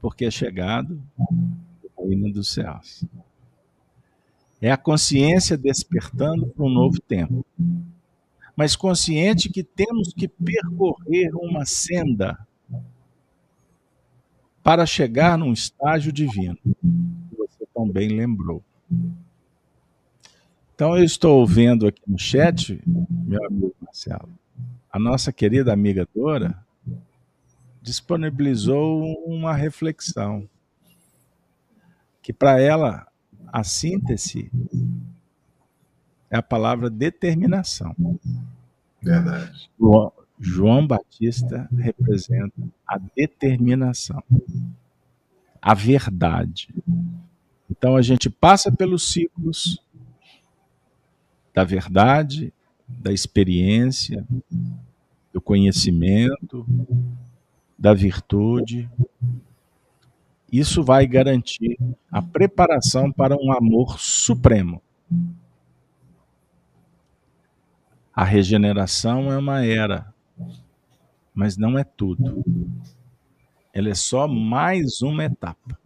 porque 0.00 0.24
é 0.24 0.30
chegado 0.30 0.98
o 1.94 2.08
reino 2.08 2.32
dos 2.32 2.54
céus. 2.54 3.04
É 4.62 4.72
a 4.72 4.78
consciência 4.78 5.58
despertando 5.58 6.46
para 6.46 6.64
um 6.64 6.70
novo 6.70 6.98
tempo 7.02 7.44
mas 8.56 8.76
consciente 8.76 9.48
que 9.48 9.64
temos 9.64 10.12
que 10.12 10.28
percorrer 10.28 11.34
uma 11.34 11.64
senda 11.64 12.38
para 14.62 14.86
chegar 14.86 15.36
num 15.36 15.52
estágio 15.52 16.12
divino. 16.12 16.58
Você 17.36 17.66
também 17.74 18.08
lembrou. 18.08 18.62
Então, 20.74 20.96
eu 20.96 21.04
estou 21.04 21.46
vendo 21.46 21.86
aqui 21.86 22.02
no 22.06 22.18
chat, 22.18 22.80
meu 22.86 23.44
amigo 23.46 23.74
Marcelo, 23.80 24.28
a 24.90 24.98
nossa 24.98 25.32
querida 25.32 25.72
amiga 25.72 26.08
Dora 26.14 26.58
disponibilizou 27.82 29.02
uma 29.26 29.54
reflexão 29.54 30.48
que 32.22 32.32
para 32.32 32.58
ela 32.60 33.06
a 33.52 33.62
síntese 33.62 34.50
é 36.34 36.36
a 36.36 36.42
palavra 36.42 36.90
determinação. 36.90 37.94
Verdade. 39.00 39.70
João, 39.78 40.12
João 40.36 40.84
Batista 40.84 41.68
representa 41.78 42.60
a 42.84 42.98
determinação, 42.98 44.20
a 45.62 45.74
verdade. 45.74 46.74
Então 47.70 47.94
a 47.94 48.02
gente 48.02 48.28
passa 48.28 48.72
pelos 48.72 49.12
ciclos 49.12 49.80
da 51.54 51.62
verdade, 51.62 52.52
da 52.88 53.12
experiência, 53.12 54.26
do 55.32 55.40
conhecimento, 55.40 56.66
da 57.78 57.94
virtude. 57.94 58.90
Isso 60.50 60.82
vai 60.82 61.06
garantir 61.06 61.78
a 62.10 62.20
preparação 62.20 63.12
para 63.12 63.36
um 63.36 63.52
amor 63.52 64.00
supremo. 64.00 64.82
A 68.14 68.24
regeneração 68.24 69.32
é 69.32 69.36
uma 69.36 69.64
era, 69.64 70.14
mas 71.34 71.56
não 71.56 71.76
é 71.76 71.82
tudo. 71.82 72.44
Ela 73.72 73.88
é 73.88 73.94
só 73.94 74.28
mais 74.28 75.02
uma 75.02 75.24
etapa. 75.24 75.78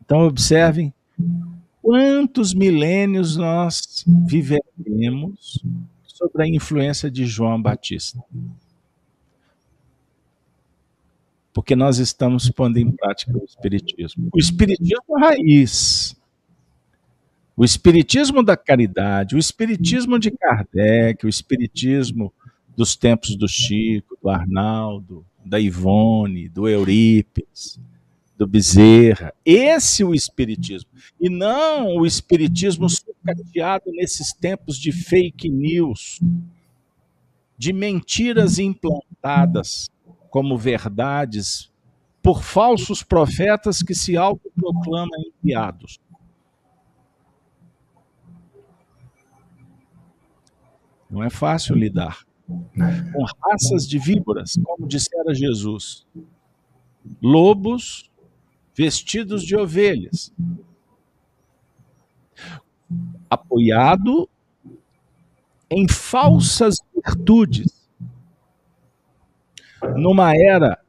Então, 0.00 0.20
observem 0.20 0.94
quantos 1.82 2.54
milênios 2.54 3.36
nós 3.36 4.04
viveremos 4.06 5.60
sobre 6.04 6.44
a 6.44 6.48
influência 6.48 7.10
de 7.10 7.26
João 7.26 7.60
Batista. 7.60 8.22
Porque 11.52 11.74
nós 11.74 11.98
estamos 11.98 12.48
pondo 12.50 12.78
em 12.78 12.90
prática 12.90 13.36
o 13.36 13.44
Espiritismo. 13.44 14.28
O 14.32 14.38
Espiritismo 14.38 15.18
é 15.18 15.20
raiz. 15.20 16.16
O 17.56 17.64
espiritismo 17.64 18.42
da 18.42 18.56
caridade, 18.56 19.36
o 19.36 19.38
espiritismo 19.38 20.18
de 20.18 20.30
Kardec, 20.32 21.24
o 21.24 21.28
espiritismo 21.28 22.32
dos 22.76 22.96
tempos 22.96 23.36
do 23.36 23.46
Chico, 23.46 24.18
do 24.20 24.28
Arnaldo, 24.28 25.24
da 25.44 25.60
Ivone, 25.60 26.48
do 26.48 26.68
Eurípides, 26.68 27.78
do 28.36 28.44
Bezerra. 28.44 29.32
Esse 29.44 30.02
é 30.02 30.06
o 30.06 30.14
espiritismo. 30.14 30.90
E 31.20 31.30
não 31.30 31.98
o 31.98 32.04
espiritismo 32.04 32.88
sucateado 32.88 33.84
nesses 33.92 34.32
tempos 34.32 34.76
de 34.76 34.90
fake 34.90 35.48
news, 35.48 36.18
de 37.56 37.72
mentiras 37.72 38.58
implantadas 38.58 39.88
como 40.28 40.58
verdades 40.58 41.70
por 42.20 42.42
falsos 42.42 43.04
profetas 43.04 43.80
que 43.80 43.94
se 43.94 44.16
autoproclamam 44.16 45.20
enviados. 45.40 46.00
Não 51.14 51.22
é 51.22 51.30
fácil 51.30 51.76
lidar 51.76 52.26
com 52.44 53.24
raças 53.40 53.86
de 53.88 54.00
víboras, 54.00 54.58
como 54.64 54.88
dissera 54.88 55.32
Jesus, 55.32 56.04
lobos 57.22 58.10
vestidos 58.76 59.44
de 59.44 59.56
ovelhas, 59.56 60.34
apoiado 63.30 64.28
em 65.70 65.86
falsas 65.88 66.78
virtudes, 66.92 67.88
numa 69.96 70.34
era 70.36 70.80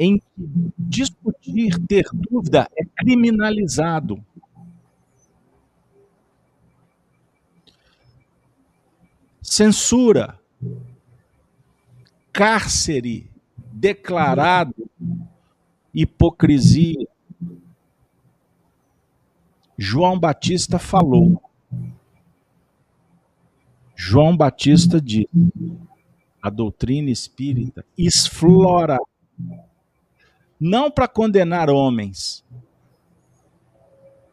em 0.00 0.18
que 0.18 0.72
discutir, 0.76 1.78
ter 1.86 2.06
dúvida 2.12 2.66
é 2.76 2.84
criminalizado. 2.96 4.20
Censura, 9.50 10.38
cárcere 12.32 13.28
declarado, 13.72 14.88
hipocrisia. 15.92 17.08
João 19.76 20.16
Batista 20.20 20.78
falou. 20.78 21.42
João 23.96 24.36
Batista 24.36 25.00
disse: 25.00 25.28
a 26.40 26.48
doutrina 26.48 27.10
espírita 27.10 27.84
explora 27.98 29.00
não 30.60 30.92
para 30.92 31.08
condenar 31.08 31.68
homens, 31.68 32.44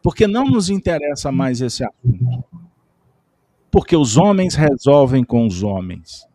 porque 0.00 0.28
não 0.28 0.44
nos 0.44 0.70
interessa 0.70 1.32
mais 1.32 1.60
esse 1.60 1.82
assunto. 1.84 2.47
Porque 3.70 3.96
os 3.96 4.16
homens 4.16 4.54
resolvem 4.54 5.22
com 5.22 5.46
os 5.46 5.62
homens. 5.62 6.26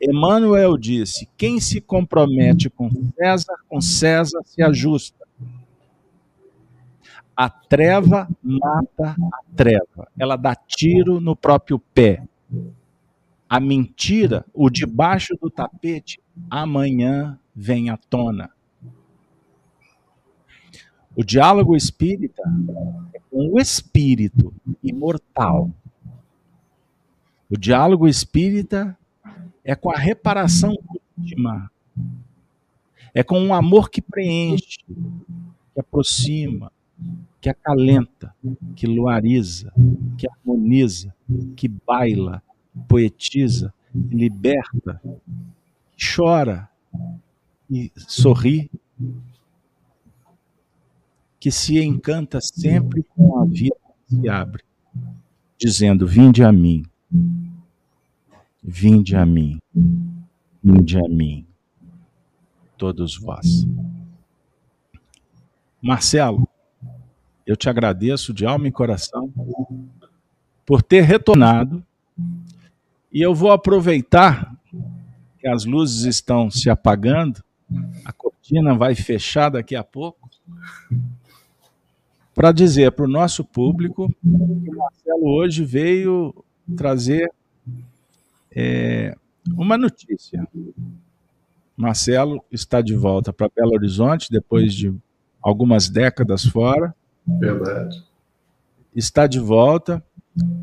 Emmanuel 0.00 0.76
disse: 0.76 1.28
quem 1.36 1.60
se 1.60 1.80
compromete 1.80 2.68
com 2.68 2.90
César, 3.16 3.56
com 3.68 3.80
César 3.80 4.40
se 4.44 4.62
ajusta. 4.62 5.22
A 7.36 7.48
treva 7.48 8.28
mata 8.42 9.16
a 9.18 9.56
treva, 9.56 10.08
ela 10.18 10.36
dá 10.36 10.54
tiro 10.54 11.20
no 11.20 11.34
próprio 11.34 11.78
pé. 11.78 12.26
A 13.48 13.60
mentira, 13.60 14.44
o 14.52 14.68
debaixo 14.68 15.36
do 15.40 15.48
tapete, 15.48 16.20
amanhã 16.50 17.38
vem 17.54 17.90
à 17.90 17.96
tona. 17.96 18.50
O 21.14 21.22
diálogo 21.22 21.76
espírita 21.76 22.42
é 23.14 23.20
com 23.30 23.52
o 23.52 23.58
espírito 23.58 24.52
imortal. 24.82 25.70
O 27.52 27.58
diálogo 27.58 28.08
espírita 28.08 28.96
é 29.62 29.74
com 29.74 29.90
a 29.90 29.98
reparação 29.98 30.74
íntima. 31.18 31.70
É 33.12 33.22
com 33.22 33.38
um 33.38 33.52
amor 33.52 33.90
que 33.90 34.00
preenche, 34.00 34.78
que 34.86 35.78
aproxima, 35.78 36.72
que 37.42 37.50
acalenta, 37.50 38.34
que 38.74 38.86
luariza, 38.86 39.70
que 40.16 40.26
harmoniza, 40.26 41.14
que 41.54 41.68
baila, 41.68 42.42
poetiza, 42.88 43.74
liberta, 43.94 44.98
chora 45.94 46.70
e 47.70 47.92
sorri 47.98 48.70
que 51.38 51.50
se 51.50 51.78
encanta 51.78 52.40
sempre 52.40 53.02
com 53.14 53.38
a 53.38 53.44
vida 53.44 53.76
que 54.08 54.16
se 54.16 54.28
abre, 54.30 54.64
dizendo: 55.58 56.06
Vinde 56.06 56.42
a 56.42 56.50
mim, 56.50 56.86
vinde 58.62 59.16
a 59.16 59.26
mim, 59.26 59.58
vinde 60.62 60.98
a 60.98 61.08
mim, 61.08 61.46
todos 62.76 63.18
vós. 63.18 63.66
Marcelo, 65.80 66.48
eu 67.46 67.56
te 67.56 67.68
agradeço 67.68 68.32
de 68.32 68.46
alma 68.46 68.68
e 68.68 68.72
coração 68.72 69.32
por 70.64 70.82
ter 70.82 71.02
retornado 71.02 71.84
e 73.12 73.20
eu 73.20 73.34
vou 73.34 73.50
aproveitar 73.50 74.56
que 75.38 75.48
as 75.48 75.64
luzes 75.64 76.04
estão 76.04 76.50
se 76.50 76.70
apagando, 76.70 77.42
a 78.04 78.12
cortina 78.12 78.74
vai 78.74 78.94
fechar 78.94 79.50
daqui 79.50 79.74
a 79.74 79.82
pouco 79.82 80.30
para 82.34 82.52
dizer 82.52 82.92
para 82.92 83.04
o 83.04 83.08
nosso 83.08 83.44
público 83.44 84.08
que 84.22 84.70
o 84.70 84.76
Marcelo 84.76 85.28
hoje 85.28 85.64
veio 85.64 86.44
trazer 86.76 87.30
é, 88.50 89.16
uma 89.56 89.76
notícia. 89.76 90.46
Marcelo 91.76 92.44
está 92.50 92.80
de 92.80 92.94
volta 92.94 93.32
para 93.32 93.50
Belo 93.54 93.72
Horizonte 93.72 94.30
depois 94.30 94.74
de 94.74 94.94
algumas 95.42 95.88
décadas 95.88 96.44
fora. 96.44 96.94
Verdade. 97.26 98.02
Está 98.94 99.26
de 99.26 99.38
volta 99.38 100.02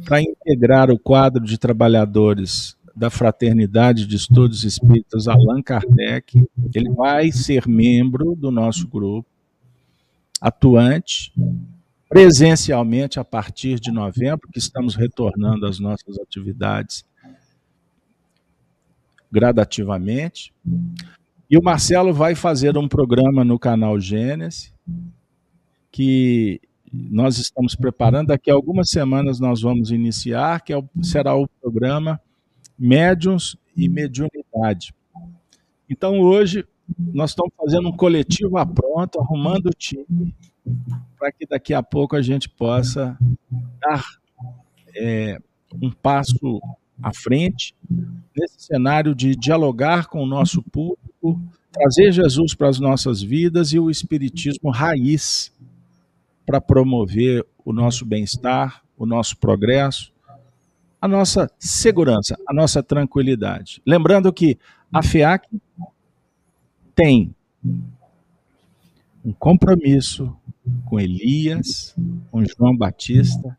para 0.06 0.22
integrar 0.22 0.90
o 0.90 1.00
quadro 1.00 1.44
de 1.44 1.58
trabalhadores 1.58 2.78
da 2.96 3.10
Fraternidade 3.10 4.06
de 4.06 4.16
Estudos 4.16 4.64
Espíritas 4.64 5.28
Allan 5.28 5.62
Kardec. 5.62 6.46
Ele 6.74 6.90
vai 6.92 7.32
ser 7.32 7.68
membro 7.68 8.36
do 8.36 8.52
nosso 8.52 8.88
grupo 8.88 9.28
atuante 10.42 11.34
presencialmente 12.10 13.20
a 13.20 13.24
partir 13.24 13.80
de 13.80 13.92
novembro, 13.92 14.50
que 14.52 14.58
estamos 14.58 14.96
retornando 14.96 15.68
às 15.68 15.80
nossas 15.80 16.18
atividades 16.20 17.06
gradativamente. 19.32 20.52
E 21.50 21.58
o 21.58 21.64
Marcelo 21.64 22.12
vai 22.12 22.34
fazer 22.34 22.78
um 22.78 22.88
programa 22.88 23.46
no 23.46 23.60
canal 23.60 24.00
Gênesis, 24.00 24.74
que 25.92 26.60
nós 26.92 27.38
estamos 27.38 27.76
preparando. 27.76 28.28
Daqui 28.28 28.50
a 28.50 28.56
algumas 28.56 28.90
semanas 28.90 29.40
nós 29.40 29.62
vamos 29.62 29.92
iniciar, 29.92 30.62
que 30.62 30.74
é 30.74 30.78
o, 30.78 30.90
será 31.04 31.36
o 31.36 31.48
programa 31.62 32.20
Médiuns 32.78 33.56
e 33.76 33.88
Mediunidade. 33.88 34.94
Então, 35.88 36.20
hoje, 36.20 36.66
nós 36.98 37.32
estamos 37.32 37.54
fazendo 37.56 37.90
um 37.90 37.96
coletivo 37.96 38.58
a 38.58 38.66
pronto, 38.66 39.20
arrumando 39.20 39.68
o 39.68 39.74
time, 39.78 40.34
para 41.18 41.32
que 41.32 41.46
daqui 41.46 41.74
a 41.74 41.84
pouco 41.84 42.16
a 42.16 42.22
gente 42.22 42.48
possa 42.48 43.18
dar 43.80 44.06
é, 44.96 45.40
um 45.82 45.92
passo 45.92 46.62
à 47.02 47.14
frente 47.14 47.76
nesse 48.36 48.62
cenário 48.62 49.16
de 49.16 49.36
dialogar 49.36 50.08
com 50.08 50.24
o 50.24 50.28
nosso 50.28 50.62
público, 50.64 51.40
trazer 51.72 52.12
Jesus 52.12 52.54
para 52.54 52.70
as 52.70 52.80
nossas 52.80 53.22
vidas 53.22 53.72
e 53.72 53.80
o 53.80 53.90
Espiritismo 53.90 54.70
raiz 54.72 55.54
para 56.46 56.60
promover 56.60 57.46
o 57.64 57.72
nosso 57.72 58.06
bem-estar, 58.06 58.84
o 58.98 59.06
nosso 59.06 59.38
progresso, 59.38 60.12
a 61.02 61.08
nossa 61.08 61.50
segurança, 61.58 62.38
a 62.48 62.54
nossa 62.54 62.84
tranquilidade. 62.84 63.82
Lembrando 63.86 64.34
que 64.34 64.58
a 64.92 65.02
FEAC 65.02 65.48
tem 66.96 67.34
um 69.24 69.32
compromisso 69.32 70.36
com 70.86 71.00
Elias, 71.00 71.96
com 72.32 72.44
João 72.46 72.76
Batista 72.76 73.58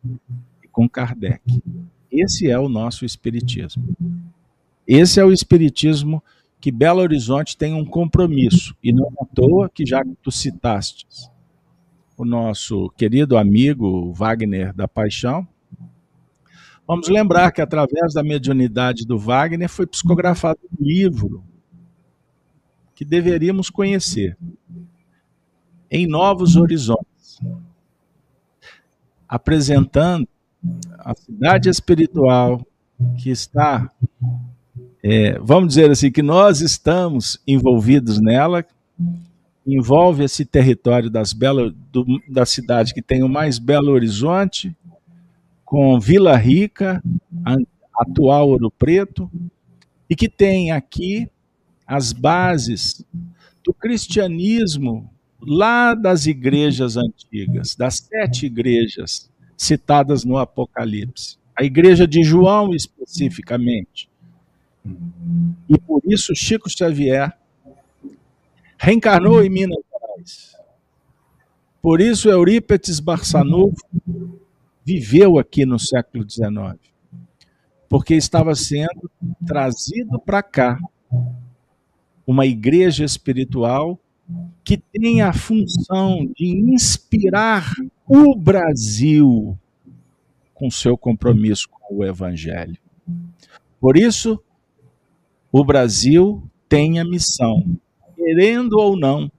e 0.62 0.68
com 0.68 0.88
Kardec. 0.88 1.62
Esse 2.10 2.50
é 2.50 2.58
o 2.58 2.68
nosso 2.68 3.04
espiritismo. 3.04 3.96
Esse 4.86 5.20
é 5.20 5.24
o 5.24 5.32
espiritismo 5.32 6.22
que 6.60 6.70
Belo 6.70 7.00
Horizonte 7.00 7.56
tem 7.56 7.72
um 7.72 7.84
compromisso, 7.84 8.74
e 8.82 8.92
não 8.92 9.08
à 9.20 9.24
toa 9.24 9.70
que 9.70 9.86
já 9.86 10.02
tu 10.22 10.30
citaste 10.30 11.06
o 12.20 12.24
nosso 12.24 12.90
querido 12.98 13.38
amigo 13.38 14.12
Wagner 14.12 14.74
da 14.74 14.86
Paixão, 14.86 15.48
vamos 16.86 17.08
lembrar 17.08 17.50
que 17.50 17.62
através 17.62 18.12
da 18.12 18.22
mediunidade 18.22 19.06
do 19.06 19.18
Wagner 19.18 19.70
foi 19.70 19.86
psicografado 19.86 20.60
um 20.70 20.84
livro 20.84 21.42
que 22.94 23.06
deveríamos 23.06 23.70
conhecer. 23.70 24.36
Em 25.90 26.06
Novos 26.06 26.56
Horizontes, 26.56 27.40
apresentando 29.28 30.28
a 30.98 31.14
cidade 31.14 31.68
espiritual 31.68 32.64
que 33.18 33.30
está, 33.30 33.90
é, 35.02 35.38
vamos 35.38 35.70
dizer 35.70 35.90
assim, 35.90 36.10
que 36.10 36.22
nós 36.22 36.60
estamos 36.60 37.40
envolvidos 37.46 38.20
nela, 38.20 38.64
envolve 39.66 40.24
esse 40.24 40.44
território 40.44 41.10
das 41.10 41.32
belo, 41.32 41.70
do, 41.70 42.04
da 42.28 42.44
cidade 42.44 42.94
que 42.94 43.02
tem 43.02 43.22
o 43.22 43.28
mais 43.28 43.58
belo 43.58 43.92
horizonte, 43.92 44.76
com 45.64 45.98
Vila 46.00 46.36
Rica, 46.36 47.02
atual 47.94 48.50
Ouro 48.50 48.70
Preto, 48.70 49.30
e 50.08 50.16
que 50.16 50.28
tem 50.28 50.72
aqui 50.72 51.30
as 51.86 52.12
bases 52.12 53.04
do 53.64 53.72
cristianismo 53.72 55.08
lá 55.40 55.94
das 55.94 56.26
igrejas 56.26 56.96
antigas, 56.96 57.74
das 57.74 57.98
sete 57.98 58.46
igrejas 58.46 59.30
citadas 59.56 60.24
no 60.24 60.38
Apocalipse. 60.38 61.38
A 61.56 61.64
igreja 61.64 62.06
de 62.06 62.22
João, 62.22 62.74
especificamente. 62.74 64.08
E 65.68 65.78
por 65.78 66.00
isso 66.06 66.34
Chico 66.34 66.70
Xavier 66.70 67.36
reencarnou 68.78 69.44
em 69.44 69.50
Minas 69.50 69.78
Gerais. 69.92 70.56
Por 71.82 72.00
isso 72.00 72.30
Eurípides 72.30 72.98
Barçanufo 72.98 73.84
viveu 74.84 75.38
aqui 75.38 75.66
no 75.66 75.78
século 75.78 76.28
XIX. 76.28 76.78
Porque 77.88 78.14
estava 78.14 78.54
sendo 78.54 79.10
trazido 79.46 80.18
para 80.18 80.42
cá 80.42 80.78
uma 82.26 82.46
igreja 82.46 83.04
espiritual 83.04 83.99
que 84.64 84.76
tem 84.76 85.22
a 85.22 85.32
função 85.32 86.30
de 86.36 86.46
inspirar 86.46 87.72
o 88.06 88.36
Brasil 88.36 89.58
com 90.54 90.70
seu 90.70 90.96
compromisso 90.96 91.68
com 91.70 91.96
o 91.96 92.04
Evangelho. 92.04 92.78
Por 93.80 93.96
isso, 93.96 94.38
o 95.50 95.64
Brasil 95.64 96.42
tem 96.68 97.00
a 97.00 97.04
missão, 97.04 97.64
querendo 98.14 98.74
ou 98.78 98.96
não, 98.96 99.30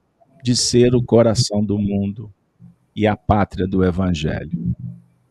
de 0.42 0.56
ser 0.56 0.94
o 0.94 1.02
coração 1.02 1.64
do 1.64 1.78
mundo 1.78 2.32
e 2.94 3.06
a 3.06 3.16
pátria 3.16 3.66
do 3.66 3.84
Evangelho. 3.84 4.74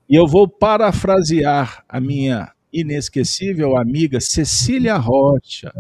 E 0.10 0.16
eu 0.16 0.26
vou 0.26 0.48
parafrasear 0.48 1.84
a 1.88 2.00
minha 2.00 2.52
inesquecível 2.74 3.78
amiga 3.78 4.20
Cecília 4.20 4.98
Rocha, 4.98 5.72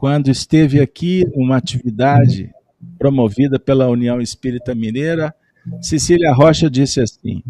quando 0.00 0.30
esteve 0.30 0.80
aqui 0.80 1.26
uma 1.34 1.58
atividade 1.58 2.50
promovida 2.98 3.60
pela 3.60 3.86
União 3.86 4.18
Espírita 4.18 4.74
Mineira, 4.74 5.34
Cecília 5.82 6.32
Rocha 6.32 6.70
disse 6.70 7.02
assim: 7.02 7.42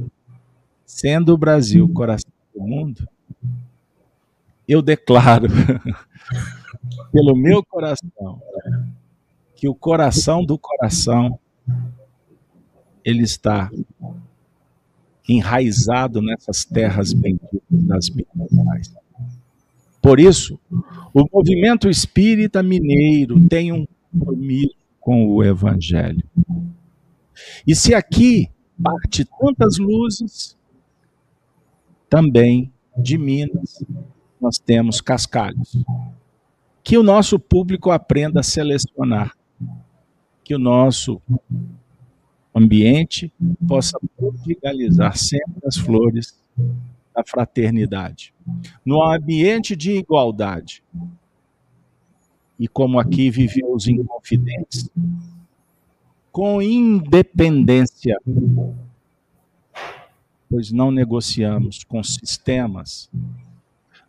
sendo 0.85 1.33
o 1.33 1.39
Brasil 1.39 1.85
o 1.85 1.93
coração 1.93 2.33
do 2.53 2.61
mundo, 2.61 3.09
eu 4.67 4.83
declaro, 4.83 5.47
pelo 7.13 7.37
meu 7.37 7.63
coração, 7.65 8.43
que 9.55 9.69
o 9.69 9.75
coração 9.75 10.45
do 10.45 10.59
coração 10.59 11.39
ele 13.05 13.23
está 13.23 13.71
enraizado 15.29 16.21
nessas 16.21 16.65
terras 16.65 17.13
benditas 17.13 17.61
das 17.71 18.11
Minas 18.11 18.51
Gerais. 18.51 18.93
Por 20.01 20.19
isso, 20.19 20.59
o 21.13 21.25
movimento 21.33 21.89
espírita 21.89 22.63
mineiro 22.63 23.39
tem 23.49 23.73
um 23.73 23.87
compromisso 24.13 24.75
com 24.99 25.27
o 25.27 25.45
Evangelho. 25.45 26.23
E 27.67 27.75
se 27.75 27.95
aqui 27.95 28.49
parte 28.83 29.25
tantas 29.25 29.79
luzes, 29.79 30.57
também 32.09 32.73
de 32.97 33.19
Minas 33.19 33.85
nós 34.41 34.59
temos 34.59 35.01
cascalhos. 35.01 35.77
Que 36.83 36.97
o 36.97 37.03
nosso 37.03 37.39
público 37.39 37.91
aprenda 37.91 38.41
a 38.41 38.43
selecionar, 38.43 39.37
que 40.43 40.55
o 40.55 40.59
nosso 40.59 41.21
ambiente 42.55 43.33
possa 43.69 43.99
prodigalizar 44.17 45.17
sempre 45.17 45.61
as 45.67 45.77
flores 45.77 46.41
da 47.15 47.23
fraternidade. 47.25 48.35
No 48.85 49.03
ambiente 49.03 49.75
de 49.77 49.93
igualdade. 49.93 50.83
E 52.59 52.69
como 52.69 52.99
aqui 52.99 53.31
viveu 53.31 53.73
os 53.73 53.89
inconfidentes, 53.89 54.91
com 56.31 56.61
independência, 56.61 58.17
pois 60.49 60.71
não 60.71 60.91
negociamos 60.91 61.85
com 61.85 62.03
sistemas, 62.03 63.11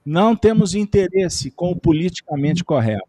não 0.06 0.36
temos 0.36 0.76
interesse 0.76 1.52
com 1.52 1.72
o 1.72 1.80
politicamente 1.80 2.64
correto. 2.64 3.08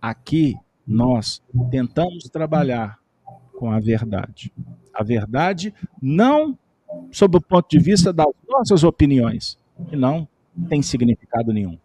Aqui 0.00 0.56
nós 0.86 1.42
tentamos 1.70 2.24
trabalhar 2.24 2.98
com 3.56 3.70
a 3.70 3.78
verdade. 3.78 4.52
A 4.92 5.02
verdade 5.02 5.72
não 6.02 6.58
sob 7.10 7.38
o 7.38 7.40
ponto 7.40 7.68
de 7.68 7.78
vista 7.78 8.12
das 8.12 8.26
nossas 8.48 8.84
opiniões, 8.84 9.58
que 9.88 9.96
não 9.96 10.28
tem 10.68 10.82
significado 10.82 11.52
nenhum. 11.52 11.78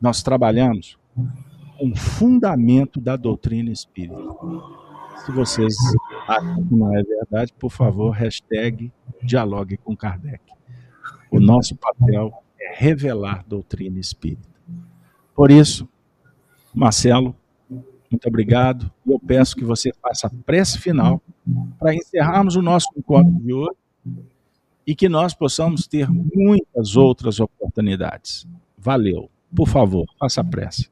Nós 0.00 0.22
trabalhamos 0.22 0.98
com 1.78 1.90
o 1.90 1.96
fundamento 1.96 3.00
da 3.00 3.16
doutrina 3.16 3.70
espírita. 3.70 4.22
Se 5.24 5.32
vocês 5.32 5.74
acham 6.28 6.64
que 6.66 6.74
não 6.74 6.96
é 6.96 7.02
verdade, 7.02 7.52
por 7.58 7.70
favor, 7.70 8.10
hashtag 8.10 8.92
dialogue 9.22 9.76
com 9.78 9.96
Kardec. 9.96 10.42
O 11.30 11.40
nosso 11.40 11.74
papel 11.76 12.32
é 12.60 12.74
revelar 12.76 13.44
doutrina 13.46 13.98
espírita. 13.98 14.48
Por 15.34 15.50
isso, 15.50 15.88
Marcelo, 16.72 17.34
muito 18.10 18.28
obrigado. 18.28 18.90
Eu 19.06 19.18
peço 19.18 19.56
que 19.56 19.64
você 19.64 19.92
faça 20.00 20.26
a 20.26 20.30
prece 20.44 20.78
final 20.78 21.20
para 21.78 21.94
encerrarmos 21.94 22.54
o 22.54 22.62
nosso 22.62 22.86
encontro 22.96 23.32
de 23.32 23.52
hoje 23.52 23.83
e 24.86 24.94
que 24.94 25.08
nós 25.08 25.34
possamos 25.34 25.86
ter 25.86 26.08
muitas 26.10 26.96
outras 26.96 27.40
oportunidades. 27.40 28.46
Valeu. 28.76 29.30
Por 29.54 29.68
favor, 29.68 30.06
faça 30.18 30.40
a 30.40 30.44
prece. 30.44 30.90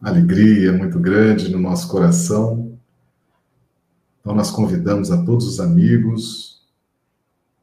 Alegria 0.00 0.72
muito 0.72 0.98
grande 0.98 1.50
no 1.50 1.58
nosso 1.58 1.88
coração. 1.88 2.78
Então, 4.20 4.34
nós 4.34 4.50
convidamos 4.50 5.10
a 5.10 5.24
todos 5.24 5.46
os 5.46 5.60
amigos 5.60 6.64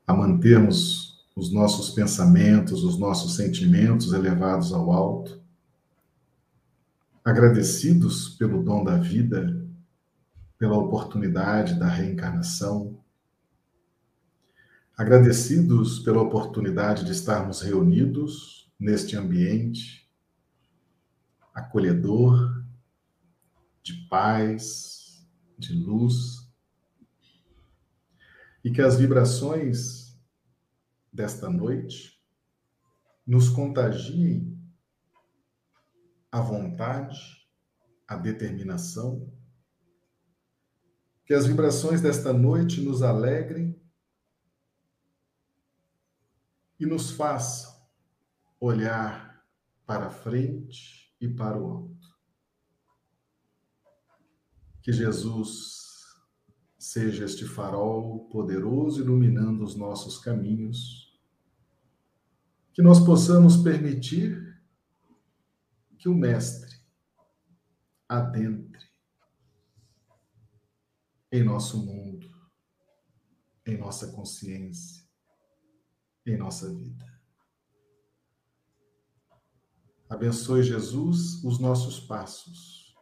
a 0.05 0.13
mantermos 0.13 1.25
os 1.35 1.51
nossos 1.51 1.89
pensamentos, 1.89 2.83
os 2.83 2.97
nossos 2.99 3.35
sentimentos 3.35 4.13
elevados 4.13 4.71
ao 4.73 4.91
alto, 4.91 5.41
agradecidos 7.23 8.29
pelo 8.29 8.61
dom 8.61 8.83
da 8.83 8.97
vida 8.97 9.62
pela 10.63 10.77
oportunidade 10.77 11.77
da 11.77 11.89
reencarnação, 11.89 13.03
agradecidos 14.95 15.99
pela 15.99 16.21
oportunidade 16.21 17.03
de 17.03 17.11
estarmos 17.11 17.59
reunidos 17.59 18.71
neste 18.79 19.17
ambiente 19.17 20.09
acolhedor, 21.53 22.63
de 23.83 24.07
paz, 24.07 25.27
de 25.57 25.73
luz, 25.73 26.49
e 28.63 28.71
que 28.71 28.81
as 28.81 28.95
vibrações 28.95 30.17
desta 31.11 31.49
noite 31.49 32.23
nos 33.27 33.49
contagiem 33.49 34.57
a 36.31 36.39
vontade, 36.39 37.49
a 38.07 38.15
determinação 38.15 39.29
que 41.25 41.33
as 41.33 41.45
vibrações 41.45 42.01
desta 42.01 42.33
noite 42.33 42.81
nos 42.81 43.01
alegrem 43.01 43.79
e 46.79 46.85
nos 46.85 47.11
façam 47.11 47.73
olhar 48.59 49.45
para 49.85 50.09
frente 50.09 51.13
e 51.19 51.27
para 51.27 51.57
o 51.57 51.65
alto. 51.65 52.13
Que 54.81 54.91
Jesus 54.91 55.83
seja 56.77 57.23
este 57.23 57.45
farol 57.45 58.27
poderoso 58.27 59.01
iluminando 59.01 59.63
os 59.63 59.75
nossos 59.75 60.17
caminhos. 60.17 61.17
Que 62.73 62.81
nós 62.81 62.99
possamos 62.99 63.57
permitir 63.57 64.61
que 65.97 66.09
o 66.09 66.13
Mestre 66.13 66.75
adentre 68.09 68.72
em 71.33 71.43
nosso 71.43 71.83
mundo, 71.83 72.31
em 73.65 73.75
nossa 73.75 74.11
consciência, 74.11 75.03
em 76.27 76.37
nossa 76.37 76.71
vida. 76.71 77.11
Abençoe, 80.07 80.61
Jesus, 80.61 81.43
os 81.43 81.57
nossos 81.57 81.99
passos, 81.99 82.95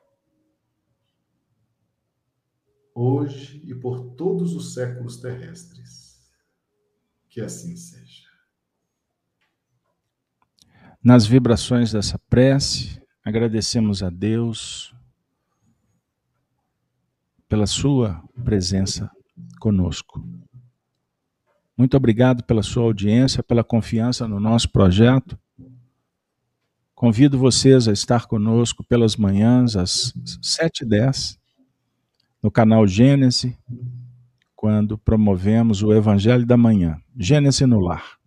hoje 2.96 3.62
e 3.66 3.76
por 3.76 4.16
todos 4.16 4.56
os 4.56 4.74
séculos 4.74 5.18
terrestres. 5.18 6.32
Que 7.28 7.42
assim 7.42 7.76
seja. 7.76 8.30
Nas 11.04 11.26
vibrações 11.26 11.92
dessa 11.92 12.18
prece, 12.30 13.02
agradecemos 13.26 14.02
a 14.02 14.10
Deus 14.10 14.96
pela 17.52 17.68
sua 17.68 18.24
presença 18.46 19.12
conosco. 19.60 20.26
Muito 21.78 21.98
obrigado 21.98 22.46
pela 22.46 22.64
sua 22.64 22.84
audiência, 22.84 23.44
pela 23.44 23.62
confiança 23.62 24.26
no 24.26 24.40
nosso 24.40 24.72
projeto. 24.72 25.38
Convido 26.96 27.38
vocês 27.38 27.90
a 27.90 27.92
estar 27.92 28.26
conosco 28.26 28.86
pelas 28.86 29.18
manhãs 29.18 29.76
às 29.76 30.14
7h10 30.42 31.38
no 32.42 32.50
canal 32.50 32.88
Gênesis, 32.88 33.54
quando 34.56 34.98
promovemos 34.98 35.84
o 35.84 35.92
Evangelho 35.92 36.46
da 36.46 36.56
Manhã, 36.56 37.02
Gênesis 37.18 37.68
no 37.68 37.82
Lar. 37.82 38.18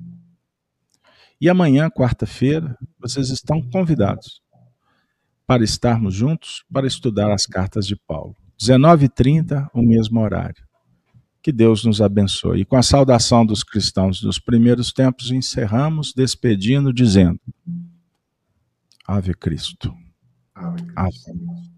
E 1.40 1.48
amanhã, 1.48 1.88
quarta-feira, 1.88 2.76
vocês 2.98 3.30
estão 3.30 3.62
convidados 3.70 4.42
para 5.46 5.64
estarmos 5.64 6.12
juntos 6.12 6.62
para 6.70 6.86
estudar 6.86 7.32
as 7.32 7.46
cartas 7.46 7.86
de 7.86 7.96
Paulo. 7.96 8.36
19h30, 8.60 9.68
o 9.74 9.82
mesmo 9.82 10.20
horário. 10.20 10.62
Que 11.42 11.52
Deus 11.52 11.84
nos 11.84 12.00
abençoe. 12.00 12.60
E 12.60 12.64
com 12.64 12.76
a 12.76 12.82
saudação 12.82 13.44
dos 13.44 13.62
cristãos 13.62 14.20
dos 14.20 14.38
primeiros 14.38 14.92
tempos, 14.92 15.30
encerramos 15.30 16.12
despedindo, 16.14 16.92
dizendo: 16.92 17.38
Ave 19.06 19.34
Cristo. 19.34 19.94
Ave 20.54 20.82
Cristo. 20.82 20.94
Ave. 20.96 21.73